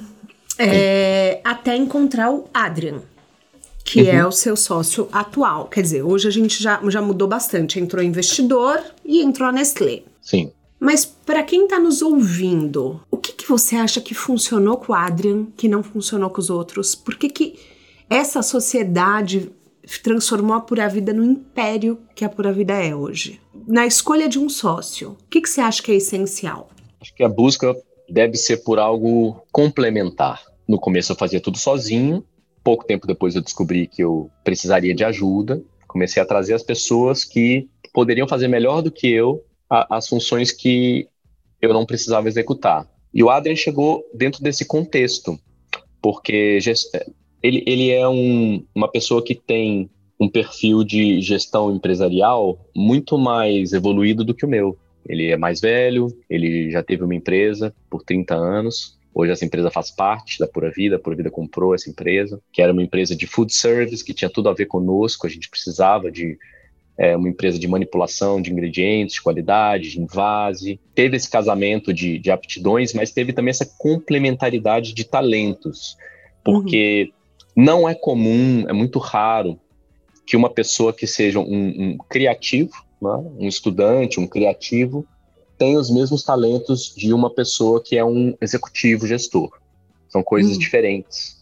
é, 0.59 1.41
até 1.43 1.75
encontrar 1.75 2.31
o 2.31 2.49
Adrian 2.53 3.01
que 3.91 4.07
é 4.07 4.13
uhum. 4.13 4.19
é 4.19 4.27
o 4.27 4.31
seu 4.31 4.55
sócio 4.55 5.09
atual. 5.11 5.67
Quer 5.67 5.81
dizer, 5.81 6.03
hoje 6.03 6.27
a 6.27 6.31
gente 6.31 6.61
já, 6.61 6.79
já 6.89 7.01
mudou 7.01 7.27
bastante. 7.27 7.79
Entrou 7.79 8.03
investidor 8.03 8.79
e 9.03 9.21
entrou 9.21 9.49
a 9.49 9.51
Nestlé. 9.51 10.03
Sim. 10.21 10.51
Mas 10.79 11.05
para 11.05 11.41
quem 11.43 11.63
está 11.63 11.79
nos 11.79 12.01
ouvindo, 12.01 13.01
o 13.09 13.17
que, 13.17 13.33
que 13.33 13.49
você 13.49 13.75
acha 13.75 13.99
que 13.99 14.13
funcionou 14.13 14.77
com 14.77 14.93
o 14.93 14.95
Adrian, 14.95 15.47
que 15.57 15.67
não 15.67 15.81
funcionou 15.81 16.29
com 16.29 16.39
os 16.39 16.51
outros? 16.51 16.93
Por 16.93 17.15
que, 17.15 17.29
que 17.29 17.59
essa 18.09 18.43
sociedade 18.43 19.51
transformou 20.03 20.55
a 20.55 20.61
Pura 20.61 20.87
Vida 20.87 21.11
no 21.11 21.23
império 21.23 21.97
que 22.15 22.23
a 22.23 22.29
Pura 22.29 22.53
Vida 22.53 22.73
é 22.73 22.95
hoje? 22.95 23.41
Na 23.67 23.87
escolha 23.87 24.29
de 24.29 24.37
um 24.37 24.47
sócio, 24.47 25.17
o 25.25 25.29
que, 25.29 25.41
que 25.41 25.49
você 25.49 25.61
acha 25.61 25.81
que 25.81 25.91
é 25.91 25.95
essencial? 25.95 26.69
Acho 27.01 27.13
que 27.13 27.23
a 27.23 27.29
busca 27.29 27.75
deve 28.09 28.37
ser 28.37 28.57
por 28.57 28.79
algo 28.79 29.41
complementar. 29.51 30.43
No 30.67 30.79
começo 30.79 31.11
eu 31.11 31.15
fazia 31.15 31.39
tudo 31.39 31.57
sozinho, 31.57 32.23
pouco 32.63 32.85
tempo 32.85 33.07
depois 33.07 33.35
eu 33.35 33.41
descobri 33.41 33.87
que 33.87 34.03
eu 34.03 34.29
precisaria 34.43 34.93
de 34.93 35.03
ajuda. 35.03 35.61
Comecei 35.87 36.21
a 36.21 36.25
trazer 36.25 36.53
as 36.53 36.63
pessoas 36.63 37.25
que 37.25 37.67
poderiam 37.93 38.27
fazer 38.27 38.47
melhor 38.47 38.81
do 38.81 38.91
que 38.91 39.11
eu 39.11 39.43
a, 39.69 39.97
as 39.97 40.07
funções 40.07 40.51
que 40.51 41.07
eu 41.61 41.73
não 41.73 41.85
precisava 41.85 42.27
executar. 42.27 42.87
E 43.13 43.23
o 43.23 43.29
Adrian 43.29 43.55
chegou 43.55 44.03
dentro 44.13 44.43
desse 44.43 44.65
contexto, 44.65 45.39
porque 46.01 46.59
ele, 47.41 47.63
ele 47.65 47.89
é 47.89 48.07
um, 48.07 48.63
uma 48.73 48.87
pessoa 48.87 49.23
que 49.23 49.35
tem 49.35 49.89
um 50.19 50.29
perfil 50.29 50.83
de 50.83 51.21
gestão 51.21 51.73
empresarial 51.73 52.59
muito 52.75 53.17
mais 53.17 53.73
evoluído 53.73 54.23
do 54.23 54.33
que 54.33 54.45
o 54.45 54.49
meu. 54.49 54.77
Ele 55.07 55.27
é 55.31 55.37
mais 55.37 55.61
velho, 55.61 56.07
ele 56.29 56.69
já 56.71 56.83
teve 56.83 57.03
uma 57.03 57.15
empresa 57.15 57.73
por 57.89 58.03
30 58.03 58.35
anos, 58.35 58.99
Hoje 59.13 59.31
essa 59.31 59.43
empresa 59.43 59.71
faz 59.71 59.91
parte 59.91 60.39
da 60.39 60.47
Pura 60.47 60.71
Vida, 60.71 60.95
a 60.95 60.99
Pura 60.99 61.15
Vida 61.15 61.31
comprou 61.31 61.73
essa 61.73 61.89
empresa, 61.89 62.39
que 62.53 62.61
era 62.61 62.71
uma 62.71 62.83
empresa 62.83 63.15
de 63.15 63.25
food 63.25 63.53
service, 63.53 64.05
que 64.05 64.13
tinha 64.13 64.29
tudo 64.29 64.49
a 64.49 64.53
ver 64.53 64.67
conosco, 64.67 65.25
a 65.25 65.29
gente 65.29 65.49
precisava 65.49 66.11
de 66.11 66.37
é, 66.97 67.17
uma 67.17 67.27
empresa 67.27 67.57
de 67.57 67.67
manipulação 67.67 68.41
de 68.41 68.51
ingredientes, 68.51 69.15
de 69.15 69.21
qualidade, 69.21 69.91
de 69.91 69.99
invase. 69.99 70.79
Teve 70.93 71.17
esse 71.17 71.29
casamento 71.29 71.93
de, 71.93 72.19
de 72.19 72.29
aptidões, 72.29 72.93
mas 72.93 73.11
teve 73.11 73.33
também 73.33 73.49
essa 73.49 73.65
complementaridade 73.77 74.93
de 74.93 75.03
talentos, 75.03 75.97
porque 76.43 77.11
uhum. 77.57 77.63
não 77.63 77.89
é 77.89 77.95
comum, 77.95 78.65
é 78.67 78.73
muito 78.73 78.99
raro 78.99 79.59
que 80.25 80.37
uma 80.37 80.49
pessoa 80.49 80.93
que 80.93 81.07
seja 81.07 81.39
um, 81.39 81.43
um 81.45 81.97
criativo, 82.07 82.71
né, 83.01 83.31
um 83.39 83.47
estudante, 83.47 84.19
um 84.19 84.27
criativo, 84.27 85.05
tem 85.57 85.77
os 85.77 85.89
mesmos 85.89 86.23
talentos 86.23 86.93
de 86.95 87.13
uma 87.13 87.29
pessoa 87.29 87.83
que 87.83 87.97
é 87.97 88.03
um 88.03 88.35
executivo 88.41 89.05
gestor. 89.05 89.51
São 90.07 90.23
coisas 90.23 90.53
uhum. 90.53 90.59
diferentes. 90.59 91.37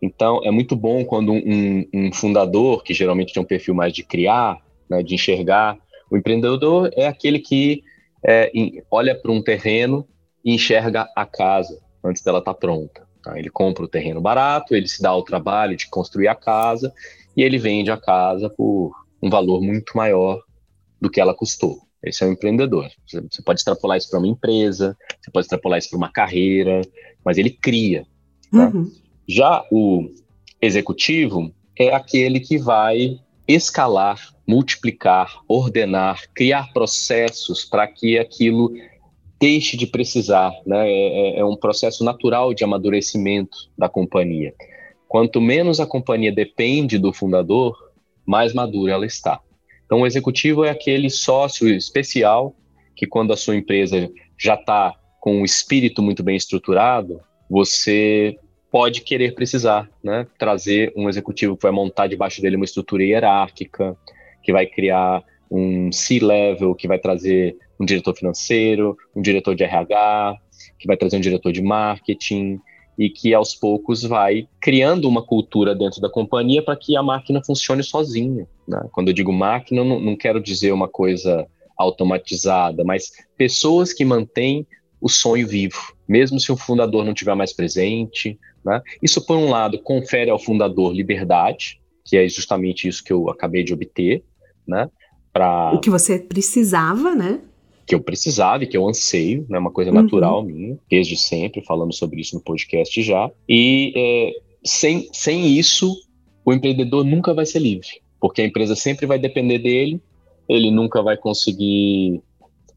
Então, 0.00 0.40
é 0.44 0.50
muito 0.50 0.76
bom 0.76 1.04
quando 1.04 1.32
um, 1.32 1.86
um, 1.94 2.12
fundador, 2.12 2.82
que 2.82 2.92
geralmente 2.92 3.32
tem 3.32 3.42
um 3.42 3.46
perfil 3.46 3.74
mais 3.74 3.92
de 3.92 4.02
criar, 4.02 4.58
né, 4.88 5.02
de 5.02 5.14
enxergar, 5.14 5.78
o 6.10 6.16
empreendedor 6.16 6.90
é 6.94 7.06
aquele 7.06 7.38
que 7.38 7.82
é, 8.22 8.50
olha 8.90 9.14
para 9.14 9.32
um 9.32 9.42
terreno 9.42 10.06
e 10.44 10.54
enxerga 10.54 11.08
a 11.16 11.24
casa 11.24 11.80
antes 12.04 12.22
dela 12.22 12.38
estar 12.38 12.52
tá 12.52 12.60
pronta. 12.60 13.06
Tá? 13.22 13.38
Ele 13.38 13.48
compra 13.48 13.82
o 13.82 13.88
terreno 13.88 14.20
barato, 14.20 14.74
ele 14.74 14.86
se 14.86 15.00
dá 15.00 15.14
o 15.14 15.22
trabalho 15.22 15.76
de 15.76 15.88
construir 15.88 16.28
a 16.28 16.34
casa 16.34 16.92
e 17.34 17.42
ele 17.42 17.58
vende 17.58 17.90
a 17.90 17.96
casa 17.96 18.50
por 18.50 18.92
um 19.22 19.30
valor 19.30 19.62
muito 19.62 19.96
maior 19.96 20.42
do 21.04 21.10
que 21.10 21.20
ela 21.20 21.34
custou. 21.34 21.80
Esse 22.02 22.24
é 22.24 22.26
o 22.26 22.32
empreendedor. 22.32 22.90
Você 23.06 23.42
pode 23.42 23.60
extrapolar 23.60 23.98
isso 23.98 24.08
para 24.08 24.18
uma 24.18 24.26
empresa, 24.26 24.96
você 25.20 25.30
pode 25.30 25.44
extrapolar 25.44 25.78
isso 25.78 25.90
para 25.90 25.98
uma 25.98 26.10
carreira, 26.10 26.80
mas 27.22 27.36
ele 27.36 27.50
cria. 27.50 28.06
Tá? 28.50 28.70
Uhum. 28.70 28.90
Já 29.28 29.66
o 29.70 30.08
executivo 30.62 31.52
é 31.78 31.94
aquele 31.94 32.40
que 32.40 32.56
vai 32.56 33.20
escalar, 33.46 34.18
multiplicar, 34.48 35.42
ordenar, 35.46 36.22
criar 36.34 36.72
processos 36.72 37.66
para 37.66 37.86
que 37.86 38.18
aquilo 38.18 38.72
deixe 39.38 39.76
de 39.76 39.86
precisar. 39.86 40.52
Né? 40.64 40.90
É, 40.90 41.36
é, 41.36 41.40
é 41.40 41.44
um 41.44 41.56
processo 41.56 42.02
natural 42.02 42.54
de 42.54 42.64
amadurecimento 42.64 43.70
da 43.76 43.90
companhia. 43.90 44.54
Quanto 45.06 45.38
menos 45.38 45.80
a 45.80 45.86
companhia 45.86 46.32
depende 46.32 46.98
do 46.98 47.12
fundador, 47.12 47.76
mais 48.26 48.54
madura 48.54 48.92
ela 48.92 49.04
está. 49.04 49.40
Então, 49.84 50.00
o 50.00 50.06
executivo 50.06 50.64
é 50.64 50.70
aquele 50.70 51.10
sócio 51.10 51.68
especial 51.68 52.54
que, 52.96 53.06
quando 53.06 53.32
a 53.32 53.36
sua 53.36 53.56
empresa 53.56 54.10
já 54.38 54.54
está 54.54 54.94
com 55.20 55.36
um 55.36 55.44
espírito 55.44 56.02
muito 56.02 56.22
bem 56.22 56.36
estruturado, 56.36 57.20
você 57.48 58.36
pode 58.70 59.02
querer 59.02 59.34
precisar, 59.34 59.88
né? 60.02 60.26
Trazer 60.38 60.92
um 60.96 61.08
executivo 61.08 61.56
que 61.56 61.62
vai 61.62 61.72
montar 61.72 62.08
debaixo 62.08 62.42
dele 62.42 62.56
uma 62.56 62.64
estrutura 62.64 63.04
hierárquica, 63.04 63.96
que 64.42 64.52
vai 64.52 64.66
criar 64.66 65.22
um 65.50 65.92
C-level, 65.92 66.74
que 66.74 66.88
vai 66.88 66.98
trazer 66.98 67.56
um 67.78 67.84
diretor 67.84 68.16
financeiro, 68.16 68.96
um 69.14 69.22
diretor 69.22 69.54
de 69.54 69.64
RH, 69.64 70.36
que 70.78 70.86
vai 70.86 70.96
trazer 70.96 71.16
um 71.16 71.20
diretor 71.20 71.52
de 71.52 71.62
marketing, 71.62 72.60
e 72.98 73.10
que 73.10 73.34
aos 73.34 73.54
poucos 73.54 74.02
vai 74.02 74.48
criando 74.60 75.08
uma 75.08 75.22
cultura 75.22 75.74
dentro 75.74 76.00
da 76.00 76.08
companhia 76.08 76.62
para 76.62 76.76
que 76.76 76.96
a 76.96 77.02
máquina 77.02 77.42
funcione 77.44 77.82
sozinha. 77.82 78.46
Né? 78.66 78.80
Quando 78.92 79.08
eu 79.08 79.14
digo 79.14 79.32
máquina, 79.32 79.82
não, 79.84 80.00
não 80.00 80.16
quero 80.16 80.40
dizer 80.40 80.72
uma 80.72 80.88
coisa 80.88 81.46
automatizada, 81.76 82.84
mas 82.84 83.10
pessoas 83.36 83.92
que 83.92 84.04
mantêm 84.04 84.66
o 85.00 85.08
sonho 85.08 85.46
vivo, 85.46 85.94
mesmo 86.08 86.40
se 86.40 86.50
o 86.50 86.56
fundador 86.56 87.04
não 87.04 87.12
estiver 87.12 87.34
mais 87.34 87.52
presente. 87.52 88.38
Né? 88.64 88.80
Isso, 89.02 89.24
por 89.26 89.36
um 89.36 89.50
lado, 89.50 89.78
confere 89.78 90.30
ao 90.30 90.38
fundador 90.38 90.94
liberdade, 90.94 91.80
que 92.04 92.16
é 92.16 92.28
justamente 92.28 92.88
isso 92.88 93.02
que 93.04 93.12
eu 93.12 93.28
acabei 93.28 93.62
de 93.62 93.74
obter, 93.74 94.22
né? 94.66 94.88
Pra... 95.32 95.72
O 95.74 95.80
que 95.80 95.90
você 95.90 96.18
precisava, 96.18 97.14
né? 97.14 97.40
Que 97.86 97.94
eu 97.94 98.00
precisava 98.00 98.64
e 98.64 98.66
que 98.66 98.76
eu 98.76 98.88
anseio, 98.88 99.46
né, 99.48 99.58
uma 99.58 99.70
coisa 99.70 99.90
uhum. 99.90 100.02
natural 100.02 100.42
minha, 100.42 100.78
desde 100.88 101.16
sempre, 101.16 101.64
falando 101.64 101.92
sobre 101.92 102.20
isso 102.20 102.34
no 102.34 102.42
podcast 102.42 103.02
já. 103.02 103.30
E 103.48 103.92
é, 103.96 104.32
sem, 104.64 105.08
sem 105.12 105.56
isso, 105.58 105.94
o 106.44 106.52
empreendedor 106.52 107.04
nunca 107.04 107.34
vai 107.34 107.46
ser 107.46 107.58
livre, 107.58 107.88
porque 108.20 108.42
a 108.42 108.44
empresa 108.44 108.74
sempre 108.74 109.06
vai 109.06 109.18
depender 109.18 109.58
dele, 109.58 110.00
ele 110.48 110.70
nunca 110.70 111.02
vai 111.02 111.16
conseguir 111.16 112.20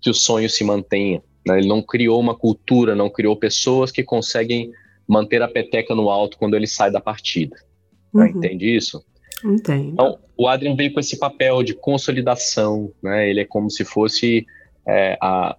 que 0.02 0.10
o 0.10 0.14
sonho 0.14 0.50
se 0.50 0.64
mantenha. 0.64 1.22
Né? 1.46 1.60
Ele 1.60 1.68
não 1.68 1.82
criou 1.82 2.20
uma 2.20 2.36
cultura, 2.36 2.96
não 2.96 3.10
criou 3.10 3.36
pessoas 3.36 3.92
que 3.92 4.04
conseguem 4.04 4.72
manter 5.08 5.42
a 5.42 5.48
peteca 5.48 5.96
no 5.96 6.10
alto 6.10 6.38
quando 6.38 6.56
ele 6.56 6.68
sai 6.68 6.92
da 6.92 7.00
partida. 7.00 7.56
Né? 8.14 8.26
Uhum. 8.26 8.30
Entende 8.38 8.76
isso? 8.76 9.04
Entendo. 9.44 9.92
Então, 9.94 10.20
o 10.36 10.48
Adrian 10.48 10.76
veio 10.76 10.94
com 10.94 11.00
esse 11.00 11.18
papel 11.18 11.64
de 11.64 11.74
consolidação, 11.74 12.92
né? 13.02 13.30
Ele 13.30 13.42
é 13.42 13.46
como 13.46 13.70
se 13.70 13.84
fosse 13.84 14.46
é, 14.88 15.18
a, 15.22 15.56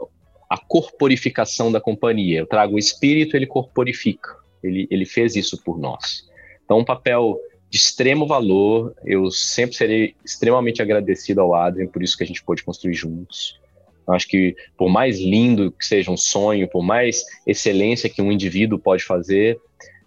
a 0.49 0.59
corporificação 0.59 1.71
da 1.71 1.81
companhia. 1.81 2.41
Eu 2.41 2.47
trago 2.47 2.77
o 2.77 2.79
espírito, 2.79 3.37
ele 3.37 3.47
corporifica. 3.47 4.37
Ele, 4.63 4.89
ele 4.91 5.05
fez 5.05 5.37
isso 5.37 5.63
por 5.63 5.79
nós. 5.79 6.29
Então, 6.65 6.79
um 6.79 6.85
papel 6.85 7.39
de 7.71 7.77
extremo 7.77 8.27
valor. 8.27 8.95
Eu 9.05 9.31
sempre 9.31 9.77
serei 9.77 10.15
extremamente 10.25 10.83
agradecido 10.83 11.41
ao 11.41 11.55
Adrian 11.55 11.87
por 11.87 12.03
isso 12.03 12.17
que 12.17 12.25
a 12.25 12.27
gente 12.27 12.43
pôde 12.43 12.65
construir 12.65 12.95
juntos. 12.95 13.61
Eu 14.07 14.15
acho 14.15 14.27
que, 14.27 14.57
por 14.77 14.89
mais 14.89 15.21
lindo 15.21 15.71
que 15.71 15.85
seja 15.85 16.11
um 16.11 16.17
sonho, 16.17 16.69
por 16.69 16.83
mais 16.83 17.23
excelência 17.47 18.09
que 18.09 18.23
um 18.23 18.33
indivíduo 18.33 18.79
pode 18.79 19.05
fazer, 19.05 19.61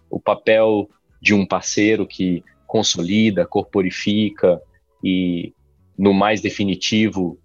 o 0.09 0.19
papel 0.19 0.89
de 1.21 1.35
um 1.35 1.45
parceiro 1.45 2.07
que 2.07 2.43
consolida, 2.65 3.45
corporifica 3.45 4.59
e, 5.03 5.53
no 5.97 6.13
mais 6.13 6.41
definitivo, 6.41 7.37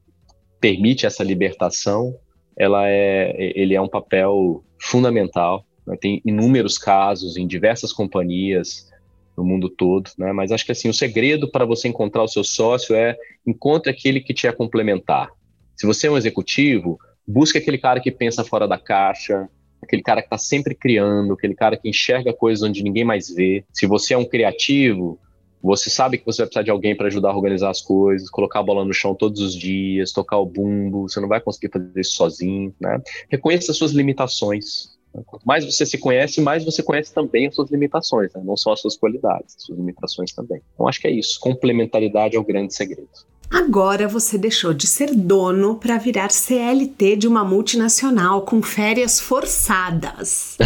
permite 0.60 1.06
essa 1.06 1.22
libertação, 1.22 2.14
ela 2.56 2.88
é, 2.88 3.34
ele 3.54 3.74
é 3.74 3.80
um 3.80 3.88
papel 3.88 4.64
fundamental. 4.80 5.64
Né? 5.86 5.96
Tem 6.00 6.22
inúmeros 6.24 6.78
casos 6.78 7.36
em 7.36 7.46
diversas 7.46 7.92
companhias 7.92 8.90
no 9.36 9.44
mundo 9.44 9.68
todo, 9.68 10.10
né? 10.16 10.32
Mas 10.32 10.50
acho 10.50 10.64
que 10.64 10.72
assim 10.72 10.88
o 10.88 10.94
segredo 10.94 11.50
para 11.50 11.66
você 11.66 11.88
encontrar 11.88 12.22
o 12.22 12.28
seu 12.28 12.42
sócio 12.42 12.96
é 12.96 13.16
encontre 13.46 13.90
aquele 13.90 14.18
que 14.20 14.32
te 14.32 14.46
é 14.46 14.52
complementar. 14.52 15.28
Se 15.76 15.86
você 15.86 16.06
é 16.06 16.10
um 16.10 16.16
executivo, 16.16 16.98
busque 17.28 17.58
aquele 17.58 17.76
cara 17.76 18.00
que 18.00 18.10
pensa 18.10 18.42
fora 18.42 18.66
da 18.66 18.78
caixa, 18.78 19.46
aquele 19.82 20.02
cara 20.02 20.22
que 20.22 20.26
está 20.26 20.38
sempre 20.38 20.74
criando, 20.74 21.34
aquele 21.34 21.54
cara 21.54 21.76
que 21.76 21.88
enxerga 21.88 22.32
coisas 22.32 22.66
onde 22.66 22.82
ninguém 22.82 23.04
mais 23.04 23.28
vê. 23.28 23.62
Se 23.72 23.86
você 23.86 24.14
é 24.14 24.18
um 24.18 24.24
criativo, 24.24 25.20
você 25.66 25.90
sabe 25.90 26.18
que 26.18 26.24
você 26.24 26.42
vai 26.42 26.46
precisar 26.46 26.62
de 26.62 26.70
alguém 26.70 26.96
para 26.96 27.08
ajudar 27.08 27.30
a 27.30 27.36
organizar 27.36 27.70
as 27.70 27.82
coisas, 27.82 28.30
colocar 28.30 28.60
a 28.60 28.62
bola 28.62 28.84
no 28.84 28.94
chão 28.94 29.14
todos 29.14 29.40
os 29.40 29.54
dias, 29.54 30.12
tocar 30.12 30.38
o 30.38 30.46
bumbo, 30.46 31.08
você 31.08 31.20
não 31.20 31.28
vai 31.28 31.40
conseguir 31.40 31.70
fazer 31.72 32.00
isso 32.00 32.12
sozinho, 32.12 32.74
né? 32.80 33.00
Reconheça 33.28 33.72
as 33.72 33.78
suas 33.78 33.92
limitações. 33.92 34.96
Quanto 35.24 35.44
mais 35.44 35.64
você 35.64 35.86
se 35.86 35.96
conhece, 35.96 36.40
mais 36.40 36.64
você 36.64 36.82
conhece 36.82 37.12
também 37.12 37.46
as 37.46 37.54
suas 37.54 37.70
limitações, 37.70 38.32
né? 38.34 38.42
não 38.44 38.56
só 38.56 38.72
as 38.72 38.80
suas 38.80 38.96
qualidades, 38.96 39.56
as 39.56 39.62
suas 39.62 39.78
limitações 39.78 40.32
também. 40.32 40.60
Então 40.74 40.86
acho 40.86 41.00
que 41.00 41.08
é 41.08 41.10
isso. 41.10 41.40
Complementaridade 41.40 42.36
é 42.36 42.38
o 42.38 42.44
grande 42.44 42.74
segredo. 42.74 43.08
Agora 43.50 44.08
você 44.08 44.36
deixou 44.36 44.74
de 44.74 44.86
ser 44.86 45.14
dono 45.14 45.76
para 45.76 45.98
virar 45.98 46.30
CLT 46.30 47.16
de 47.16 47.28
uma 47.28 47.44
multinacional 47.44 48.42
com 48.42 48.60
férias 48.60 49.20
forçadas. 49.20 50.56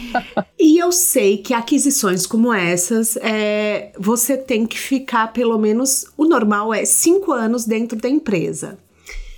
e 0.58 0.78
eu 0.78 0.90
sei 0.90 1.38
que 1.38 1.52
aquisições 1.54 2.26
como 2.26 2.52
essas, 2.52 3.16
é, 3.18 3.92
você 3.98 4.36
tem 4.36 4.66
que 4.66 4.78
ficar 4.78 5.32
pelo 5.32 5.58
menos, 5.58 6.06
o 6.16 6.24
normal 6.24 6.72
é 6.72 6.84
cinco 6.84 7.32
anos 7.32 7.64
dentro 7.64 7.98
da 7.98 8.08
empresa. 8.08 8.78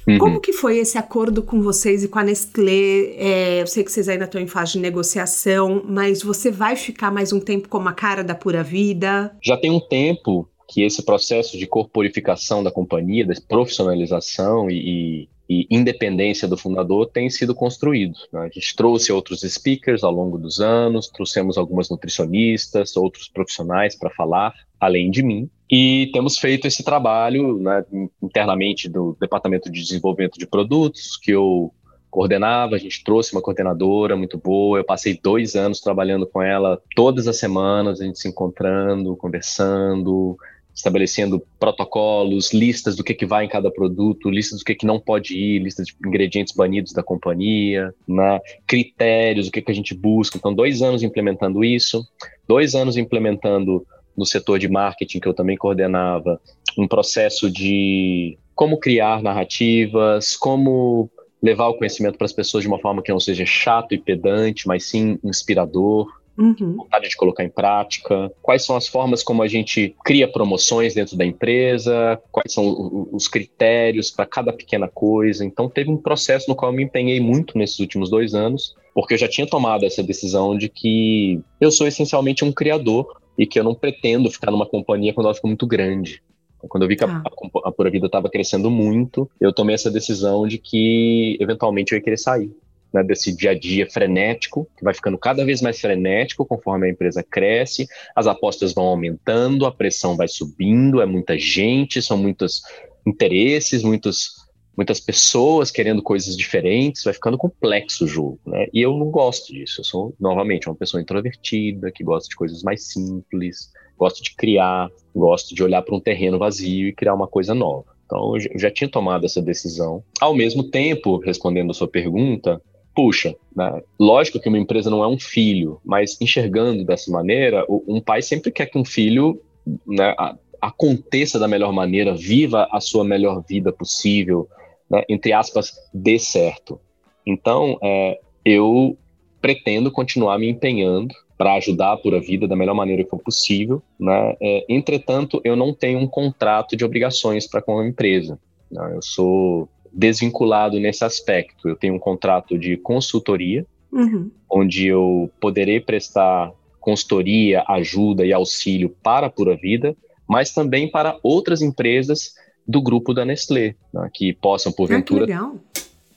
Uhum. 0.07 0.19
Como 0.19 0.41
que 0.41 0.53
foi 0.53 0.79
esse 0.79 0.99
acordo 0.99 1.43
com 1.43 1.63
vocês 1.63 2.05
e 2.05 2.09
com 2.09 2.19
a 2.19 2.23
Nestlé? 2.23 3.15
É, 3.17 3.63
eu 3.63 3.67
sei 3.67 3.83
que 3.83 3.91
vocês 3.91 4.09
ainda 4.09 4.25
estão 4.25 4.41
em 4.41 4.47
fase 4.47 4.73
de 4.73 4.79
negociação, 4.79 5.83
mas 5.87 6.23
você 6.23 6.51
vai 6.51 6.77
ficar 6.77 7.11
mais 7.11 7.33
um 7.33 7.41
tempo 7.41 7.69
como 7.69 7.89
a 7.89 7.93
cara 7.93 8.23
da 8.23 8.35
Pura 8.35 8.63
Vida? 8.63 9.35
Já 9.43 9.57
tem 9.57 9.71
um 9.71 9.81
tempo 9.81 10.49
que 10.69 10.83
esse 10.83 11.05
processo 11.05 11.59
de 11.59 11.67
corporificação 11.67 12.63
da 12.63 12.71
companhia, 12.71 13.25
de 13.25 13.41
profissionalização 13.41 14.71
e, 14.71 15.29
e 15.49 15.67
independência 15.71 16.49
do 16.49 16.57
fundador 16.57 17.11
tem 17.11 17.29
sido 17.29 17.55
construído. 17.55 18.19
Né? 18.33 18.41
A 18.41 18.49
gente 18.49 18.75
trouxe 18.75 19.13
outros 19.13 19.41
speakers 19.41 20.03
ao 20.03 20.11
longo 20.11 20.39
dos 20.39 20.61
anos, 20.61 21.09
trouxemos 21.09 21.59
algumas 21.59 21.91
nutricionistas, 21.91 22.97
outros 22.97 23.29
profissionais 23.29 23.97
para 23.97 24.11
falar, 24.11 24.55
além 24.81 25.11
de 25.11 25.23
mim, 25.23 25.51
e 25.71 26.11
temos 26.13 26.39
feito 26.39 26.67
esse 26.67 26.83
trabalho 26.83 27.59
né, 27.59 27.85
internamente 28.23 28.89
do 28.89 29.17
Departamento 29.21 29.71
de 29.71 29.81
Desenvolvimento 29.81 30.39
de 30.39 30.47
Produtos, 30.47 31.17
que 31.17 31.31
eu 31.31 31.73
coordenava, 32.11 32.77
a 32.77 32.79
gente 32.79 33.03
trouxe 33.03 33.33
uma 33.33 33.43
coordenadora 33.43 34.15
muito 34.15 34.39
boa, 34.39 34.79
eu 34.79 34.85
passei 34.85 35.19
dois 35.21 35.57
anos 35.57 35.81
trabalhando 35.81 36.27
com 36.27 36.41
ela 36.41 36.81
todas 36.95 37.27
as 37.27 37.39
semanas, 37.39 38.01
a 38.01 38.05
gente 38.05 38.21
se 38.21 38.29
encontrando, 38.29 39.17
conversando, 39.17 40.39
estabelecendo 40.75 41.43
protocolos, 41.59 42.53
listas 42.53 42.97
do 42.97 43.05
que, 43.05 43.15
que 43.15 43.25
vai 43.25 43.45
em 43.45 43.49
cada 43.49 43.71
produto, 43.71 44.29
listas 44.29 44.59
do 44.59 44.65
que, 44.65 44.75
que 44.75 44.87
não 44.87 44.99
pode 44.99 45.35
ir, 45.35 45.61
listas 45.61 45.87
de 45.87 45.95
ingredientes 46.05 46.55
banidos 46.55 46.93
da 46.93 47.03
companhia, 47.03 47.95
né? 48.09 48.41
critérios, 48.67 49.47
o 49.47 49.53
que, 49.53 49.63
que 49.63 49.71
a 49.71 49.75
gente 49.75 49.95
busca. 49.95 50.37
Então, 50.37 50.53
dois 50.53 50.83
anos 50.83 51.03
implementando 51.03 51.65
isso, 51.65 52.05
dois 52.49 52.75
anos 52.75 52.97
implementando 52.97 53.87
no 54.17 54.27
setor 54.27 54.59
de 54.59 54.69
marketing, 54.69 55.21
que 55.21 55.29
eu 55.29 55.35
também 55.35 55.57
coordenava, 55.57 56.41
um 56.77 56.89
processo 56.89 57.51
de 57.51 58.37
como 58.55 58.79
criar 58.79 59.23
narrativas, 59.23 60.37
como 60.37 61.11
levar 61.43 61.69
o 61.69 61.75
conhecimento 61.75 62.17
para 62.17 62.25
as 62.25 62.33
pessoas 62.33 62.63
de 62.63 62.69
uma 62.69 62.79
forma 62.79 63.03
que 63.03 63.13
não 63.13 63.21
seja 63.21 63.45
chato 63.45 63.95
e 63.95 63.99
pedante, 63.99 64.67
mas 64.67 64.85
sim 64.85 65.19
inspirador, 65.23 66.09
uhum. 66.37 66.77
vontade 66.77 67.09
de 67.09 67.17
colocar 67.17 67.45
em 67.45 67.49
prática, 67.49 68.33
quais 68.43 68.65
são 68.65 68.77
as 68.77 68.87
formas 68.87 69.23
como 69.23 69.43
a 69.43 69.49
gente 69.49 69.95
cria 70.05 70.29
promoções 70.29 70.95
dentro 70.95 71.17
da 71.17 71.25
empresa, 71.25 72.21
quais 72.31 72.53
são 72.53 73.09
os 73.13 73.29
critérios 73.29 74.11
para 74.11 74.27
cada 74.27 74.53
pequena 74.53 74.89
coisa. 74.89 75.45
Então, 75.45 75.69
teve 75.69 75.91
um 75.91 75.97
processo 75.97 76.49
no 76.49 76.57
qual 76.57 76.71
eu 76.71 76.77
me 76.77 76.85
empenhei 76.85 77.21
muito 77.21 77.57
nesses 77.57 77.79
últimos 77.79 78.11
dois 78.11 78.35
anos, 78.35 78.75
porque 78.95 79.15
eu 79.15 79.19
já 79.19 79.29
tinha 79.29 79.47
tomado 79.47 79.85
essa 79.85 80.03
decisão 80.03 80.57
de 80.57 80.69
que 80.69 81.41
eu 81.61 81.71
sou 81.71 81.87
essencialmente 81.87 82.45
um 82.45 82.53
criador 82.53 83.21
e 83.37 83.47
que 83.47 83.59
eu 83.59 83.65
não 83.65 83.75
pretendo 83.75 84.31
ficar 84.31 84.51
numa 84.51 84.67
companhia 84.67 85.13
quando 85.13 85.27
ela 85.27 85.35
fica 85.35 85.49
muito 85.49 85.67
grande. 85.67 86.23
Quando 86.69 86.85
eu 86.85 86.89
vi 86.89 86.97
que 86.97 87.05
ah. 87.05 87.23
a, 87.25 87.69
a, 87.69 87.73
Pura 87.73 87.91
Vida 87.91 88.07
estava 88.07 88.31
crescendo 88.31 88.71
muito, 88.71 89.29
eu 89.41 89.53
tomei 89.53 89.75
essa 89.75 89.91
decisão 89.91 90.47
de 90.47 90.59
que 90.59 91.37
eventualmente 91.41 91.93
eu 91.93 91.99
ia 91.99 92.03
querer 92.03 92.17
sair 92.17 92.51
né, 92.95 93.03
desse 93.03 93.37
dia 93.37 93.51
a 93.51 93.59
dia 93.59 93.91
frenético, 93.91 94.71
que 94.79 94.85
vai 94.85 94.95
ficando 94.95 95.19
cada 95.19 95.45
vez 95.45 95.61
mais 95.61 95.81
frenético 95.81 96.47
conforme 96.47 96.87
a 96.87 96.91
empresa 96.91 97.25
cresce, 97.25 97.89
as 98.15 98.29
apostas 98.29 98.73
vão 98.73 98.85
aumentando, 98.85 99.67
a 99.67 99.73
pressão 99.73 100.17
vai 100.17 100.29
subindo, 100.29 101.03
é 101.03 101.07
muita 101.07 101.37
gente, 101.37 102.01
são 102.01 102.17
muitos 102.17 102.63
interesses, 103.05 103.83
muitos, 103.83 104.47
muitas 104.77 105.01
pessoas 105.01 105.73
querendo 105.73 106.01
coisas 106.01 106.37
diferentes, 106.37 107.03
vai 107.03 107.13
ficando 107.13 107.37
complexo 107.37 108.05
o 108.05 108.09
jogo, 108.09 108.39
né? 108.47 108.69
E 108.73 108.81
eu 108.81 108.97
não 108.97 109.11
gosto 109.11 109.53
disso. 109.53 109.81
Eu 109.81 109.85
sou, 109.85 110.15
novamente, 110.21 110.69
uma 110.69 110.77
pessoa 110.77 111.03
introvertida, 111.03 111.91
que 111.91 112.05
gosta 112.05 112.29
de 112.29 112.37
coisas 112.37 112.63
mais 112.63 112.87
simples, 112.93 113.73
gosto 113.99 114.23
de 114.23 114.37
criar, 114.37 114.89
gosto 115.13 115.53
de 115.53 115.65
olhar 115.65 115.83
para 115.83 115.97
um 115.97 116.01
terreno 116.01 116.39
vazio 116.39 116.87
e 116.87 116.95
criar 116.95 117.15
uma 117.15 117.27
coisa 117.27 117.55
nova. 117.55 117.93
Então, 118.07 118.37
eu 118.37 118.59
já 118.59 118.71
tinha 118.71 118.89
tomado 118.89 119.27
essa 119.27 119.43
decisão. 119.43 120.05
Ao 120.21 120.35
mesmo 120.35 120.63
tempo, 120.63 121.19
respondendo 121.19 121.71
a 121.73 121.75
sua 121.75 121.89
pergunta, 121.89 122.63
puxa, 122.95 123.35
né? 123.55 123.83
lógico 123.99 124.41
que 124.41 124.49
uma 124.49 124.59
empresa 124.59 124.91
não 124.91 125.03
é 125.03 125.09
um 125.09 125.19
filho, 125.19 125.81
mas 125.85 126.21
enxergando 126.21 126.85
dessa 126.85 127.11
maneira, 127.11 127.65
um 127.69 128.01
pai 128.01 128.23
sempre 128.23 128.51
quer 128.51 128.67
que 128.67 128.79
um 128.79 128.85
filho 128.85 129.41
né, 129.87 130.15
aconteça 130.61 131.39
da 131.39 131.49
melhor 131.49 131.73
maneira, 131.73 132.15
viva 132.15 132.69
a 132.71 132.81
sua 132.81 133.05
melhor 133.05 133.43
vida 133.47 133.73
possível, 133.73 134.49
né, 134.89 135.03
entre 135.09 135.33
aspas, 135.33 135.73
dê 135.93 136.19
certo. 136.19 136.81
Então, 137.27 137.79
é, 137.83 138.21
eu 138.45 138.97
pretendo 139.41 139.91
continuar 139.91 140.39
me 140.39 140.49
empenhando 140.49 141.15
para 141.37 141.55
ajudar 141.55 141.93
a 141.93 141.97
Pura 141.97 142.21
Vida 142.21 142.47
da 142.47 142.57
melhor 142.57 142.75
maneira 142.75 143.03
que 143.03 143.11
for 143.11 143.19
possível. 143.19 143.83
Né? 143.99 144.37
É, 144.41 144.65
entretanto, 144.69 145.41
eu 145.45 145.57
não 145.57 145.75
tenho 145.75 145.99
um 145.99 146.07
contrato 146.07 146.77
de 146.77 146.85
obrigações 146.85 147.47
para 147.47 147.61
com 147.61 147.79
a 147.79 147.87
empresa. 147.87 148.39
Né? 148.71 148.93
Eu 148.95 149.03
sou 149.03 149.69
desvinculado 149.95 150.79
nesse 150.81 151.05
aspecto. 151.05 151.69
Eu 151.69 151.77
tenho 151.77 151.95
um 151.95 151.99
contrato 151.99 152.59
de 152.59 152.77
consultoria, 152.77 153.65
uhum. 153.93 154.31
onde 154.51 154.87
eu 154.89 155.31
poderei 155.41 155.81
prestar 155.81 156.53
consultoria, 156.81 157.65
ajuda 157.69 158.27
e 158.27 158.33
auxílio 158.33 158.95
para 159.03 159.29
a 159.29 159.31
Pura 159.31 159.57
Vida, 159.57 159.97
mas 160.29 160.53
também 160.53 160.91
para 160.91 161.19
outras 161.23 161.63
empresas 161.63 162.35
do 162.67 162.83
grupo 162.83 163.15
da 163.15 163.25
Nestlé, 163.25 163.75
né, 163.93 164.11
que 164.13 164.33
possam, 164.33 164.73
porventura, 164.73 165.27
ah, 165.35 165.53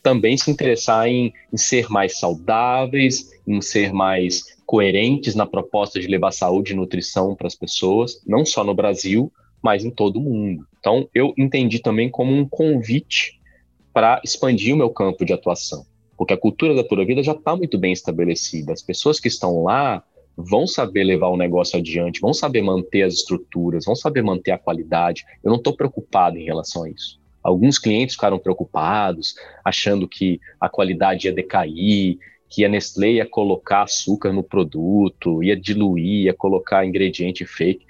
também 0.02 0.38
se 0.38 0.50
interessar 0.50 1.08
em, 1.08 1.34
em 1.52 1.58
ser 1.58 1.90
mais 1.90 2.18
saudáveis, 2.18 3.30
em 3.46 3.62
ser 3.62 3.94
mais 3.94 4.58
coerentes 4.66 5.36
na 5.36 5.46
proposta 5.46 6.00
de 6.00 6.08
levar 6.08 6.32
saúde 6.32 6.74
e 6.74 6.76
nutrição 6.76 7.36
para 7.36 7.48
as 7.48 7.56
pessoas, 7.56 8.22
não 8.26 8.46
só 8.46 8.64
no 8.64 8.74
Brasil, 8.74 9.32
mas 9.62 9.84
em 9.84 9.90
todo 9.90 10.18
o 10.18 10.22
mundo. 10.22 10.66
Então, 10.80 11.10
eu 11.14 11.34
entendi 11.38 11.80
também 11.80 12.10
como 12.10 12.34
um 12.34 12.48
convite 12.48 13.38
para 13.98 14.22
expandir 14.24 14.76
o 14.76 14.78
meu 14.78 14.92
campo 14.92 15.26
de 15.26 15.34
atuação. 15.34 15.84
Porque 16.16 16.32
a 16.32 16.38
cultura 16.38 16.76
da 16.76 16.84
pura 16.84 17.04
vida 17.04 17.24
já 17.24 17.32
está 17.32 17.56
muito 17.56 17.80
bem 17.80 17.92
estabelecida. 17.92 18.72
As 18.72 18.84
pessoas 18.84 19.20
que 19.20 19.28
estão 19.28 19.64
lá 19.64 20.04
vão 20.38 20.68
saber 20.68 21.04
levar 21.04 21.30
o 21.30 21.36
negócio 21.36 21.80
adiante, 21.80 22.22
vão 22.22 22.32
saber 22.32 22.62
manter 22.62 23.02
as 23.02 23.16
estruturas, 23.16 23.86
vão 23.86 23.96
saber 23.96 24.22
manter 24.22 24.52
a 24.52 24.58
qualidade. 24.60 25.26
Eu 25.44 25.50
não 25.50 25.58
estou 25.58 25.76
preocupado 25.76 26.38
em 26.38 26.46
relação 26.46 26.84
a 26.84 26.92
isso. 26.92 27.20
Alguns 27.42 27.80
clientes 27.80 28.14
ficaram 28.14 28.38
preocupados, 28.38 29.34
achando 29.66 30.08
que 30.08 30.40
a 30.62 30.70
qualidade 30.70 31.26
ia 31.26 31.34
decair, 31.34 32.20
que 32.48 32.64
a 32.64 32.70
Nestlé 32.70 33.14
ia 33.14 33.26
colocar 33.26 33.82
açúcar 33.82 34.32
no 34.32 34.44
produto, 34.44 35.42
ia 35.44 35.60
diluir, 35.60 36.26
ia 36.26 36.36
colocar 36.36 36.86
ingrediente 36.86 37.48
fake. 37.48 37.84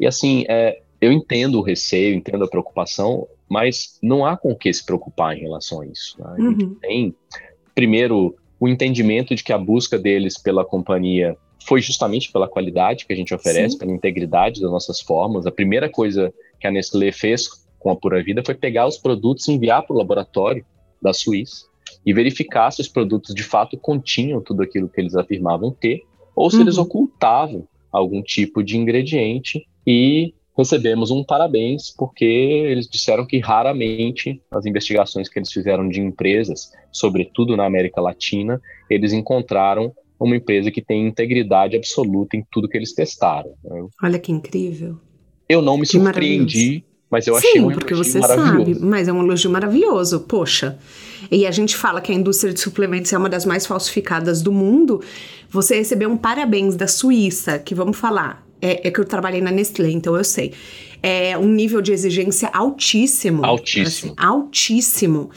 E 0.00 0.04
assim, 0.04 0.44
é, 0.48 0.80
eu 1.00 1.12
entendo 1.12 1.60
o 1.60 1.62
receio, 1.62 2.16
entendo 2.16 2.42
a 2.42 2.50
preocupação, 2.50 3.28
mas 3.48 3.98
não 4.02 4.24
há 4.24 4.36
com 4.36 4.52
o 4.52 4.56
que 4.56 4.72
se 4.72 4.84
preocupar 4.84 5.36
em 5.36 5.40
relação 5.40 5.80
a 5.80 5.86
isso. 5.86 6.16
Né? 6.18 6.26
A 6.26 6.40
gente 6.40 6.64
uhum. 6.64 6.74
tem, 6.76 7.14
primeiro, 7.74 8.34
o 8.58 8.68
entendimento 8.68 9.34
de 9.34 9.44
que 9.44 9.52
a 9.52 9.58
busca 9.58 9.98
deles 9.98 10.38
pela 10.38 10.64
companhia 10.64 11.36
foi 11.66 11.80
justamente 11.80 12.30
pela 12.30 12.48
qualidade 12.48 13.06
que 13.06 13.12
a 13.12 13.16
gente 13.16 13.34
oferece, 13.34 13.72
Sim. 13.72 13.78
pela 13.78 13.92
integridade 13.92 14.60
das 14.60 14.70
nossas 14.70 15.00
formas. 15.00 15.46
A 15.46 15.50
primeira 15.50 15.88
coisa 15.88 16.32
que 16.60 16.66
a 16.66 16.70
Nestlé 16.70 17.10
fez 17.10 17.48
com 17.78 17.90
a 17.90 17.96
Pura 17.96 18.22
Vida 18.22 18.42
foi 18.44 18.54
pegar 18.54 18.86
os 18.86 18.98
produtos 18.98 19.46
e 19.48 19.52
enviar 19.52 19.82
para 19.82 19.94
o 19.94 19.98
laboratório 19.98 20.64
da 21.00 21.12
Suíça 21.12 21.66
e 22.04 22.12
verificar 22.12 22.70
se 22.70 22.80
os 22.80 22.88
produtos 22.88 23.34
de 23.34 23.42
fato 23.42 23.76
continham 23.78 24.40
tudo 24.40 24.62
aquilo 24.62 24.88
que 24.88 25.00
eles 25.00 25.14
afirmavam 25.14 25.70
ter 25.70 26.02
ou 26.34 26.50
se 26.50 26.56
uhum. 26.56 26.62
eles 26.62 26.78
ocultavam 26.78 27.66
algum 27.92 28.22
tipo 28.22 28.62
de 28.62 28.76
ingrediente 28.76 29.66
e 29.86 30.34
recebemos 30.56 31.10
um 31.10 31.24
parabéns, 31.24 31.90
porque 31.90 32.24
eles 32.24 32.88
disseram 32.88 33.26
que 33.26 33.38
raramente 33.38 34.40
as 34.50 34.64
investigações 34.66 35.28
que 35.28 35.38
eles 35.38 35.52
fizeram 35.52 35.88
de 35.88 36.00
empresas, 36.00 36.70
sobretudo 36.92 37.56
na 37.56 37.66
América 37.66 38.00
Latina, 38.00 38.60
eles 38.88 39.12
encontraram 39.12 39.92
uma 40.18 40.36
empresa 40.36 40.70
que 40.70 40.80
tem 40.80 41.06
integridade 41.06 41.76
absoluta 41.76 42.36
em 42.36 42.46
tudo 42.50 42.68
que 42.68 42.78
eles 42.78 42.94
testaram. 42.94 43.54
Né? 43.64 43.86
Olha 44.02 44.18
que 44.18 44.30
incrível. 44.30 44.96
Eu 45.48 45.60
não 45.60 45.76
me 45.76 45.82
que 45.82 45.98
surpreendi, 45.98 46.84
mas 47.10 47.26
eu 47.26 47.34
Sim, 47.34 47.48
achei 47.48 47.60
um 47.60 47.72
porque 47.72 47.94
você 47.94 48.20
sabe, 48.22 48.78
mas 48.80 49.08
é 49.08 49.12
um 49.12 49.22
elogio 49.22 49.50
maravilhoso, 49.50 50.20
poxa. 50.20 50.78
E 51.30 51.46
a 51.46 51.50
gente 51.50 51.76
fala 51.76 52.00
que 52.00 52.12
a 52.12 52.14
indústria 52.14 52.52
de 52.52 52.60
suplementos 52.60 53.12
é 53.12 53.18
uma 53.18 53.28
das 53.28 53.44
mais 53.44 53.66
falsificadas 53.66 54.40
do 54.40 54.52
mundo. 54.52 55.02
Você 55.50 55.76
recebeu 55.76 56.10
um 56.10 56.16
parabéns 56.16 56.76
da 56.76 56.86
Suíça, 56.86 57.58
que 57.58 57.74
vamos 57.74 57.96
falar, 57.96 58.43
é, 58.60 58.88
é, 58.88 58.90
que 58.90 59.00
eu 59.00 59.04
trabalhei 59.04 59.40
na 59.40 59.50
Nestlé, 59.50 59.90
então 59.90 60.16
eu 60.16 60.24
sei. 60.24 60.52
É 61.02 61.36
um 61.36 61.48
nível 61.48 61.82
de 61.82 61.92
exigência 61.92 62.48
altíssimo. 62.48 63.44
Altíssimo. 63.44 64.14
Assim, 64.18 64.26
altíssimo. 64.26 65.30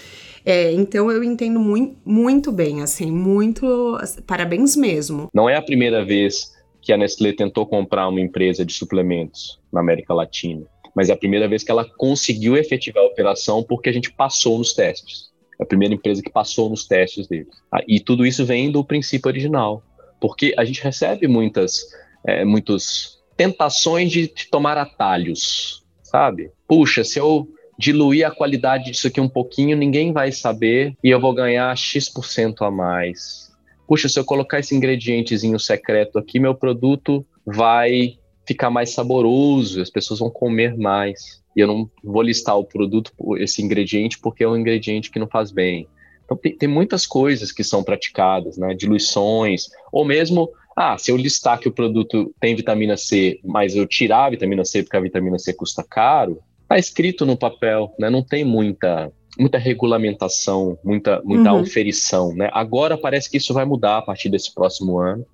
É, 0.46 0.72
então 0.72 1.12
eu 1.12 1.22
entendo 1.24 1.60
muito, 1.60 1.98
muito 2.06 2.52
bem, 2.54 2.82
assim, 2.82 3.12
muito. 3.12 3.98
Parabéns 4.26 4.78
mesmo. 4.78 5.28
Não 5.34 5.50
é 5.50 5.58
a 5.58 5.62
primeira 5.62 6.06
vez 6.06 6.54
que 6.82 6.94
a 6.94 6.98
Nestlé 6.98 7.34
tentou 7.34 7.66
comprar 7.66 8.08
uma 8.08 8.22
empresa 8.22 8.66
de 8.66 8.72
suplementos 8.72 9.60
na 9.74 9.82
América 9.82 10.14
Latina, 10.14 10.66
mas 10.96 11.10
é 11.10 11.14
a 11.14 11.18
primeira 11.18 11.50
vez 11.50 11.64
que 11.64 11.70
ela 11.70 11.84
conseguiu 11.98 12.56
efetivar 12.56 13.04
a 13.04 13.08
operação 13.08 13.62
porque 13.62 13.90
a 13.90 13.92
gente 13.92 14.10
passou 14.14 14.58
nos 14.58 14.74
testes. 14.74 15.28
É 15.60 15.64
a 15.64 15.66
primeira 15.66 15.94
empresa 15.94 16.22
que 16.22 16.32
passou 16.32 16.70
nos 16.70 16.88
testes 16.88 17.28
deles. 17.28 17.50
Ah, 17.70 17.82
e 17.86 18.00
tudo 18.00 18.26
isso 18.26 18.46
vem 18.46 18.72
do 18.72 18.86
princípio 18.86 19.28
original, 19.28 19.84
porque 20.22 20.54
a 20.58 20.64
gente 20.64 20.82
recebe 20.82 21.28
muitas, 21.28 21.84
é, 22.28 22.44
muitos 22.44 23.18
tentações 23.38 24.12
de, 24.12 24.28
de 24.28 24.50
tomar 24.50 24.78
atalhos, 24.78 25.84
sabe? 26.04 26.52
Puxa, 26.68 27.04
se 27.04 27.18
eu 27.18 27.48
diluir 27.80 28.28
a 28.28 28.32
qualidade 28.32 28.92
disso 28.92 29.08
aqui 29.08 29.22
um 29.22 29.30
pouquinho, 29.30 29.78
ninguém 29.78 30.12
vai 30.12 30.32
saber 30.32 30.96
e 31.04 31.10
eu 31.10 31.22
vou 31.22 31.34
ganhar 31.34 31.76
X% 31.76 32.62
a 32.62 32.72
mais. 32.72 33.48
Puxa, 33.88 34.10
se 34.10 34.20
eu 34.20 34.26
colocar 34.26 34.60
esse 34.60 34.76
ingredientezinho 34.76 35.60
secreto 35.60 36.20
aqui, 36.20 36.40
meu 36.40 36.54
produto 36.54 37.26
vai 37.46 38.18
ficar 38.46 38.70
mais 38.70 38.90
saboroso, 38.90 39.82
as 39.82 39.90
pessoas 39.90 40.20
vão 40.20 40.30
comer 40.30 40.76
mais. 40.76 41.42
E 41.56 41.62
eu 41.62 41.68
não 41.68 41.90
vou 42.04 42.22
listar 42.22 42.58
o 42.58 42.66
produto, 42.66 43.12
esse 43.38 43.62
ingrediente, 43.62 44.20
porque 44.20 44.44
é 44.44 44.48
um 44.48 44.58
ingrediente 44.58 45.10
que 45.10 45.20
não 45.20 45.28
faz 45.28 45.52
bem. 45.52 45.88
Então, 46.26 46.36
tem, 46.36 46.58
tem 46.58 46.68
muitas 46.68 47.06
coisas 47.08 47.52
que 47.52 47.64
são 47.64 47.84
praticadas, 47.84 48.58
né? 48.58 48.74
Diluições, 48.74 49.68
ou 49.92 50.04
mesmo 50.04 50.50
ah, 50.80 50.96
se 50.96 51.10
eu 51.10 51.18
listar 51.18 51.60
que 51.60 51.68
o 51.68 51.72
produto 51.72 52.32
tem 52.40 52.56
vitamina 52.56 52.96
C, 52.96 53.40
mas 53.44 53.76
eu 53.76 53.88
tirar 53.88 54.26
a 54.26 54.30
vitamina 54.30 54.64
C 54.64 54.84
porque 54.84 54.96
a 54.96 55.02
vitamina 55.02 55.40
C 55.40 55.52
custa 55.52 55.84
caro, 55.84 56.40
tá 56.70 56.78
escrito 56.78 57.26
no 57.26 57.36
papel, 57.36 57.96
né? 58.00 58.12
Não 58.12 58.22
tem 58.22 58.46
muita 58.46 59.12
muita 59.40 59.58
regulamentação, 59.58 60.78
muita 60.84 61.20
muita 61.24 61.52
uhum. 61.52 61.62
auferição, 61.62 62.32
né? 62.36 62.52
Agora 62.54 62.96
parece 62.96 63.28
que 63.28 63.38
isso 63.38 63.56
vai 63.56 63.66
mudar 63.66 63.98
a 63.98 64.02
partir 64.04 64.30
desse 64.30 64.54
próximo 64.54 65.00
ano. 65.00 65.26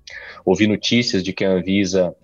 Ouvi 0.46 0.66
notícias 0.66 1.22
de 1.22 1.34
que 1.34 1.44
a 1.44 1.50
Anvisa 1.50 2.16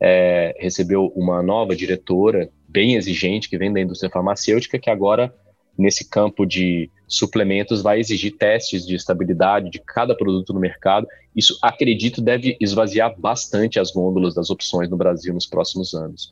é, 0.00 0.54
recebeu 0.60 1.12
uma 1.16 1.42
nova 1.42 1.74
diretora 1.74 2.48
bem 2.68 2.94
exigente 2.94 3.50
que 3.50 3.58
vem 3.58 3.72
da 3.72 3.80
indústria 3.80 4.08
farmacêutica 4.08 4.78
que 4.78 4.88
agora 4.88 5.34
nesse 5.78 6.08
campo 6.08 6.44
de 6.44 6.90
suplementos 7.06 7.80
vai 7.80 8.00
exigir 8.00 8.36
testes 8.36 8.86
de 8.86 8.94
estabilidade 8.94 9.70
de 9.70 9.78
cada 9.78 10.14
produto 10.14 10.52
no 10.52 10.60
mercado. 10.60 11.06
Isso, 11.34 11.58
acredito, 11.62 12.20
deve 12.20 12.56
esvaziar 12.60 13.14
bastante 13.18 13.78
as 13.78 13.92
gôndolas 13.92 14.34
das 14.34 14.50
opções 14.50 14.90
no 14.90 14.96
Brasil 14.96 15.32
nos 15.32 15.46
próximos 15.46 15.94
anos. 15.94 16.28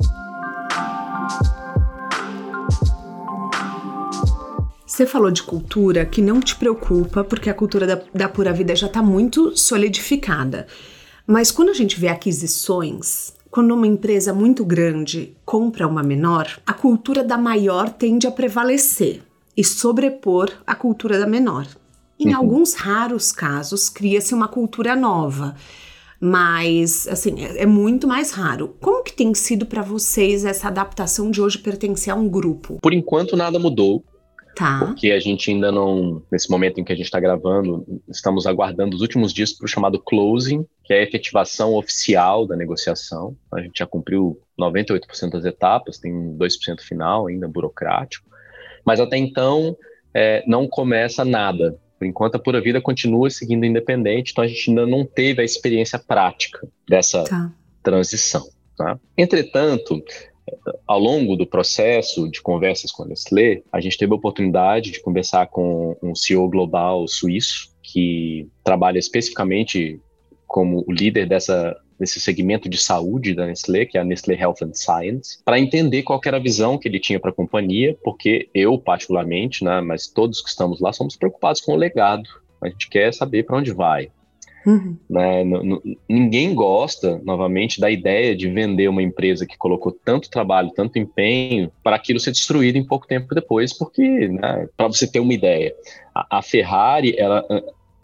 Você 4.84 5.04
falou 5.04 5.30
de 5.30 5.42
cultura 5.42 6.06
que 6.06 6.22
não 6.22 6.40
te 6.40 6.56
preocupa, 6.56 7.22
porque 7.22 7.50
a 7.50 7.54
cultura 7.54 7.86
da, 7.86 8.02
da 8.14 8.28
pura 8.28 8.52
vida 8.52 8.74
já 8.74 8.86
está 8.86 9.02
muito 9.02 9.56
solidificada. 9.56 10.66
Mas 11.26 11.50
quando 11.50 11.70
a 11.70 11.74
gente 11.74 11.98
vê 12.00 12.08
aquisições, 12.08 13.34
quando 13.50 13.74
uma 13.74 13.86
empresa 13.86 14.32
muito 14.32 14.64
grande 14.64 15.36
compra 15.44 15.86
uma 15.86 16.02
menor, 16.02 16.60
a 16.66 16.72
cultura 16.72 17.22
da 17.22 17.36
maior 17.36 17.90
tende 17.90 18.26
a 18.26 18.30
prevalecer 18.30 19.25
e 19.56 19.64
sobrepor 19.64 20.50
a 20.66 20.74
cultura 20.74 21.18
da 21.18 21.26
menor. 21.26 21.66
Em 22.18 22.30
uhum. 22.30 22.36
alguns 22.36 22.74
raros 22.74 23.32
casos, 23.32 23.88
cria-se 23.88 24.34
uma 24.34 24.48
cultura 24.48 24.96
nova, 24.96 25.54
mas 26.20 27.06
assim 27.08 27.42
é, 27.44 27.62
é, 27.62 27.66
muito 27.66 28.06
mais 28.08 28.32
raro. 28.32 28.74
Como 28.80 29.02
que 29.02 29.12
tem 29.12 29.34
sido 29.34 29.66
para 29.66 29.82
vocês 29.82 30.44
essa 30.44 30.68
adaptação 30.68 31.30
de 31.30 31.40
hoje 31.40 31.58
pertencer 31.58 32.12
a 32.12 32.16
um 32.16 32.28
grupo? 32.28 32.78
Por 32.80 32.92
enquanto 32.92 33.36
nada 33.36 33.58
mudou. 33.58 34.04
Tá. 34.56 34.78
Porque 34.78 35.10
a 35.10 35.20
gente 35.20 35.50
ainda 35.50 35.70
não, 35.70 36.22
nesse 36.32 36.50
momento 36.50 36.80
em 36.80 36.84
que 36.84 36.90
a 36.90 36.96
gente 36.96 37.04
está 37.04 37.20
gravando, 37.20 37.84
estamos 38.08 38.46
aguardando 38.46 38.96
os 38.96 39.02
últimos 39.02 39.30
dias 39.30 39.52
para 39.52 39.66
o 39.66 39.68
chamado 39.68 39.98
closing, 39.98 40.64
que 40.82 40.94
é 40.94 41.00
a 41.00 41.02
efetivação 41.02 41.74
oficial 41.74 42.46
da 42.46 42.56
negociação. 42.56 43.36
A 43.52 43.60
gente 43.60 43.78
já 43.78 43.86
cumpriu 43.86 44.40
98% 44.58 45.32
das 45.32 45.44
etapas, 45.44 45.98
tem 45.98 46.10
2% 46.38 46.80
final 46.80 47.26
ainda 47.26 47.46
burocrático. 47.46 48.26
Mas 48.86 49.00
até 49.00 49.16
então 49.16 49.76
é, 50.14 50.44
não 50.46 50.68
começa 50.68 51.24
nada. 51.24 51.78
Por 51.98 52.06
enquanto, 52.06 52.36
a 52.36 52.38
Pura 52.38 52.60
Vida 52.60 52.80
continua 52.80 53.28
seguindo 53.30 53.64
independente, 53.64 54.32
então 54.32 54.44
a 54.44 54.46
gente 54.46 54.70
ainda 54.70 54.86
não 54.86 55.04
teve 55.04 55.42
a 55.42 55.44
experiência 55.44 55.98
prática 55.98 56.66
dessa 56.88 57.24
tá. 57.24 57.52
transição. 57.82 58.46
Tá? 58.76 58.98
Entretanto, 59.16 60.02
ao 60.86 60.98
longo 60.98 61.36
do 61.36 61.46
processo 61.46 62.30
de 62.30 62.40
conversas 62.40 62.92
com 62.92 63.02
a 63.02 63.06
Nestlé, 63.06 63.62
a 63.72 63.80
gente 63.80 63.98
teve 63.98 64.12
a 64.12 64.16
oportunidade 64.16 64.90
de 64.90 65.00
conversar 65.00 65.46
com 65.48 65.96
um 66.02 66.14
CEO 66.14 66.48
global 66.48 67.08
suíço 67.08 67.74
que 67.82 68.48
trabalha 68.62 68.98
especificamente 68.98 70.00
como 70.46 70.84
o 70.86 70.92
líder 70.92 71.26
dessa 71.26 71.76
nesse 71.98 72.20
segmento 72.20 72.68
de 72.68 72.78
saúde 72.78 73.34
da 73.34 73.46
Nestlé, 73.46 73.86
que 73.86 73.96
é 73.98 74.00
a 74.00 74.04
Nestlé 74.04 74.34
Health 74.34 74.62
and 74.62 74.74
Science, 74.74 75.38
para 75.44 75.58
entender 75.58 76.02
qual 76.02 76.20
era 76.24 76.36
a 76.36 76.40
visão 76.40 76.78
que 76.78 76.88
ele 76.88 77.00
tinha 77.00 77.20
para 77.20 77.30
a 77.30 77.34
companhia, 77.34 77.96
porque 78.04 78.48
eu, 78.54 78.78
particularmente, 78.78 79.64
né, 79.64 79.80
mas 79.80 80.06
todos 80.06 80.40
que 80.40 80.48
estamos 80.48 80.80
lá, 80.80 80.92
somos 80.92 81.16
preocupados 81.16 81.60
com 81.60 81.72
o 81.72 81.76
legado. 81.76 82.28
A 82.62 82.68
gente 82.68 82.88
quer 82.88 83.12
saber 83.12 83.44
para 83.44 83.56
onde 83.56 83.72
vai. 83.72 84.10
Uhum. 84.66 84.96
Né? 85.08 85.44
Ninguém 86.08 86.52
gosta, 86.52 87.20
novamente, 87.24 87.80
da 87.80 87.88
ideia 87.88 88.34
de 88.34 88.50
vender 88.50 88.88
uma 88.88 89.02
empresa 89.02 89.46
que 89.46 89.56
colocou 89.56 89.92
tanto 89.92 90.28
trabalho, 90.28 90.72
tanto 90.74 90.98
empenho, 90.98 91.70
para 91.84 91.94
aquilo 91.94 92.18
ser 92.18 92.32
destruído 92.32 92.76
em 92.76 92.84
pouco 92.84 93.06
tempo 93.06 93.32
depois, 93.32 93.72
porque, 93.72 94.28
né, 94.28 94.68
para 94.76 94.88
você 94.88 95.06
ter 95.06 95.20
uma 95.20 95.32
ideia, 95.32 95.72
a, 96.12 96.38
a 96.38 96.42
Ferrari, 96.42 97.14
ela, 97.16 97.46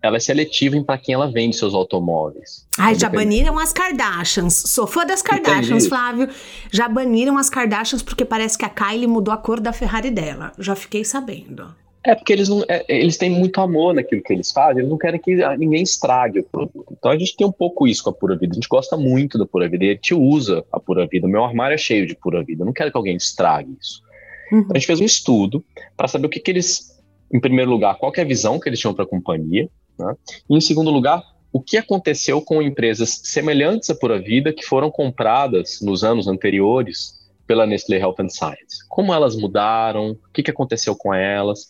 ela 0.02 0.16
é 0.16 0.20
seletiva 0.20 0.76
em 0.76 0.82
para 0.82 0.98
quem 0.98 1.14
ela 1.14 1.30
vende 1.30 1.56
seus 1.56 1.74
automóveis. 1.74 2.66
Ai, 2.76 2.94
já 2.94 3.08
baniram 3.08 3.58
as 3.58 3.72
Kardashians. 3.72 4.54
Sou 4.66 4.86
fã 4.86 5.06
das 5.06 5.22
Kardashians, 5.22 5.86
Flávio. 5.86 6.28
Já 6.70 6.88
baniram 6.88 7.38
as 7.38 7.48
Kardashians 7.48 8.02
porque 8.02 8.24
parece 8.24 8.58
que 8.58 8.64
a 8.64 8.68
Kylie 8.68 9.06
mudou 9.06 9.32
a 9.32 9.36
cor 9.36 9.60
da 9.60 9.72
Ferrari 9.72 10.10
dela. 10.10 10.52
Já 10.58 10.74
fiquei 10.74 11.04
sabendo. 11.04 11.72
É 12.04 12.16
porque 12.16 12.32
eles 12.32 12.48
não, 12.48 12.64
é, 12.68 12.84
eles 12.88 13.16
têm 13.16 13.30
muito 13.30 13.60
amor 13.60 13.94
naquilo 13.94 14.22
que 14.22 14.32
eles 14.32 14.50
fazem, 14.50 14.80
eles 14.80 14.90
não 14.90 14.98
querem 14.98 15.20
que 15.20 15.36
ninguém 15.56 15.84
estrague 15.84 16.40
o 16.40 16.44
produto. 16.44 16.96
Então 16.98 17.12
a 17.12 17.16
gente 17.16 17.36
tem 17.36 17.46
um 17.46 17.52
pouco 17.52 17.86
isso 17.86 18.02
com 18.02 18.10
a 18.10 18.12
Pura 18.12 18.36
Vida. 18.36 18.52
A 18.52 18.54
gente 18.54 18.68
gosta 18.68 18.96
muito 18.96 19.38
da 19.38 19.46
Pura 19.46 19.68
Vida 19.68 19.84
e 19.84 19.90
a 19.90 19.92
gente 19.92 20.12
usa 20.12 20.64
a 20.72 20.80
Pura 20.80 21.06
Vida. 21.06 21.28
O 21.28 21.30
meu 21.30 21.44
armário 21.44 21.74
é 21.74 21.78
cheio 21.78 22.04
de 22.04 22.16
Pura 22.16 22.42
Vida. 22.42 22.62
Eu 22.62 22.66
não 22.66 22.72
quero 22.72 22.90
que 22.90 22.96
alguém 22.96 23.16
estrague 23.16 23.76
isso. 23.80 24.02
Uhum. 24.50 24.58
Então 24.58 24.72
a 24.74 24.78
gente 24.78 24.86
fez 24.86 25.00
um 25.00 25.04
estudo 25.04 25.64
para 25.96 26.08
saber 26.08 26.26
o 26.26 26.30
que, 26.30 26.40
que 26.40 26.50
eles, 26.50 27.00
em 27.32 27.38
primeiro 27.38 27.70
lugar, 27.70 27.96
qual 27.96 28.12
é 28.16 28.20
a 28.20 28.24
visão 28.24 28.58
que 28.58 28.68
eles 28.68 28.80
tinham 28.80 28.94
para 28.94 29.04
a 29.04 29.08
companhia, 29.08 29.70
né? 30.04 30.14
E, 30.48 30.56
em 30.56 30.60
segundo 30.60 30.90
lugar, 30.90 31.22
o 31.52 31.60
que 31.60 31.76
aconteceu 31.76 32.40
com 32.40 32.62
empresas 32.62 33.20
semelhantes 33.24 33.90
à 33.90 33.94
Pura 33.94 34.18
Vida 34.18 34.52
que 34.52 34.64
foram 34.64 34.90
compradas 34.90 35.80
nos 35.82 36.02
anos 36.02 36.26
anteriores 36.26 37.20
pela 37.46 37.66
Nestlé 37.66 37.98
Health 37.98 38.16
and 38.20 38.30
Science? 38.30 38.86
Como 38.88 39.12
elas 39.12 39.36
mudaram? 39.36 40.12
O 40.12 40.32
que, 40.32 40.42
que 40.42 40.50
aconteceu 40.50 40.96
com 40.96 41.12
elas? 41.12 41.68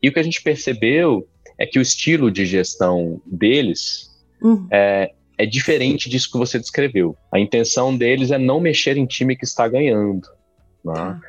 E 0.00 0.08
o 0.08 0.12
que 0.12 0.20
a 0.20 0.22
gente 0.22 0.42
percebeu 0.42 1.26
é 1.58 1.66
que 1.66 1.78
o 1.78 1.82
estilo 1.82 2.30
de 2.30 2.46
gestão 2.46 3.20
deles 3.26 4.10
uhum. 4.40 4.66
é, 4.70 5.12
é 5.36 5.46
diferente 5.46 6.08
disso 6.08 6.30
que 6.30 6.38
você 6.38 6.58
descreveu. 6.58 7.16
A 7.32 7.40
intenção 7.40 7.96
deles 7.96 8.30
é 8.30 8.38
não 8.38 8.60
mexer 8.60 8.96
em 8.96 9.06
time 9.06 9.36
que 9.36 9.44
está 9.44 9.66
ganhando. 9.66 10.28
Né? 10.84 10.94
Tá. 10.94 11.20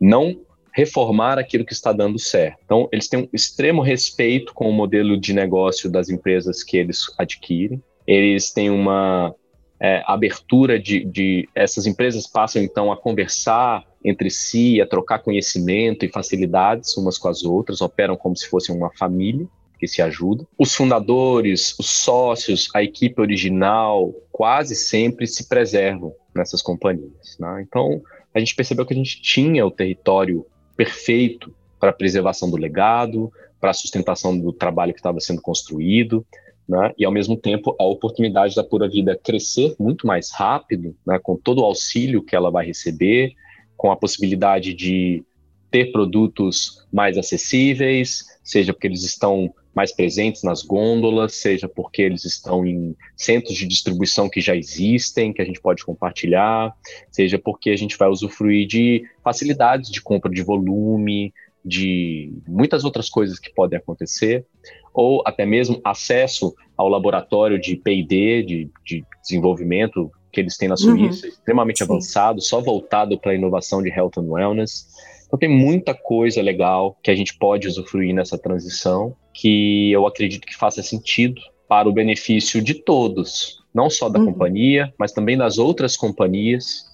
Não 0.00 0.36
reformar 0.72 1.38
aquilo 1.38 1.64
que 1.64 1.72
está 1.72 1.92
dando 1.92 2.18
certo. 2.18 2.58
Então, 2.64 2.88
eles 2.90 3.08
têm 3.08 3.20
um 3.20 3.28
extremo 3.32 3.82
respeito 3.82 4.54
com 4.54 4.68
o 4.68 4.72
modelo 4.72 5.18
de 5.18 5.32
negócio 5.32 5.90
das 5.90 6.08
empresas 6.08 6.62
que 6.62 6.76
eles 6.76 7.06
adquirem. 7.18 7.82
Eles 8.06 8.50
têm 8.52 8.70
uma 8.70 9.34
é, 9.80 10.02
abertura 10.06 10.78
de, 10.78 11.04
de. 11.04 11.48
Essas 11.54 11.86
empresas 11.86 12.26
passam, 12.26 12.62
então, 12.62 12.90
a 12.90 12.96
conversar 12.96 13.84
entre 14.04 14.30
si, 14.30 14.80
a 14.80 14.86
trocar 14.86 15.20
conhecimento 15.20 16.04
e 16.04 16.08
facilidades 16.08 16.96
umas 16.96 17.18
com 17.18 17.28
as 17.28 17.44
outras, 17.44 17.80
operam 17.80 18.16
como 18.16 18.36
se 18.36 18.48
fossem 18.48 18.74
uma 18.74 18.90
família 18.96 19.46
que 19.78 19.88
se 19.88 20.00
ajuda. 20.00 20.46
Os 20.56 20.74
fundadores, 20.74 21.76
os 21.78 21.90
sócios, 21.90 22.68
a 22.74 22.82
equipe 22.82 23.20
original, 23.20 24.14
quase 24.30 24.76
sempre 24.76 25.26
se 25.26 25.48
preservam 25.48 26.14
nessas 26.34 26.62
companhias. 26.62 27.36
Né? 27.38 27.64
Então, 27.66 28.00
a 28.32 28.38
gente 28.38 28.54
percebeu 28.54 28.86
que 28.86 28.94
a 28.94 28.96
gente 28.96 29.20
tinha 29.20 29.66
o 29.66 29.70
território 29.70 30.46
perfeito 30.76 31.54
para 31.78 31.90
a 31.90 31.94
preservação 31.94 32.50
do 32.50 32.56
legado, 32.56 33.32
para 33.60 33.70
a 33.70 33.74
sustentação 33.74 34.38
do 34.38 34.52
trabalho 34.52 34.92
que 34.92 34.98
estava 34.98 35.20
sendo 35.20 35.40
construído, 35.40 36.24
né? 36.68 36.92
e 36.98 37.04
ao 37.04 37.12
mesmo 37.12 37.36
tempo 37.36 37.74
a 37.78 37.84
oportunidade 37.84 38.54
da 38.54 38.64
Pura 38.64 38.88
Vida 38.88 39.18
crescer 39.22 39.74
muito 39.78 40.06
mais 40.06 40.30
rápido, 40.30 40.96
né? 41.06 41.18
com 41.22 41.36
todo 41.36 41.60
o 41.60 41.64
auxílio 41.64 42.22
que 42.22 42.36
ela 42.36 42.50
vai 42.50 42.66
receber, 42.66 43.32
com 43.76 43.90
a 43.90 43.96
possibilidade 43.96 44.74
de 44.74 45.24
ter 45.70 45.90
produtos 45.90 46.86
mais 46.92 47.16
acessíveis, 47.16 48.24
seja 48.44 48.72
porque 48.72 48.86
eles 48.86 49.02
estão 49.02 49.52
mais 49.74 49.92
presentes 49.92 50.42
nas 50.42 50.62
gôndolas, 50.62 51.34
seja 51.34 51.68
porque 51.68 52.02
eles 52.02 52.24
estão 52.24 52.66
em 52.66 52.94
centros 53.16 53.56
de 53.56 53.66
distribuição 53.66 54.28
que 54.28 54.40
já 54.40 54.54
existem, 54.54 55.32
que 55.32 55.40
a 55.40 55.44
gente 55.44 55.60
pode 55.60 55.84
compartilhar, 55.84 56.74
seja 57.10 57.38
porque 57.38 57.70
a 57.70 57.76
gente 57.76 57.96
vai 57.96 58.08
usufruir 58.08 58.66
de 58.66 59.04
facilidades 59.24 59.90
de 59.90 60.02
compra 60.02 60.30
de 60.30 60.42
volume, 60.42 61.32
de 61.64 62.32
muitas 62.46 62.84
outras 62.84 63.08
coisas 63.08 63.38
que 63.38 63.52
podem 63.52 63.78
acontecer, 63.78 64.44
ou 64.92 65.22
até 65.26 65.46
mesmo 65.46 65.80
acesso 65.84 66.54
ao 66.76 66.88
laboratório 66.88 67.60
de 67.60 67.76
P&D, 67.76 68.42
de, 68.42 68.70
de, 68.84 69.04
desenvolvimento 69.22 70.10
que 70.32 70.40
eles 70.40 70.56
têm 70.56 70.68
na 70.68 70.76
Suíça, 70.76 71.26
uhum. 71.26 71.32
extremamente 71.32 71.78
Sim. 71.78 71.84
avançado, 71.84 72.40
só 72.40 72.60
voltado 72.60 73.18
para 73.18 73.32
a 73.32 73.34
inovação 73.34 73.82
de 73.82 73.90
health 73.90 74.12
and 74.18 74.30
wellness. 74.30 74.86
Então 75.32 75.38
tem 75.38 75.48
muita 75.48 75.94
coisa 75.94 76.42
legal 76.42 76.98
que 77.02 77.10
a 77.10 77.14
gente 77.14 77.38
pode 77.38 77.66
usufruir 77.66 78.14
nessa 78.14 78.36
transição, 78.36 79.16
que 79.32 79.90
eu 79.90 80.06
acredito 80.06 80.46
que 80.46 80.54
faça 80.54 80.82
sentido 80.82 81.40
para 81.66 81.88
o 81.88 81.92
benefício 81.92 82.60
de 82.60 82.74
todos, 82.74 83.64
não 83.72 83.88
só 83.88 84.10
da 84.10 84.20
uhum. 84.20 84.26
companhia, 84.26 84.92
mas 84.98 85.10
também 85.10 85.38
das 85.38 85.56
outras 85.56 85.96
companhias. 85.96 86.84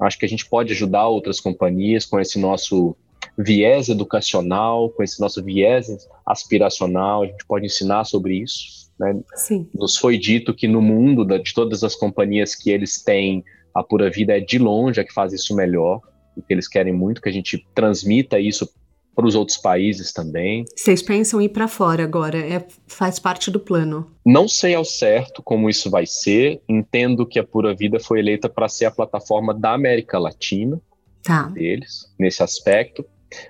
Acho 0.00 0.18
que 0.18 0.26
a 0.26 0.28
gente 0.28 0.44
pode 0.44 0.72
ajudar 0.72 1.06
outras 1.06 1.38
companhias 1.38 2.04
com 2.04 2.18
esse 2.18 2.36
nosso 2.36 2.96
viés 3.38 3.88
educacional, 3.88 4.90
com 4.90 5.04
esse 5.04 5.20
nosso 5.20 5.40
viés 5.40 5.86
aspiracional, 6.26 7.22
a 7.22 7.26
gente 7.26 7.46
pode 7.46 7.66
ensinar 7.66 8.02
sobre 8.02 8.38
isso. 8.38 8.90
Né? 8.98 9.20
Sim. 9.36 9.68
Nos 9.72 9.96
foi 9.96 10.18
dito 10.18 10.52
que 10.52 10.66
no 10.66 10.82
mundo 10.82 11.24
de 11.38 11.54
todas 11.54 11.84
as 11.84 11.94
companhias 11.94 12.56
que 12.56 12.70
eles 12.70 13.00
têm, 13.00 13.44
a 13.72 13.84
Pura 13.84 14.10
Vida 14.10 14.36
é 14.36 14.40
de 14.40 14.58
longe 14.58 15.00
a 15.00 15.04
que 15.04 15.14
faz 15.14 15.32
isso 15.32 15.54
melhor 15.54 16.00
e 16.36 16.42
que 16.42 16.52
eles 16.52 16.68
querem 16.68 16.92
muito 16.92 17.20
que 17.20 17.28
a 17.28 17.32
gente 17.32 17.66
transmita 17.74 18.38
isso 18.38 18.68
para 19.14 19.26
os 19.26 19.34
outros 19.34 19.56
países 19.56 20.12
também. 20.12 20.64
Vocês 20.74 21.00
pensam 21.00 21.40
em 21.40 21.44
ir 21.44 21.50
para 21.50 21.68
fora 21.68 22.02
agora? 22.02 22.38
É, 22.38 22.66
faz 22.86 23.18
parte 23.18 23.50
do 23.50 23.60
plano? 23.60 24.10
Não 24.26 24.48
sei 24.48 24.74
ao 24.74 24.84
certo 24.84 25.42
como 25.42 25.70
isso 25.70 25.88
vai 25.88 26.04
ser. 26.04 26.60
Entendo 26.68 27.26
que 27.26 27.38
a 27.38 27.44
Pura 27.44 27.74
Vida 27.74 28.00
foi 28.00 28.18
eleita 28.18 28.48
para 28.48 28.68
ser 28.68 28.86
a 28.86 28.90
plataforma 28.90 29.54
da 29.54 29.72
América 29.72 30.18
Latina 30.18 30.80
tá. 31.22 31.44
deles 31.44 32.12
nesse 32.18 32.42
aspecto. 32.42 33.04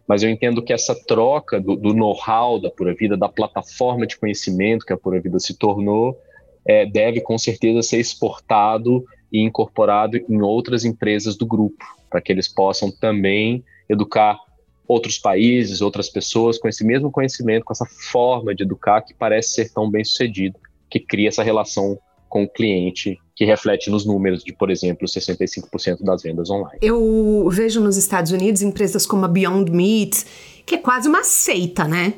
Mas 0.06 0.22
eu 0.22 0.30
entendo 0.30 0.62
que 0.62 0.72
essa 0.72 0.94
troca 0.94 1.60
do, 1.60 1.76
do 1.76 1.94
know-how 1.94 2.60
da 2.60 2.70
Pura 2.70 2.94
Vida, 2.94 3.16
da 3.16 3.28
plataforma 3.28 4.06
de 4.06 4.18
conhecimento 4.18 4.84
que 4.84 4.92
a 4.92 4.96
Pura 4.96 5.20
Vida 5.20 5.38
se 5.38 5.54
tornou, 5.54 6.18
é, 6.66 6.86
deve 6.86 7.20
com 7.20 7.36
certeza 7.36 7.82
ser 7.82 7.98
exportado 7.98 9.04
e 9.32 9.42
incorporado 9.42 10.16
em 10.16 10.40
outras 10.40 10.84
empresas 10.84 11.36
do 11.36 11.46
grupo 11.46 11.84
para 12.14 12.20
que 12.20 12.30
eles 12.30 12.46
possam 12.46 12.92
também 12.92 13.64
educar 13.88 14.38
outros 14.86 15.18
países, 15.18 15.80
outras 15.80 16.08
pessoas 16.08 16.58
com 16.58 16.68
esse 16.68 16.84
mesmo 16.84 17.10
conhecimento, 17.10 17.64
com 17.64 17.72
essa 17.72 17.86
forma 18.12 18.54
de 18.54 18.62
educar 18.62 19.00
que 19.02 19.12
parece 19.12 19.54
ser 19.54 19.72
tão 19.72 19.90
bem 19.90 20.04
sucedido, 20.04 20.56
que 20.88 21.00
cria 21.00 21.26
essa 21.26 21.42
relação 21.42 21.98
com 22.28 22.44
o 22.44 22.48
cliente 22.48 23.18
que 23.34 23.44
reflete 23.44 23.90
nos 23.90 24.06
números 24.06 24.44
de, 24.44 24.52
por 24.52 24.70
exemplo, 24.70 25.08
65% 25.08 26.04
das 26.04 26.22
vendas 26.22 26.50
online. 26.50 26.78
Eu 26.80 27.48
vejo 27.50 27.80
nos 27.80 27.96
Estados 27.96 28.30
Unidos 28.30 28.62
empresas 28.62 29.04
como 29.04 29.24
a 29.24 29.28
Beyond 29.28 29.72
Meat, 29.72 30.24
que 30.64 30.76
é 30.76 30.78
quase 30.78 31.08
uma 31.08 31.24
seita, 31.24 31.88
né? 31.88 32.14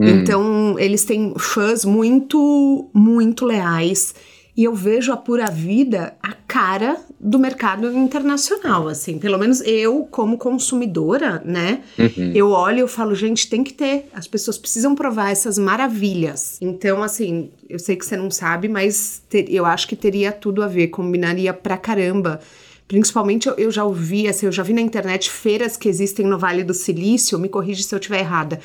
Hum. 0.00 0.08
Então, 0.08 0.78
eles 0.78 1.04
têm 1.04 1.34
fãs 1.38 1.84
muito, 1.84 2.88
muito 2.94 3.44
leais 3.44 4.14
e 4.56 4.62
eu 4.64 4.74
vejo 4.74 5.12
a 5.12 5.16
Pura 5.16 5.50
Vida 5.50 6.14
a 6.22 6.32
cara 6.32 6.96
do 7.18 7.38
mercado 7.38 7.90
internacional, 7.90 8.86
assim. 8.86 9.18
Pelo 9.18 9.36
menos 9.36 9.60
eu, 9.62 10.06
como 10.08 10.38
consumidora, 10.38 11.42
né? 11.44 11.82
Uhum. 11.98 12.32
Eu 12.32 12.50
olho 12.50 12.84
e 12.84 12.88
falo, 12.88 13.14
gente, 13.14 13.48
tem 13.48 13.64
que 13.64 13.72
ter. 13.72 14.08
As 14.12 14.28
pessoas 14.28 14.56
precisam 14.56 14.94
provar 14.94 15.32
essas 15.32 15.58
maravilhas. 15.58 16.58
Então, 16.60 17.02
assim, 17.02 17.50
eu 17.68 17.80
sei 17.80 17.96
que 17.96 18.06
você 18.06 18.16
não 18.16 18.30
sabe, 18.30 18.68
mas 18.68 19.22
ter, 19.28 19.52
eu 19.52 19.66
acho 19.66 19.88
que 19.88 19.96
teria 19.96 20.30
tudo 20.30 20.62
a 20.62 20.68
ver, 20.68 20.88
combinaria 20.88 21.52
pra 21.52 21.76
caramba. 21.76 22.38
Principalmente 22.86 23.48
eu, 23.48 23.54
eu 23.54 23.70
já 23.72 23.82
ouvi, 23.82 24.28
assim, 24.28 24.46
eu 24.46 24.52
já 24.52 24.62
vi 24.62 24.72
na 24.72 24.80
internet 24.80 25.30
feiras 25.30 25.76
que 25.76 25.88
existem 25.88 26.26
no 26.26 26.38
Vale 26.38 26.62
do 26.62 26.74
Silício, 26.74 27.38
me 27.38 27.48
corrige 27.48 27.82
se 27.82 27.92
eu 27.92 27.98
estiver 27.98 28.20
errada 28.20 28.60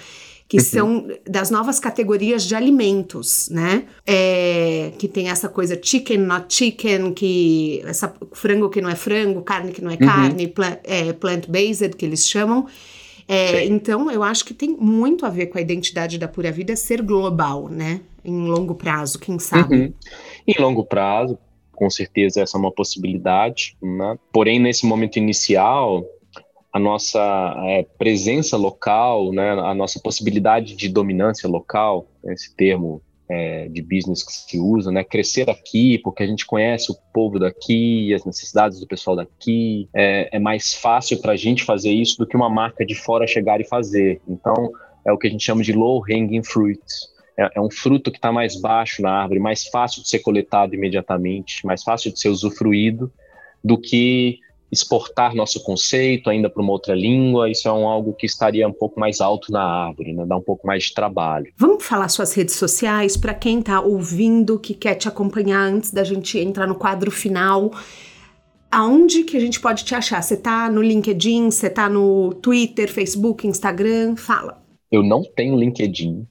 que 0.50 0.58
uhum. 0.58 0.64
são 0.64 1.08
das 1.30 1.52
novas 1.52 1.80
categorias 1.80 2.44
de 2.44 2.56
alimentos, 2.56 3.50
né? 3.50 3.86
É, 4.06 4.92
que 4.98 5.08
tem 5.08 5.30
essa 5.30 5.48
coisa 5.48 5.80
chicken, 5.82 6.18
not 6.18 6.52
chicken, 6.54 7.14
que 7.14 7.84
essa 7.86 8.12
frango 8.32 8.68
que 8.68 8.82
não 8.82 8.90
é 8.90 8.96
frango, 8.96 9.44
carne 9.44 9.72
que 9.72 9.80
não 9.80 9.92
é 9.92 9.94
uhum. 9.94 10.00
carne, 10.00 10.48
plant, 10.48 10.80
é, 10.84 11.14
plant-based, 11.14 11.96
que 11.96 12.04
eles 12.04 12.28
chamam. 12.28 12.66
É, 13.28 13.64
então, 13.68 14.10
eu 14.10 14.24
acho 14.24 14.44
que 14.44 14.56
tem 14.56 14.76
muito 14.76 15.24
a 15.24 15.30
ver 15.30 15.46
com 15.46 15.60
a 15.60 15.62
identidade 15.62 16.18
da 16.18 16.28
Pura 16.28 16.52
Vida 16.52 16.76
ser 16.76 17.04
global, 17.04 17.70
né? 17.70 18.02
Em 18.26 18.48
longo 18.48 18.74
prazo, 18.74 19.20
quem 19.20 19.38
sabe? 19.38 19.76
Uhum. 19.76 19.94
Em 20.48 20.60
longo 20.60 20.84
prazo, 20.84 21.38
com 21.74 21.92
certeza 21.92 22.42
essa 22.42 22.58
é 22.58 22.60
uma 22.60 22.72
possibilidade, 22.72 23.78
né? 23.80 24.18
Porém, 24.34 24.60
nesse 24.60 24.88
momento 24.88 25.18
inicial, 25.18 26.04
a 26.72 26.80
nossa 26.80 27.20
é, 27.66 27.84
presença 27.98 28.56
local, 28.56 29.32
né, 29.32 29.52
a 29.52 29.74
nossa 29.74 30.00
possibilidade 30.00 30.76
de 30.76 30.88
dominância 30.88 31.50
local, 31.50 32.08
esse 32.26 32.56
termo 32.56 33.02
é, 33.30 33.68
de 33.68 33.82
business 33.82 34.24
que 34.24 34.34
se 34.34 34.60
usa, 34.60 34.92
né, 34.92 35.04
crescer 35.04 35.50
aqui, 35.50 36.00
porque 36.00 36.24
a 36.24 36.28
gente 36.28 36.46
conhece 36.46 36.92
o 36.92 36.96
povo 37.14 37.40
daqui, 37.40 38.14
as 38.14 38.26
necessidades 38.26 38.80
do 38.80 38.88
pessoal 38.88 39.16
daqui, 39.16 39.88
é, 39.96 40.36
é 40.36 40.40
mais 40.40 40.74
fácil 40.74 41.20
para 41.22 41.34
a 41.34 41.36
gente 41.36 41.64
fazer 41.64 41.92
isso 41.92 42.18
do 42.18 42.28
que 42.28 42.36
uma 42.36 42.50
marca 42.50 42.86
de 42.86 42.96
fora 42.96 43.28
chegar 43.28 43.62
e 43.62 43.64
fazer. 43.64 44.22
Então, 44.28 44.72
é 45.06 45.12
o 45.12 45.18
que 45.18 45.28
a 45.28 45.30
gente 45.30 45.44
chama 45.44 45.64
de 45.64 45.74
low 45.74 46.04
hanging 46.04 46.44
fruit. 46.44 46.82
É, 47.38 47.50
é 47.56 47.62
um 47.62 47.70
fruto 47.70 48.12
que 48.12 48.18
está 48.18 48.32
mais 48.32 48.60
baixo 48.60 49.02
na 49.02 49.12
árvore, 49.12 49.40
mais 49.40 49.68
fácil 49.68 50.02
de 50.02 50.10
ser 50.10 50.20
coletado 50.20 50.74
imediatamente, 50.76 51.66
mais 51.66 51.84
fácil 51.84 52.12
de 52.12 52.20
ser 52.20 52.30
usufruído 52.30 53.12
do 53.64 53.78
que 53.78 54.40
exportar 54.72 55.36
nosso 55.36 55.64
conceito 55.64 56.30
ainda 56.30 56.50
para 56.50 56.62
uma 56.62 56.72
outra 56.72 56.94
língua, 56.94 57.50
isso 57.50 57.68
é 57.68 57.74
um, 57.74 57.88
algo 57.88 58.14
que 58.14 58.26
estaria 58.26 58.68
um 58.68 58.74
pouco 58.74 59.00
mais 59.00 59.20
alto 59.20 59.52
na 59.52 59.62
árvore, 59.62 60.14
né? 60.14 60.26
dá 60.26 60.38
um 60.38 60.42
pouco 60.42 60.68
mais 60.68 60.84
de 60.84 60.94
trabalho. 60.94 61.52
Vamos 61.58 61.84
falar 61.84 62.08
suas 62.10 62.34
redes 62.34 62.56
sociais 62.56 63.18
para 63.18 63.34
quem 63.34 63.60
está 63.60 63.82
ouvindo, 63.82 64.60
que 64.60 64.74
quer 64.74 64.96
te 64.96 65.08
acompanhar 65.08 65.62
antes 65.62 65.92
da 65.92 66.04
gente 66.04 66.38
entrar 66.38 66.68
no 66.68 66.76
quadro 66.76 67.10
final. 67.10 67.72
Aonde 68.72 69.24
que 69.24 69.36
a 69.36 69.40
gente 69.40 69.60
pode 69.60 69.84
te 69.84 69.96
achar? 69.96 70.22
Você 70.22 70.36
está 70.36 70.70
no 70.70 70.82
LinkedIn, 70.82 71.50
você 71.50 71.68
está 71.68 71.90
no 71.90 72.36
Twitter, 72.36 72.92
Facebook, 72.92 73.48
Instagram? 73.48 74.16
Fala. 74.16 74.62
Eu 74.92 75.02
não 75.02 75.24
tenho 75.24 75.58
LinkedIn. 75.58 76.28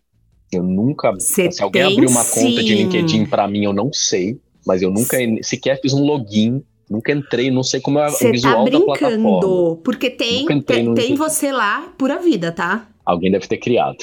Eu 0.53 0.62
nunca. 0.62 1.12
Cê 1.18 1.51
se 1.51 1.62
alguém 1.62 1.82
abrir 1.82 2.07
uma 2.07 2.22
sim. 2.22 2.51
conta 2.51 2.62
de 2.62 2.74
LinkedIn 2.74 3.26
para 3.26 3.49
mim, 3.49 3.64
eu 3.64 3.72
não 3.72 3.93
sei. 3.93 4.41
Mas 4.64 4.82
eu 4.82 4.91
nunca 4.91 5.16
sequer 5.43 5.80
fiz 5.80 5.93
um 5.93 6.05
login 6.05 6.62
Nunca 6.89 7.12
entrei, 7.12 7.51
não 7.51 7.62
sei 7.62 7.80
como 7.80 7.99
é 7.99 8.09
Cê 8.11 8.28
o 8.28 8.32
visual 8.32 8.64
tá 8.64 8.70
da 8.70 8.80
plataforma. 8.80 9.76
Porque 9.84 10.09
tem, 10.09 10.47
tem, 10.62 10.95
tem 10.95 11.14
você 11.14 11.53
lá 11.53 11.93
pura 11.99 12.18
vida, 12.18 12.51
tá? 12.51 12.89
Alguém 13.05 13.30
deve 13.30 13.47
ter 13.47 13.59
criado. 13.59 13.97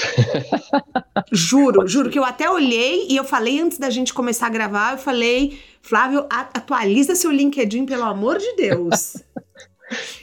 juro, 1.32 1.88
juro 1.88 2.10
que 2.10 2.18
eu 2.18 2.24
até 2.24 2.50
olhei 2.50 3.08
e 3.10 3.16
eu 3.16 3.24
falei 3.24 3.60
antes 3.60 3.78
da 3.78 3.90
gente 3.90 4.14
começar 4.14 4.48
a 4.48 4.50
gravar, 4.50 4.94
eu 4.94 4.98
falei, 4.98 5.60
Flávio, 5.82 6.26
atualiza 6.30 7.16
seu 7.16 7.32
LinkedIn, 7.32 7.86
pelo 7.86 8.04
amor 8.04 8.38
de 8.38 8.56
Deus. 8.56 9.18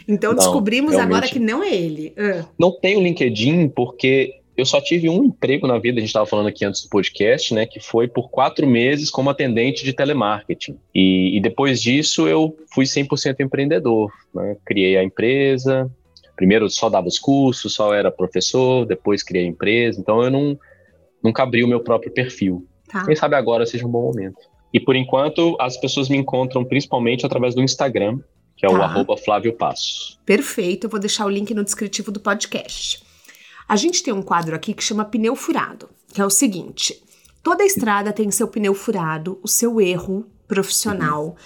Então 0.09 0.33
não, 0.33 0.39
descobrimos 0.39 0.91
realmente. 0.91 1.17
agora 1.17 1.33
que 1.33 1.39
não 1.39 1.63
é 1.63 1.73
ele. 1.73 2.13
Uh. 2.19 2.45
Não 2.59 2.73
tenho 2.81 3.01
LinkedIn 3.01 3.69
porque 3.69 4.42
eu 4.57 4.67
só 4.67 4.81
tive 4.81 5.09
um 5.09 5.25
emprego 5.25 5.67
na 5.67 5.79
vida, 5.79 5.99
a 5.99 6.01
gente 6.01 6.11
estava 6.11 6.27
falando 6.27 6.49
aqui 6.49 6.65
antes 6.65 6.83
do 6.83 6.91
podcast, 6.91 7.55
né, 7.55 7.65
que 7.65 7.81
foi 7.81 8.07
por 8.07 8.31
quatro 8.31 8.67
meses 8.67 9.11
como 9.11 9.31
atendente 9.31 9.85
de 9.85 9.93
telemarketing. 9.93 10.79
E, 10.95 11.37
e 11.37 11.41
depois 11.41 11.81
disso 11.81 12.29
eu 12.29 12.57
fui 12.73 12.85
100% 12.85 13.41
empreendedor. 13.41 14.13
Né? 14.35 14.57
Criei 14.65 14.99
a 14.99 15.05
empresa, 15.05 15.91
primeiro 16.37 16.69
só 16.69 16.91
dava 16.91 17.09
os 17.09 17.19
cursos, 17.19 17.75
só 17.75 17.95
era 17.95 18.11
professor, 18.11 18.85
depois 18.85 19.23
criei 19.23 19.47
a 19.47 19.49
empresa, 19.49 19.99
então 19.99 20.23
eu 20.23 20.31
não, 20.31 20.59
nunca 21.23 21.43
abri 21.43 21.65
o 21.65 21.69
meu 21.69 21.81
próprio 21.81 22.13
perfil. 22.13 22.67
Tá. 22.89 23.07
Quem 23.07 23.17
sabe 23.17 23.37
agora 23.37 23.65
seja 23.65 23.87
um 23.87 23.91
bom 23.91 24.03
momento. 24.03 24.39
E 24.73 24.79
por 24.79 24.97
enquanto 24.97 25.57
as 25.59 25.79
pessoas 25.79 26.09
me 26.09 26.17
encontram 26.17 26.65
principalmente 26.65 27.25
através 27.25 27.55
do 27.55 27.63
Instagram, 27.63 28.19
que 28.57 28.67
é 28.67 28.69
tá. 28.69 28.75
o 28.75 28.83
arroba 28.83 29.17
Flávio 29.17 29.55
Passos. 29.55 30.19
Perfeito, 30.27 30.85
eu 30.85 30.91
vou 30.91 31.01
deixar 31.01 31.25
o 31.25 31.31
link 31.31 31.55
no 31.55 31.65
descritivo 31.65 32.13
do 32.13 32.21
podcast. 32.21 33.03
A 33.73 33.77
gente 33.77 34.03
tem 34.03 34.13
um 34.13 34.21
quadro 34.21 34.55
aqui 34.55 34.75
que 34.75 34.85
chama 34.85 35.03
pneu 35.03 35.35
furado, 35.35 35.89
que 36.13 36.21
é 36.21 36.27
o 36.27 36.29
seguinte: 36.29 37.03
toda 37.43 37.65
estrada 37.65 38.13
tem 38.13 38.31
seu 38.31 38.47
pneu 38.47 38.75
furado, 38.75 39.41
o 39.43 39.49
seu 39.49 39.81
erro 39.81 40.27
profissional. 40.47 41.37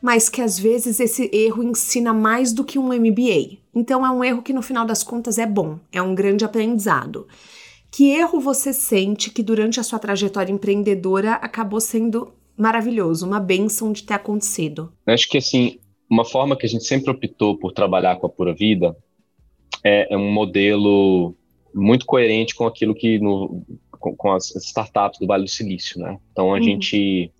mas 0.00 0.28
que 0.28 0.40
às 0.40 0.56
vezes 0.56 1.00
esse 1.00 1.28
erro 1.32 1.60
ensina 1.60 2.12
mais 2.12 2.52
do 2.52 2.62
que 2.62 2.78
um 2.78 2.92
MBA. 2.92 3.58
Então 3.74 4.06
é 4.06 4.10
um 4.12 4.22
erro 4.22 4.42
que 4.42 4.52
no 4.52 4.62
final 4.62 4.86
das 4.86 5.02
contas 5.02 5.38
é 5.38 5.46
bom, 5.46 5.80
é 5.90 6.00
um 6.00 6.14
grande 6.14 6.44
aprendizado. 6.44 7.26
Que 7.90 8.10
erro 8.10 8.38
você 8.38 8.72
sente 8.72 9.30
que 9.30 9.42
durante 9.42 9.80
a 9.80 9.82
sua 9.82 9.98
trajetória 9.98 10.52
empreendedora 10.52 11.32
acabou 11.32 11.80
sendo 11.80 12.32
maravilhoso, 12.56 13.26
uma 13.26 13.40
benção 13.40 13.90
de 13.90 14.04
ter 14.04 14.14
acontecido? 14.14 14.92
Acho 15.04 15.28
que 15.28 15.38
assim, 15.38 15.80
uma 16.08 16.24
forma 16.24 16.56
que 16.56 16.64
a 16.64 16.68
gente 16.68 16.84
sempre 16.84 17.10
optou 17.10 17.58
por 17.58 17.72
trabalhar 17.72 18.14
com 18.20 18.26
a 18.28 18.30
Pura 18.30 18.54
Vida 18.54 18.96
é, 19.82 20.14
é 20.14 20.16
um 20.16 20.30
modelo 20.30 21.34
muito 21.74 22.06
coerente 22.06 22.54
com 22.54 22.66
aquilo 22.66 22.94
que 22.94 23.18
no, 23.18 23.62
com, 23.90 24.14
com, 24.16 24.32
as 24.32 24.54
startups 24.56 25.18
do 25.18 25.26
Vale 25.26 25.44
do 25.44 25.50
Silício, 25.50 26.00
né? 26.00 26.18
Então 26.32 26.54
a 26.54 26.58
uhum. 26.58 26.62
gente 26.62 27.32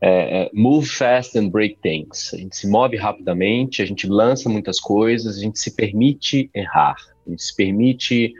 é, 0.00 0.42
é, 0.42 0.50
move 0.52 0.86
fast 0.86 1.38
and 1.38 1.48
break 1.48 1.78
things. 1.82 2.32
A 2.32 2.36
gente 2.36 2.56
se 2.56 2.68
move 2.68 2.96
rapidamente, 2.96 3.82
a 3.82 3.86
gente 3.86 4.06
lança 4.06 4.48
muitas 4.48 4.78
coisas, 4.78 5.36
a 5.36 5.40
gente 5.40 5.58
se 5.58 5.74
permite 5.74 6.50
errar, 6.54 6.96
a 7.26 7.30
gente 7.30 7.42
se 7.42 7.54
permite 7.54 8.32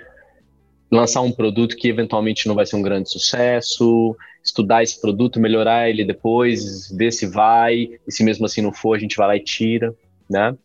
lançar 0.91 1.23
um 1.23 1.33
produto 1.33 1.77
que 1.77 1.89
eventualmente 1.89 2.47
não 2.47 2.55
vai 2.55 2.67
ser 2.67 2.77
um 2.77 2.83
grande 2.83 3.11
sucesso, 3.11 4.17
estudar 4.43 4.83
esse 4.83 5.01
produto, 5.01 5.41
melhorar 5.41 5.89
ele 5.91 6.05
depois, 6.05 6.89
ver 6.91 7.13
se 7.13 7.27
vai, 7.27 7.89
e 8.07 8.13
se 8.13 8.23
mesmo 8.23 8.47
assim 8.47 8.61
não 8.61 8.73
for, 8.73 8.97
a 8.97 9.01
gente 9.01 9.17
vai 9.17 9.27
lá 9.27 9.37
e 9.37 9.41
tira, 9.41 9.95
né? 10.31 10.57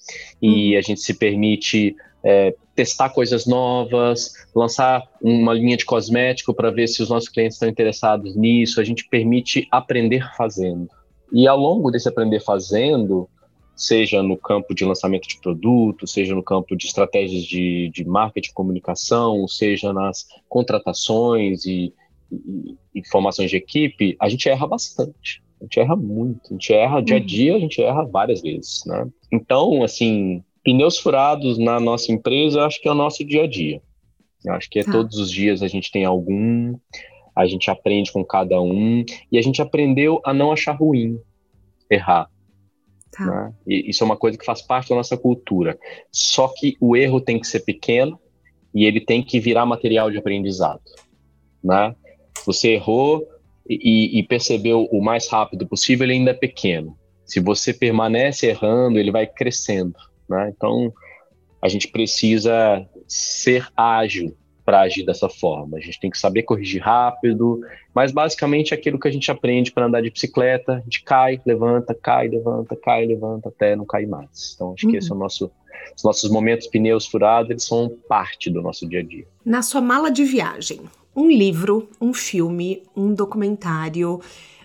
E 0.42 0.74
uhum. 0.74 0.80
a 0.80 0.82
gente 0.82 1.02
se 1.02 1.14
permite 1.14 1.96
é, 2.24 2.56
testar 2.76 3.10
coisas 3.10 3.46
novas, 3.46 4.34
lançar 4.56 5.04
uma 5.22 5.54
linha 5.54 5.78
de 5.78 5.86
cosmético 5.86 6.54
para 6.54 6.72
ver 6.72 6.88
se 6.88 7.02
os 7.02 7.10
nossos 7.10 7.30
clientes 7.30 7.56
estão 7.56 7.70
interessados 7.70 8.36
nisso. 8.36 8.80
A 8.80 8.84
gente 8.84 9.08
permite 9.08 9.68
aprender 9.72 10.28
fazendo. 10.36 10.90
E 11.32 11.48
ao 11.48 11.58
longo 11.58 11.92
desse 11.92 12.10
aprender 12.10 12.40
fazendo, 12.40 13.30
seja 13.76 14.22
no 14.22 14.38
campo 14.38 14.74
de 14.74 14.84
lançamento 14.84 15.28
de 15.28 15.40
produto, 15.40 16.08
seja 16.08 16.36
no 16.36 16.44
campo 16.44 16.76
de 16.76 16.86
estratégias 16.86 17.44
de, 17.44 17.90
de 17.94 18.04
marketing 18.04 18.50
e 18.50 18.54
comunicação, 18.54 19.48
seja 19.48 19.94
nas 19.94 20.28
contratações 20.48 21.66
e, 21.66 21.94
e, 22.32 22.76
e 22.96 23.08
formações 23.10 23.50
de 23.50 23.58
equipe, 23.58 24.18
a 24.20 24.28
gente 24.28 24.50
erra 24.50 24.68
bastante. 24.68 25.42
A 25.62 25.66
gente 25.66 25.80
erra 25.80 25.96
muito, 25.96 26.42
a 26.50 26.54
gente 26.54 26.74
erra 26.74 27.02
dia 27.02 27.18
a 27.18 27.20
uhum. 27.20 27.26
dia, 27.26 27.56
a 27.56 27.60
gente 27.60 27.82
erra 27.82 28.04
várias 28.06 28.42
vezes, 28.42 28.84
né? 28.86 29.08
Então, 29.32 29.84
assim, 29.84 30.44
pneus 30.70 31.00
furados 31.00 31.58
na 31.58 31.80
nossa 31.80 32.12
empresa, 32.12 32.64
acho 32.64 32.80
que 32.80 32.88
é 32.88 32.92
o 32.92 32.96
nosso 32.96 33.26
dia 33.26 33.44
a 33.44 33.48
dia. 33.48 33.82
Eu 34.46 34.54
acho 34.54 34.70
que 34.70 34.80
é 34.80 34.84
tá. 34.84 34.92
todos 34.92 35.18
os 35.18 35.32
dias 35.32 35.64
a 35.64 35.68
gente 35.68 35.92
tem 35.92 36.06
algum, 36.06 36.76
a 37.36 37.48
gente 37.48 37.72
aprende 37.72 38.12
com 38.12 38.24
cada 38.24 38.62
um 38.62 39.04
e 39.32 39.38
a 39.38 39.42
gente 39.42 39.62
aprendeu 39.62 40.22
a 40.24 40.32
não 40.32 40.52
achar 40.52 40.74
ruim 40.74 41.20
errar. 41.90 42.30
Tá. 43.12 43.26
Né? 43.26 43.54
E 43.68 43.90
isso 43.90 44.04
é 44.04 44.06
uma 44.06 44.16
coisa 44.16 44.38
que 44.38 44.46
faz 44.46 44.62
parte 44.62 44.90
da 44.90 44.96
nossa 44.96 45.18
cultura. 45.18 45.78
Só 46.12 46.48
que 46.48 46.78
o 46.80 46.96
erro 46.96 47.20
tem 47.20 47.40
que 47.40 47.48
ser 47.48 47.62
pequeno 47.62 48.20
e 48.74 48.86
ele 48.86 49.02
tem 49.02 49.24
que 49.24 49.40
virar 49.40 49.66
material 49.66 50.12
de 50.12 50.20
aprendizado. 50.20 50.84
Né? 51.64 51.96
Você 52.46 52.74
errou 52.74 53.28
e, 53.68 54.20
e 54.20 54.24
percebeu 54.24 54.88
o 54.92 55.02
mais 55.02 55.28
rápido 55.28 55.68
possível, 55.68 56.06
ele 56.06 56.14
ainda 56.14 56.32
é 56.32 56.36
pequeno. 56.36 56.96
Se 57.26 57.40
você 57.40 57.74
permanece 57.74 58.48
errando, 58.48 59.00
ele 59.00 59.12
vai 59.12 59.26
crescendo. 59.28 59.96
Né? 60.30 60.54
Então, 60.56 60.94
a 61.62 61.68
gente 61.68 61.88
precisa 61.88 62.86
ser 63.08 63.68
ágil 63.76 64.36
para 64.64 64.82
agir 64.82 65.04
dessa 65.04 65.28
forma. 65.28 65.78
A 65.78 65.80
gente 65.80 66.00
tem 66.00 66.12
que 66.12 66.18
saber 66.18 66.44
corrigir 66.44 66.82
rápido, 66.82 67.60
mas 67.94 68.12
basicamente 68.12 68.72
é 68.72 68.78
aquilo 68.78 69.00
que 69.00 69.08
a 69.08 69.12
gente 69.12 69.32
aprende 69.32 69.72
para 69.72 69.88
andar 69.88 70.02
de 70.02 70.12
bicicleta, 70.12 70.74
a 70.74 70.80
gente 70.82 71.04
cai, 71.04 71.42
levanta, 71.44 71.96
cai, 71.96 72.28
levanta, 72.28 72.76
cai, 72.76 73.06
levanta, 73.06 73.50
até 73.50 73.76
não 73.76 73.84
cair 73.84 74.08
mais. 74.08 74.54
Então, 74.54 74.74
acho 74.74 74.86
uhum. 74.86 74.92
que 74.92 74.98
esse 74.98 75.10
é 75.10 75.12
o 75.12 75.16
uhum. 75.16 75.24
nosso 75.24 75.52
os 75.96 76.04
nossos 76.04 76.30
momentos 76.30 76.68
pneus 76.68 77.06
furados, 77.06 77.50
eles 77.50 77.64
são 77.64 77.90
parte 78.08 78.50
do 78.50 78.62
nosso 78.62 78.88
dia 78.88 79.00
a 79.00 79.04
dia. 79.04 79.26
Na 79.44 79.62
sua 79.62 79.82
mala 79.82 80.12
de 80.12 80.24
viagem, 80.24 80.82
um 81.16 81.28
livro, 81.28 81.90
um 82.00 82.14
filme, 82.14 82.84
um 82.96 83.14
documentário 83.14 84.22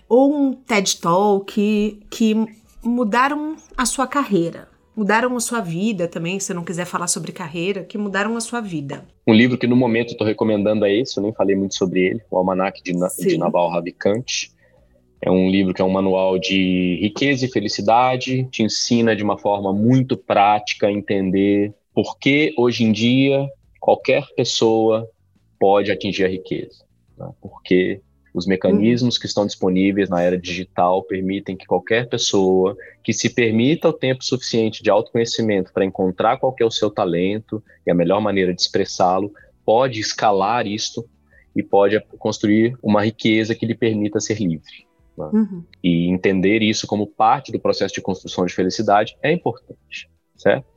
ou 0.07 0.33
um 0.33 0.53
TED 0.53 0.99
Talk 0.99 1.51
que, 1.51 1.99
que 2.09 2.35
mudaram 2.83 3.55
a 3.75 3.85
sua 3.85 4.07
carreira, 4.07 4.67
mudaram 4.95 5.35
a 5.35 5.39
sua 5.39 5.59
vida 5.59 6.07
também, 6.07 6.39
se 6.39 6.53
não 6.53 6.63
quiser 6.63 6.85
falar 6.85 7.07
sobre 7.07 7.31
carreira, 7.31 7.83
que 7.83 7.97
mudaram 7.97 8.37
a 8.37 8.41
sua 8.41 8.61
vida. 8.61 9.05
Um 9.27 9.33
livro 9.33 9.57
que 9.57 9.67
no 9.67 9.75
momento 9.75 10.11
estou 10.11 10.25
recomendando 10.25 10.85
é 10.85 10.95
esse, 10.95 11.17
eu 11.17 11.23
nem 11.23 11.33
falei 11.33 11.55
muito 11.55 11.75
sobre 11.75 12.01
ele, 12.01 12.21
o 12.31 12.37
Almanac 12.37 12.81
de, 12.81 12.93
de 12.93 13.37
Naval 13.37 13.69
Ravikant. 13.69 14.49
É 15.21 15.31
um 15.31 15.49
livro 15.49 15.73
que 15.73 15.81
é 15.81 15.85
um 15.85 15.89
manual 15.89 16.37
de 16.37 16.99
riqueza 17.01 17.45
e 17.45 17.51
felicidade, 17.51 18.47
te 18.51 18.63
ensina 18.63 19.15
de 19.15 19.23
uma 19.23 19.37
forma 19.37 19.73
muito 19.73 20.15
prática 20.15 20.87
a 20.87 20.91
entender 20.91 21.73
por 21.93 22.19
que 22.19 22.53
hoje 22.57 22.83
em 22.83 22.91
dia 22.91 23.47
qualquer 23.79 24.25
pessoa 24.35 25.09
pode 25.59 25.91
atingir 25.91 26.25
a 26.25 26.29
riqueza. 26.29 26.85
Né? 27.17 27.27
Porque 27.41 28.01
os 28.35 28.45
mecanismos 28.45 29.17
que 29.17 29.25
estão 29.25 29.45
disponíveis 29.45 30.09
na 30.09 30.21
era 30.21 30.37
digital 30.37 31.01
permitem 31.03 31.55
que 31.55 31.65
qualquer 31.65 32.09
pessoa 32.09 32.75
que 33.01 33.13
se 33.13 33.29
permita 33.29 33.87
o 33.87 33.93
tempo 33.93 34.25
suficiente 34.25 34.83
de 34.83 34.89
autoconhecimento 34.89 35.71
para 35.71 35.85
encontrar 35.85 36.35
qual 36.37 36.53
é 36.59 36.65
o 36.65 36.69
seu 36.69 36.91
talento 36.91 37.63
e 37.87 37.91
a 37.91 37.95
melhor 37.95 38.19
maneira 38.19 38.53
de 38.53 38.61
expressá-lo, 38.61 39.31
pode 39.65 40.01
escalar 40.01 40.67
isto 40.67 41.07
e 41.55 41.63
pode 41.63 41.97
construir 42.19 42.77
uma 42.83 43.05
riqueza 43.05 43.55
que 43.55 43.65
lhe 43.65 43.73
permita 43.73 44.19
ser 44.19 44.37
livre. 44.37 44.85
Né? 45.17 45.29
Uhum. 45.31 45.63
E 45.81 46.09
entender 46.09 46.61
isso 46.61 46.85
como 46.85 47.07
parte 47.07 47.53
do 47.53 47.59
processo 47.59 47.93
de 47.93 48.01
construção 48.01 48.45
de 48.45 48.53
felicidade 48.53 49.15
é 49.23 49.31
importante, 49.31 50.09
certo? 50.35 50.67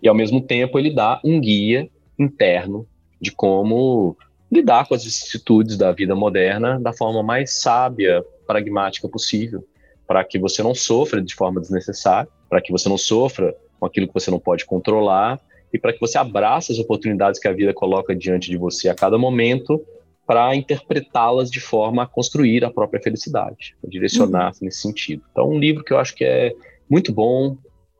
E 0.00 0.08
ao 0.08 0.14
mesmo 0.14 0.40
tempo 0.40 0.78
ele 0.78 0.94
dá 0.94 1.20
um 1.24 1.40
guia 1.40 1.90
interno 2.16 2.86
de 3.20 3.32
como 3.32 4.16
lidar 4.50 4.86
com 4.86 4.94
as 4.94 5.04
vicissitudes 5.04 5.76
da 5.76 5.92
vida 5.92 6.14
moderna 6.14 6.80
da 6.80 6.92
forma 6.92 7.22
mais 7.22 7.60
sábia, 7.60 8.24
pragmática 8.46 9.08
possível, 9.08 9.64
para 10.06 10.24
que 10.24 10.38
você 10.38 10.62
não 10.62 10.74
sofra 10.74 11.20
de 11.20 11.34
forma 11.34 11.60
desnecessária, 11.60 12.30
para 12.48 12.62
que 12.62 12.72
você 12.72 12.88
não 12.88 12.96
sofra 12.96 13.54
com 13.78 13.86
aquilo 13.86 14.08
que 14.08 14.14
você 14.14 14.30
não 14.30 14.38
pode 14.38 14.64
controlar 14.64 15.38
e 15.72 15.78
para 15.78 15.92
que 15.92 16.00
você 16.00 16.16
abrace 16.16 16.72
as 16.72 16.78
oportunidades 16.78 17.38
que 17.38 17.46
a 17.46 17.52
vida 17.52 17.74
coloca 17.74 18.16
diante 18.16 18.50
de 18.50 18.56
você 18.56 18.88
a 18.88 18.94
cada 18.94 19.18
momento 19.18 19.84
para 20.26 20.54
interpretá-las 20.54 21.50
de 21.50 21.60
forma 21.60 22.02
a 22.02 22.06
construir 22.06 22.64
a 22.64 22.70
própria 22.70 23.02
felicidade, 23.02 23.76
a 23.84 23.88
direcionar 23.88 24.52
uhum. 24.52 24.58
nesse 24.62 24.80
sentido. 24.80 25.22
Então, 25.30 25.48
um 25.48 25.58
livro 25.58 25.84
que 25.84 25.92
eu 25.92 25.98
acho 25.98 26.14
que 26.14 26.24
é 26.24 26.54
muito 26.88 27.12
bom, 27.12 27.56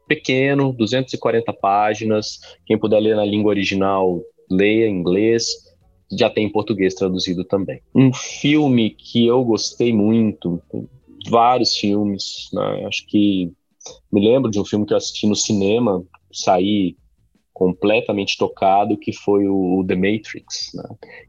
pequeno, 0.07 0.73
240 0.73 1.53
páginas. 1.55 2.41
Quem 2.67 2.79
puder 2.79 3.01
ler 3.01 3.17
na 3.17 3.25
língua 3.25 3.51
original, 3.51 4.23
leia 4.51 4.87
em 4.87 4.99
inglês 4.99 5.68
já 6.11 6.31
tem 6.31 6.47
em 6.47 6.53
português 6.53 6.95
traduzido 6.95 7.45
também. 7.45 7.81
Um 7.95 8.13
filme 8.13 8.91
que 8.91 9.27
eu 9.27 9.45
gostei 9.45 9.93
muito, 9.93 10.61
vários 11.29 11.77
filmes, 11.77 12.49
né? 12.53 12.85
acho 12.87 13.07
que 13.07 13.53
me 14.13 14.21
lembro 14.21 14.51
de 14.51 14.61
um 14.61 14.65
filme 14.65 14.87
que 14.87 14.93
eu 14.93 14.97
assisti 14.97 15.27
no 15.27 15.37
cinema, 15.37 16.03
saí 16.33 16.97
completamente 17.53 18.37
tocado, 18.39 18.97
que 18.97 19.13
foi 19.13 19.49
o, 19.49 19.85
The 19.87 19.97
Matrix. 19.97 20.71
Né? 20.75 20.85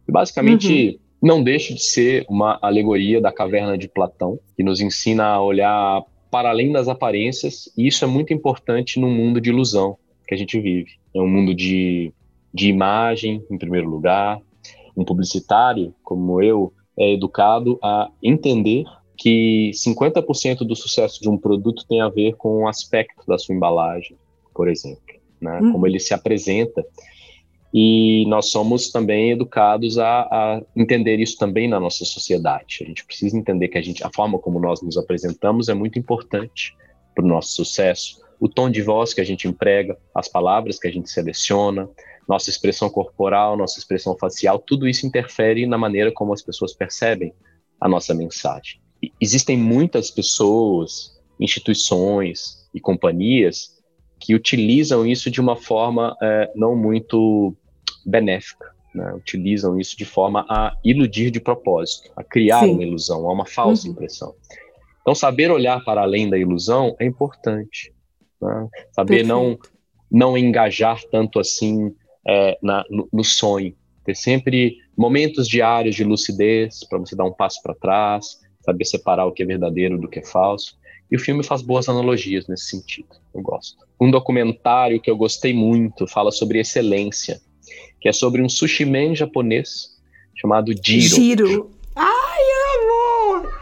E 0.07 0.11
basicamente 0.11 0.99
uhum. 1.21 1.27
não 1.27 1.43
deixa 1.43 1.73
de 1.73 1.84
ser 1.84 2.25
uma 2.30 2.59
alegoria 2.61 3.19
da 3.19 3.32
caverna 3.32 3.77
de 3.77 3.88
Platão, 3.88 4.39
que 4.55 4.63
nos 4.63 4.80
ensina 4.80 5.25
a 5.25 5.41
olhar 5.41 6.03
para 6.30 6.49
além 6.49 6.71
das 6.71 6.88
aparências, 6.88 7.71
e 7.75 7.88
isso 7.88 8.05
é 8.05 8.07
muito 8.07 8.32
importante 8.32 8.99
no 8.99 9.09
mundo 9.09 9.41
de 9.41 9.49
ilusão 9.49 9.97
que 10.27 10.36
a 10.36 10.38
gente 10.38 10.59
vive. 10.59 10.91
É 11.15 11.19
um 11.19 11.27
mundo 11.27 11.55
de, 11.55 12.13
de 12.53 12.69
imagem, 12.69 13.43
em 13.49 13.57
primeiro 13.57 13.89
lugar, 13.89 14.39
um 14.95 15.03
publicitário 15.03 15.93
como 16.03 16.41
eu 16.41 16.73
é 16.97 17.13
educado 17.13 17.79
a 17.81 18.09
entender 18.21 18.83
que 19.17 19.71
50% 19.73 20.59
do 20.59 20.75
sucesso 20.75 21.21
de 21.21 21.29
um 21.29 21.37
produto 21.37 21.85
tem 21.87 22.01
a 22.01 22.09
ver 22.09 22.35
com 22.35 22.63
o 22.63 22.67
aspecto 22.67 23.25
da 23.27 23.37
sua 23.37 23.53
embalagem, 23.53 24.17
por 24.53 24.69
exemplo, 24.69 25.01
né? 25.41 25.59
Uhum. 25.61 25.73
como 25.73 25.87
ele 25.87 25.99
se 25.99 26.13
apresenta. 26.13 26.85
E 27.73 28.25
nós 28.27 28.49
somos 28.49 28.89
também 28.89 29.31
educados 29.31 29.99
a, 29.99 30.21
a, 30.21 30.61
entender 30.75 31.19
isso 31.19 31.37
também 31.37 31.67
na 31.67 31.79
nossa 31.79 32.03
sociedade. 32.03 32.79
A 32.81 32.85
gente 32.85 33.05
precisa 33.05 33.37
entender 33.37 33.67
que 33.67 33.77
a, 33.77 33.81
gente, 33.81 34.03
a 34.03 34.09
forma 34.13 34.39
como 34.39 34.59
nós 34.59 34.81
nos 34.81 34.97
apresentamos 34.97 35.69
é 35.69 35.73
muito 35.73 35.99
importante 35.99 36.75
para 37.13 37.23
o 37.23 37.27
nosso 37.27 37.51
sucesso. 37.51 38.19
O 38.39 38.49
tom 38.49 38.69
de 38.69 38.81
voz 38.81 39.13
que 39.13 39.21
a 39.21 39.25
gente 39.25 39.47
emprega, 39.47 39.97
as 40.15 40.27
palavras 40.27 40.79
que 40.79 40.87
a 40.87 40.91
gente 40.91 41.11
seleciona, 41.11 41.87
nossa 42.30 42.51
expressão 42.51 42.91
corporal, 42.91 43.57
nossa 43.57 43.80
expressão 43.80 44.15
facial, 44.15 44.59
tudo 44.59 44.88
isso 44.88 45.07
interfere 45.07 45.65
na 45.65 45.80
maneira 45.80 46.11
como 46.11 46.32
as 46.32 46.43
pessoas 46.43 46.73
percebem 46.73 47.34
a 47.82 47.89
nossa 47.89 48.13
mensagem. 48.13 48.80
E 49.01 49.11
existem 49.19 49.57
muitas 49.57 50.11
pessoas, 50.11 51.19
instituições 51.39 52.69
e 52.71 52.80
companhias 52.80 53.80
que 54.19 54.36
utilizam 54.36 55.07
isso 55.07 55.32
de 55.32 55.41
uma 55.41 55.55
forma 55.55 56.15
é, 56.21 56.51
não 56.55 56.75
muito 56.75 57.55
benéfica. 58.05 58.75
Né? 58.93 59.11
Utilizam 59.13 59.80
isso 59.80 59.97
de 59.97 60.05
forma 60.05 60.45
a 60.47 60.75
iludir 60.84 61.32
de 61.32 61.39
propósito, 61.39 62.11
a 62.15 62.23
criar 62.23 62.59
Sim. 62.59 62.73
uma 62.73 62.84
ilusão, 62.84 63.27
a 63.27 63.34
uma 63.34 63.45
falsa 63.45 63.88
uhum. 63.88 63.93
impressão. 63.93 64.36
Então, 65.01 65.15
saber 65.15 65.49
olhar 65.49 65.84
para 65.84 66.01
além 66.01 66.30
da 66.30 66.38
ilusão 66.38 66.95
é 66.99 67.05
importante. 67.05 67.91
Né? 68.39 68.67
Saber 68.91 69.25
não, 69.25 69.57
não 70.11 70.38
engajar 70.38 71.01
tanto 71.09 71.39
assim 71.39 71.95
é, 72.30 72.59
na, 72.61 72.86
no, 72.91 73.09
no 73.11 73.23
sonho. 73.23 73.73
Ter 74.05 74.15
sempre 74.15 74.77
momentos 74.95 75.47
diários 75.47 75.95
de 75.95 76.03
lucidez 76.03 76.84
para 76.88 76.99
você 76.99 77.15
dar 77.15 77.25
um 77.25 77.34
passo 77.34 77.59
para 77.63 77.73
trás, 77.73 78.39
saber 78.61 78.86
separar 78.86 79.25
o 79.25 79.32
que 79.32 79.41
é 79.41 79.45
verdadeiro 79.45 79.97
do 79.97 80.07
que 80.07 80.19
é 80.19 80.25
falso. 80.25 80.77
E 81.11 81.15
o 81.15 81.19
filme 81.19 81.43
faz 81.43 81.63
boas 81.63 81.89
analogias 81.89 82.47
nesse 82.47 82.65
sentido. 82.65 83.09
Eu 83.34 83.41
gosto. 83.41 83.77
Um 83.99 84.11
documentário 84.11 85.01
que 85.01 85.09
eu 85.09 85.17
gostei 85.17 85.53
muito 85.53 86.05
fala 86.05 86.32
sobre 86.32 86.59
excelência, 86.59 87.41
que 87.99 88.07
é 88.07 88.13
sobre 88.13 88.43
um 88.43 88.49
sushi 88.49 88.86
man 88.86 89.15
japonês 89.15 89.97
chamado 90.36 90.71
Jiro. 90.71 91.15
Jiro. 91.15 91.71
Ai, 91.95 92.43
amor! 92.84 93.59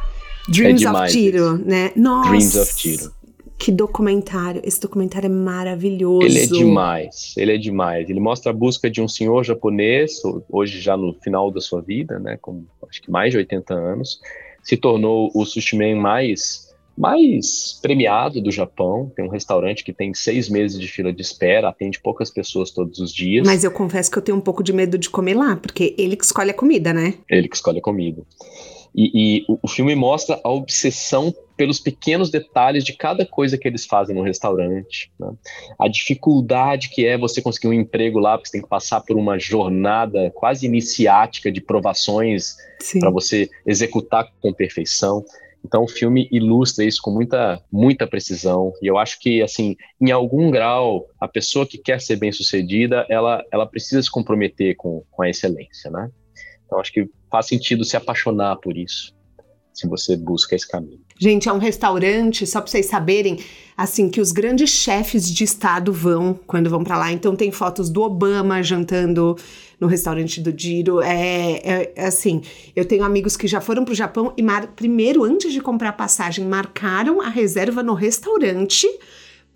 Dreams 0.50 0.84
é 0.84 0.92
of 0.92 1.10
Jiro, 1.10 1.58
né? 1.58 1.92
Nossa. 1.96 2.30
Dreams 2.30 2.56
of 2.58 2.82
Jiro. 2.82 3.17
Que 3.58 3.72
documentário. 3.72 4.62
Esse 4.64 4.80
documentário 4.80 5.26
é 5.26 5.30
maravilhoso. 5.30 6.26
Ele 6.26 6.40
é 6.40 6.46
demais. 6.46 7.34
Ele 7.36 7.56
é 7.56 7.58
demais. 7.58 8.10
Ele 8.10 8.20
mostra 8.20 8.52
a 8.52 8.54
busca 8.54 8.90
de 8.90 9.02
um 9.02 9.08
senhor 9.08 9.44
japonês, 9.44 10.22
hoje 10.50 10.80
já 10.80 10.96
no 10.96 11.14
final 11.14 11.50
da 11.52 11.60
sua 11.60 11.82
vida, 11.82 12.20
né? 12.20 12.38
Com 12.42 12.66
acho 12.88 13.02
que 13.02 13.10
mais 13.10 13.32
de 13.32 13.38
80 13.38 13.74
anos. 13.74 14.20
Se 14.64 14.78
tornou 14.78 15.32
o 15.34 15.46
sushi 15.46 15.76
man 15.76 15.96
mais 15.96 16.68
mais 16.98 17.78
premiado 17.82 18.42
do 18.42 18.52
Japão. 18.52 19.12
Tem 19.16 19.24
um 19.24 19.30
restaurante 19.30 19.84
que 19.84 19.94
tem 19.94 20.14
seis 20.14 20.50
meses 20.50 20.80
de 20.80 20.88
fila 20.88 21.14
de 21.14 21.22
espera, 21.22 21.70
atende 21.70 22.00
poucas 22.02 22.32
pessoas 22.32 22.72
todos 22.72 23.00
os 23.00 23.14
dias. 23.14 23.46
Mas 23.46 23.64
eu 23.64 23.72
confesso 23.72 24.10
que 24.10 24.18
eu 24.18 24.22
tenho 24.22 24.38
um 24.38 24.42
pouco 24.42 24.64
de 24.64 24.74
medo 24.74 24.98
de 24.98 25.10
comer 25.10 25.36
lá, 25.36 25.56
porque 25.56 25.94
ele 25.98 26.16
que 26.16 26.26
escolhe 26.26 26.50
a 26.50 26.54
comida, 26.54 26.92
né? 26.92 27.14
Ele 27.30 27.48
que 27.48 27.56
escolhe 27.56 27.78
a 27.78 27.82
comida. 27.82 28.24
E, 28.96 29.12
e 29.14 29.46
o, 29.48 29.60
o, 29.64 29.68
filme 29.68 29.96
mostra 29.96 30.40
a 30.44 30.50
obsessão 30.50 31.34
pelos 31.56 31.80
pequenos 31.80 32.30
detalhes 32.30 32.84
de 32.84 32.94
cada 32.94 33.26
coisa 33.26 33.58
que 33.58 33.68
eles 33.68 33.86
fazem 33.86 34.16
no 34.16 34.22
restaurante. 34.22 35.12
Né? 35.20 35.32
A 35.80 35.88
dificuldade 35.88 36.90
que 36.90 37.06
é 37.06 37.18
você 37.18 37.42
conseguir 37.42 37.68
um 37.68 37.74
emprego 37.74 38.20
lá, 38.20 38.38
porque 38.38 38.50
você 38.50 38.54
tem 38.54 38.62
que 38.62 38.70
passar 38.70 39.02
por 39.02 39.18
uma 39.18 39.40
jornada 39.40 40.32
quase 40.36 40.66
iniciática 40.66 41.52
de 41.52 41.62
provações 41.62 42.56
para 43.00 43.10
você 43.10 43.50
executar 43.66 44.32
com 44.42 44.54
perfeição. 44.54 45.24
Então 45.66 45.84
o 45.84 45.88
filme 45.88 46.30
ilustra 46.32 46.86
isso 46.86 47.02
com 47.02 47.12
muita, 47.12 47.62
muita 47.72 48.08
precisão. 48.08 48.72
E 48.82 48.88
eu 48.88 48.98
acho 48.98 49.20
que, 49.20 49.42
assim, 49.42 49.76
em 50.00 50.12
algum 50.12 50.50
grau, 50.50 51.06
a 51.20 51.28
pessoa 51.28 51.68
que 51.68 51.78
quer 51.78 52.00
ser 52.00 52.16
bem-sucedida, 52.16 53.06
ela, 53.10 53.44
ela 53.52 53.66
precisa 53.66 54.02
se 54.02 54.10
comprometer 54.10 54.76
com, 54.76 55.04
com 55.12 55.24
a 55.24 55.30
excelência, 55.30 55.92
né? 55.92 56.10
Então 56.66 56.80
acho 56.80 56.92
que 56.92 57.10
faz 57.32 57.48
sentido 57.48 57.84
se 57.84 57.98
apaixonar 57.98 58.58
por 58.58 58.78
isso, 58.78 59.14
se 59.74 59.88
você 59.88 60.16
busca 60.16 60.56
esse 60.56 60.68
caminho. 60.68 61.00
Gente, 61.20 61.50
é 61.50 61.54
um 61.54 61.58
restaurante, 61.58 62.46
só 62.46 62.62
para 62.62 62.70
vocês 62.70 62.86
saberem, 62.86 63.40
assim, 63.76 64.08
que 64.08 64.22
os 64.22 64.32
grandes 64.32 64.70
chefes 64.70 65.28
de 65.34 65.44
estado 65.44 65.92
vão 65.92 66.40
quando 66.46 66.70
vão 66.70 66.84
para 66.84 66.98
lá. 66.98 67.12
Então 67.12 67.36
tem 67.36 67.52
fotos 67.52 67.90
do 67.90 68.04
Obama 68.04 68.62
jantando 68.62 69.36
no 69.80 69.88
restaurante 69.88 70.40
do 70.40 70.54
Diro. 70.54 71.02
É, 71.02 71.54
é, 71.64 71.94
é 71.96 72.06
assim, 72.06 72.44
eu 72.76 72.86
tenho 72.86 73.04
amigos 73.04 73.36
que 73.36 73.48
já 73.48 73.60
foram 73.60 73.84
pro 73.84 73.96
Japão 73.96 74.32
e 74.38 74.44
primeiro, 74.76 75.24
antes 75.24 75.52
de 75.52 75.60
comprar 75.60 75.94
passagem, 75.94 76.46
marcaram 76.46 77.20
a 77.20 77.30
reserva 77.30 77.82
no 77.82 77.96
restaurante 77.96 78.88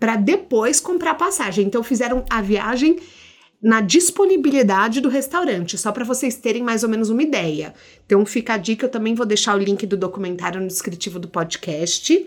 para 0.00 0.16
depois 0.16 0.80
comprar 0.80 1.14
passagem. 1.14 1.64
Então 1.64 1.82
fizeram 1.84 2.24
a 2.28 2.42
viagem 2.42 2.96
na 3.62 3.80
disponibilidade 3.80 5.00
do 5.00 5.08
restaurante, 5.08 5.78
só 5.78 5.92
para 5.92 6.04
vocês 6.04 6.34
terem 6.34 6.62
mais 6.62 6.82
ou 6.82 6.88
menos 6.88 7.10
uma 7.10 7.22
ideia. 7.22 7.72
Então 8.04 8.26
fica 8.26 8.54
a 8.54 8.56
dica, 8.56 8.86
eu 8.86 8.90
também 8.90 9.14
vou 9.14 9.24
deixar 9.24 9.54
o 9.54 9.58
link 9.58 9.86
do 9.86 9.96
documentário 9.96 10.60
no 10.60 10.66
descritivo 10.66 11.20
do 11.20 11.28
podcast. 11.28 12.26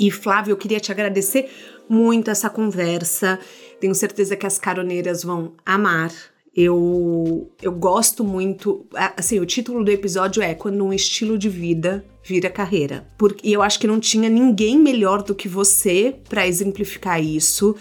E 0.00 0.10
Flávio, 0.10 0.52
eu 0.52 0.56
queria 0.56 0.80
te 0.80 0.90
agradecer 0.90 1.50
muito 1.86 2.30
essa 2.30 2.48
conversa. 2.48 3.38
Tenho 3.78 3.94
certeza 3.94 4.34
que 4.34 4.46
as 4.46 4.58
caroneiras 4.58 5.22
vão 5.22 5.52
amar. 5.64 6.10
Eu, 6.54 7.50
eu 7.62 7.72
gosto 7.72 8.24
muito. 8.24 8.86
Assim, 9.16 9.38
o 9.38 9.46
título 9.46 9.84
do 9.84 9.90
episódio 9.90 10.42
é 10.42 10.54
Quando 10.54 10.84
um 10.84 10.92
estilo 10.92 11.38
de 11.38 11.48
vida 11.48 12.04
vira 12.24 12.50
carreira. 12.50 13.06
Porque, 13.16 13.48
e 13.48 13.52
eu 13.52 13.62
acho 13.62 13.78
que 13.78 13.86
não 13.86 14.00
tinha 14.00 14.28
ninguém 14.28 14.78
melhor 14.78 15.22
do 15.22 15.34
que 15.34 15.48
você 15.48 16.16
para 16.28 16.46
exemplificar 16.46 17.22
isso. 17.22 17.76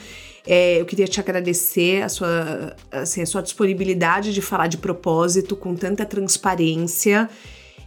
É, 0.45 0.80
eu 0.80 0.86
queria 0.86 1.07
te 1.07 1.20
agradecer 1.20 2.01
a 2.01 2.09
sua, 2.09 2.76
assim, 2.91 3.22
a 3.22 3.26
sua 3.26 3.41
disponibilidade 3.41 4.34
de 4.34 4.41
falar 4.41 4.67
de 4.67 4.78
propósito 4.78 5.55
com 5.55 5.76
tanta 5.76 6.05
transparência 6.05 7.30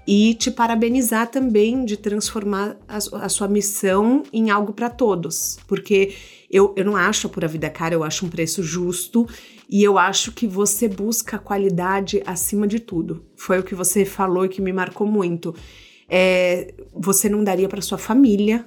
e 0.06 0.34
te 0.34 0.50
parabenizar 0.50 1.28
também 1.28 1.84
de 1.84 1.96
transformar 1.96 2.76
a, 2.88 2.96
a 3.24 3.28
sua 3.28 3.48
missão 3.48 4.22
em 4.32 4.50
algo 4.50 4.72
para 4.72 4.90
todos, 4.90 5.58
porque 5.66 6.14
eu, 6.50 6.74
eu 6.76 6.84
não 6.84 6.96
acho 6.96 7.26
a 7.26 7.30
pura 7.30 7.48
vida 7.48 7.70
cara, 7.70 7.94
eu 7.94 8.04
acho 8.04 8.26
um 8.26 8.28
preço 8.28 8.62
justo 8.62 9.26
e 9.72 9.82
eu 9.82 9.96
acho 9.96 10.32
que 10.32 10.46
você 10.46 10.86
busca 10.86 11.38
qualidade 11.38 12.22
acima 12.26 12.68
de 12.68 12.78
tudo. 12.78 13.24
Foi 13.34 13.58
o 13.58 13.62
que 13.62 13.74
você 13.74 14.04
falou 14.04 14.44
e 14.44 14.48
que 14.50 14.60
me 14.60 14.70
marcou 14.70 15.06
muito. 15.06 15.54
É, 16.06 16.74
você 16.92 17.26
não 17.26 17.42
daria 17.42 17.66
para 17.70 17.80
sua 17.80 17.96
família 17.96 18.66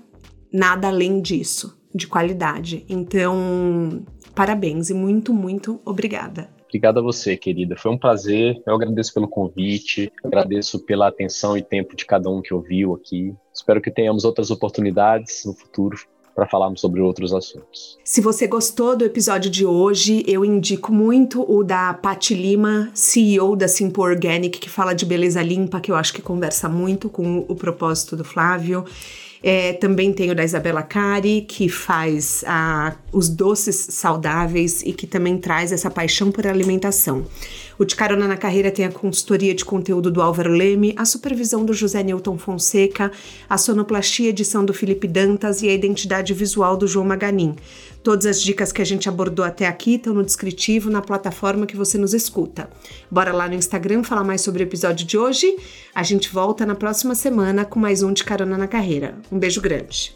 nada 0.51 0.87
além 0.87 1.21
disso, 1.21 1.79
de 1.93 2.07
qualidade. 2.07 2.83
Então, 2.89 4.03
parabéns 4.33 4.89
e 4.89 4.95
muito, 4.95 5.31
muito 5.31 5.79
obrigada. 5.85 6.49
Obrigado 6.67 6.97
a 6.97 7.03
você, 7.03 7.37
querida. 7.37 7.75
Foi 7.77 7.91
um 7.91 7.99
prazer. 7.99 8.59
Eu 8.65 8.73
agradeço 8.73 9.13
pelo 9.13 9.27
convite, 9.27 10.11
agradeço 10.23 10.79
pela 10.85 11.07
atenção 11.07 11.55
e 11.55 11.61
tempo 11.61 11.95
de 11.95 12.03
cada 12.03 12.31
um 12.31 12.41
que 12.41 12.51
ouviu 12.51 12.95
aqui. 12.95 13.31
Espero 13.53 13.79
que 13.79 13.91
tenhamos 13.91 14.25
outras 14.25 14.49
oportunidades 14.49 15.45
no 15.45 15.53
futuro 15.53 15.97
para 16.35 16.45
falarmos 16.45 16.81
sobre 16.81 16.99
outros 16.99 17.33
assuntos. 17.33 17.97
Se 18.03 18.19
você 18.19 18.45
gostou 18.45 18.95
do 18.97 19.05
episódio 19.05 19.49
de 19.49 19.65
hoje, 19.65 20.23
eu 20.27 20.43
indico 20.43 20.91
muito 20.91 21.49
o 21.49 21.63
da 21.63 21.93
Patti 21.93 22.33
Lima, 22.33 22.91
CEO 22.93 23.55
da 23.55 23.69
Simple 23.69 24.03
Organic, 24.03 24.59
que 24.59 24.69
fala 24.69 24.93
de 24.93 25.05
beleza 25.05 25.41
limpa, 25.41 25.79
que 25.79 25.89
eu 25.89 25.95
acho 25.95 26.13
que 26.13 26.21
conversa 26.21 26.67
muito 26.67 27.09
com 27.09 27.45
o 27.47 27.55
propósito 27.55 28.17
do 28.17 28.25
Flávio. 28.25 28.83
É, 29.41 29.73
também 29.73 30.11
tem 30.11 30.31
o 30.31 30.35
da 30.35 30.43
Isabela 30.43 30.81
Cari, 30.81 31.45
que 31.47 31.69
faz 31.69 32.43
a, 32.47 32.95
os 33.13 33.29
doces 33.29 33.75
saudáveis 33.91 34.81
e 34.81 34.91
que 34.91 35.05
também 35.05 35.37
traz 35.37 35.71
essa 35.71 35.89
paixão 35.89 36.31
por 36.31 36.47
alimentação. 36.47 37.25
O 37.77 37.83
De 37.83 37.95
Carona 37.95 38.27
na 38.27 38.37
Carreira 38.37 38.71
tem 38.71 38.85
a 38.85 38.91
consultoria 38.91 39.53
de 39.53 39.65
conteúdo 39.65 40.09
do 40.09 40.21
Álvaro 40.21 40.51
Leme, 40.51 40.93
a 40.97 41.03
supervisão 41.03 41.65
do 41.65 41.73
José 41.73 42.01
Newton 42.01 42.37
Fonseca, 42.37 43.11
a 43.49 43.57
sonoplastia 43.57 44.29
edição 44.29 44.63
do 44.63 44.73
Felipe 44.73 45.07
Dantas 45.07 45.61
e 45.61 45.67
a 45.67 45.73
identidade 45.73 46.33
visual 46.33 46.77
do 46.77 46.87
João 46.87 47.05
Maganin. 47.05 47.55
Todas 48.01 48.25
as 48.27 48.41
dicas 48.41 48.71
que 48.71 48.81
a 48.81 48.85
gente 48.85 49.09
abordou 49.09 49.43
até 49.43 49.65
aqui 49.67 49.95
estão 49.95 50.13
no 50.13 50.23
descritivo 50.23 50.89
na 50.89 51.01
plataforma 51.01 51.65
que 51.65 51.75
você 51.75 51.97
nos 51.97 52.13
escuta. 52.13 52.69
Bora 53.09 53.33
lá 53.33 53.47
no 53.47 53.55
Instagram 53.55 54.03
falar 54.03 54.23
mais 54.23 54.41
sobre 54.41 54.63
o 54.63 54.67
episódio 54.67 55.05
de 55.05 55.17
hoje. 55.17 55.55
A 55.93 56.03
gente 56.03 56.29
volta 56.29 56.65
na 56.65 56.75
próxima 56.75 57.15
semana 57.15 57.65
com 57.65 57.79
mais 57.79 58.03
um 58.03 58.13
de 58.13 58.23
Carona 58.23 58.57
na 58.57 58.67
Carreira. 58.67 59.17
Um 59.31 59.39
beijo 59.39 59.59
grande. 59.59 60.15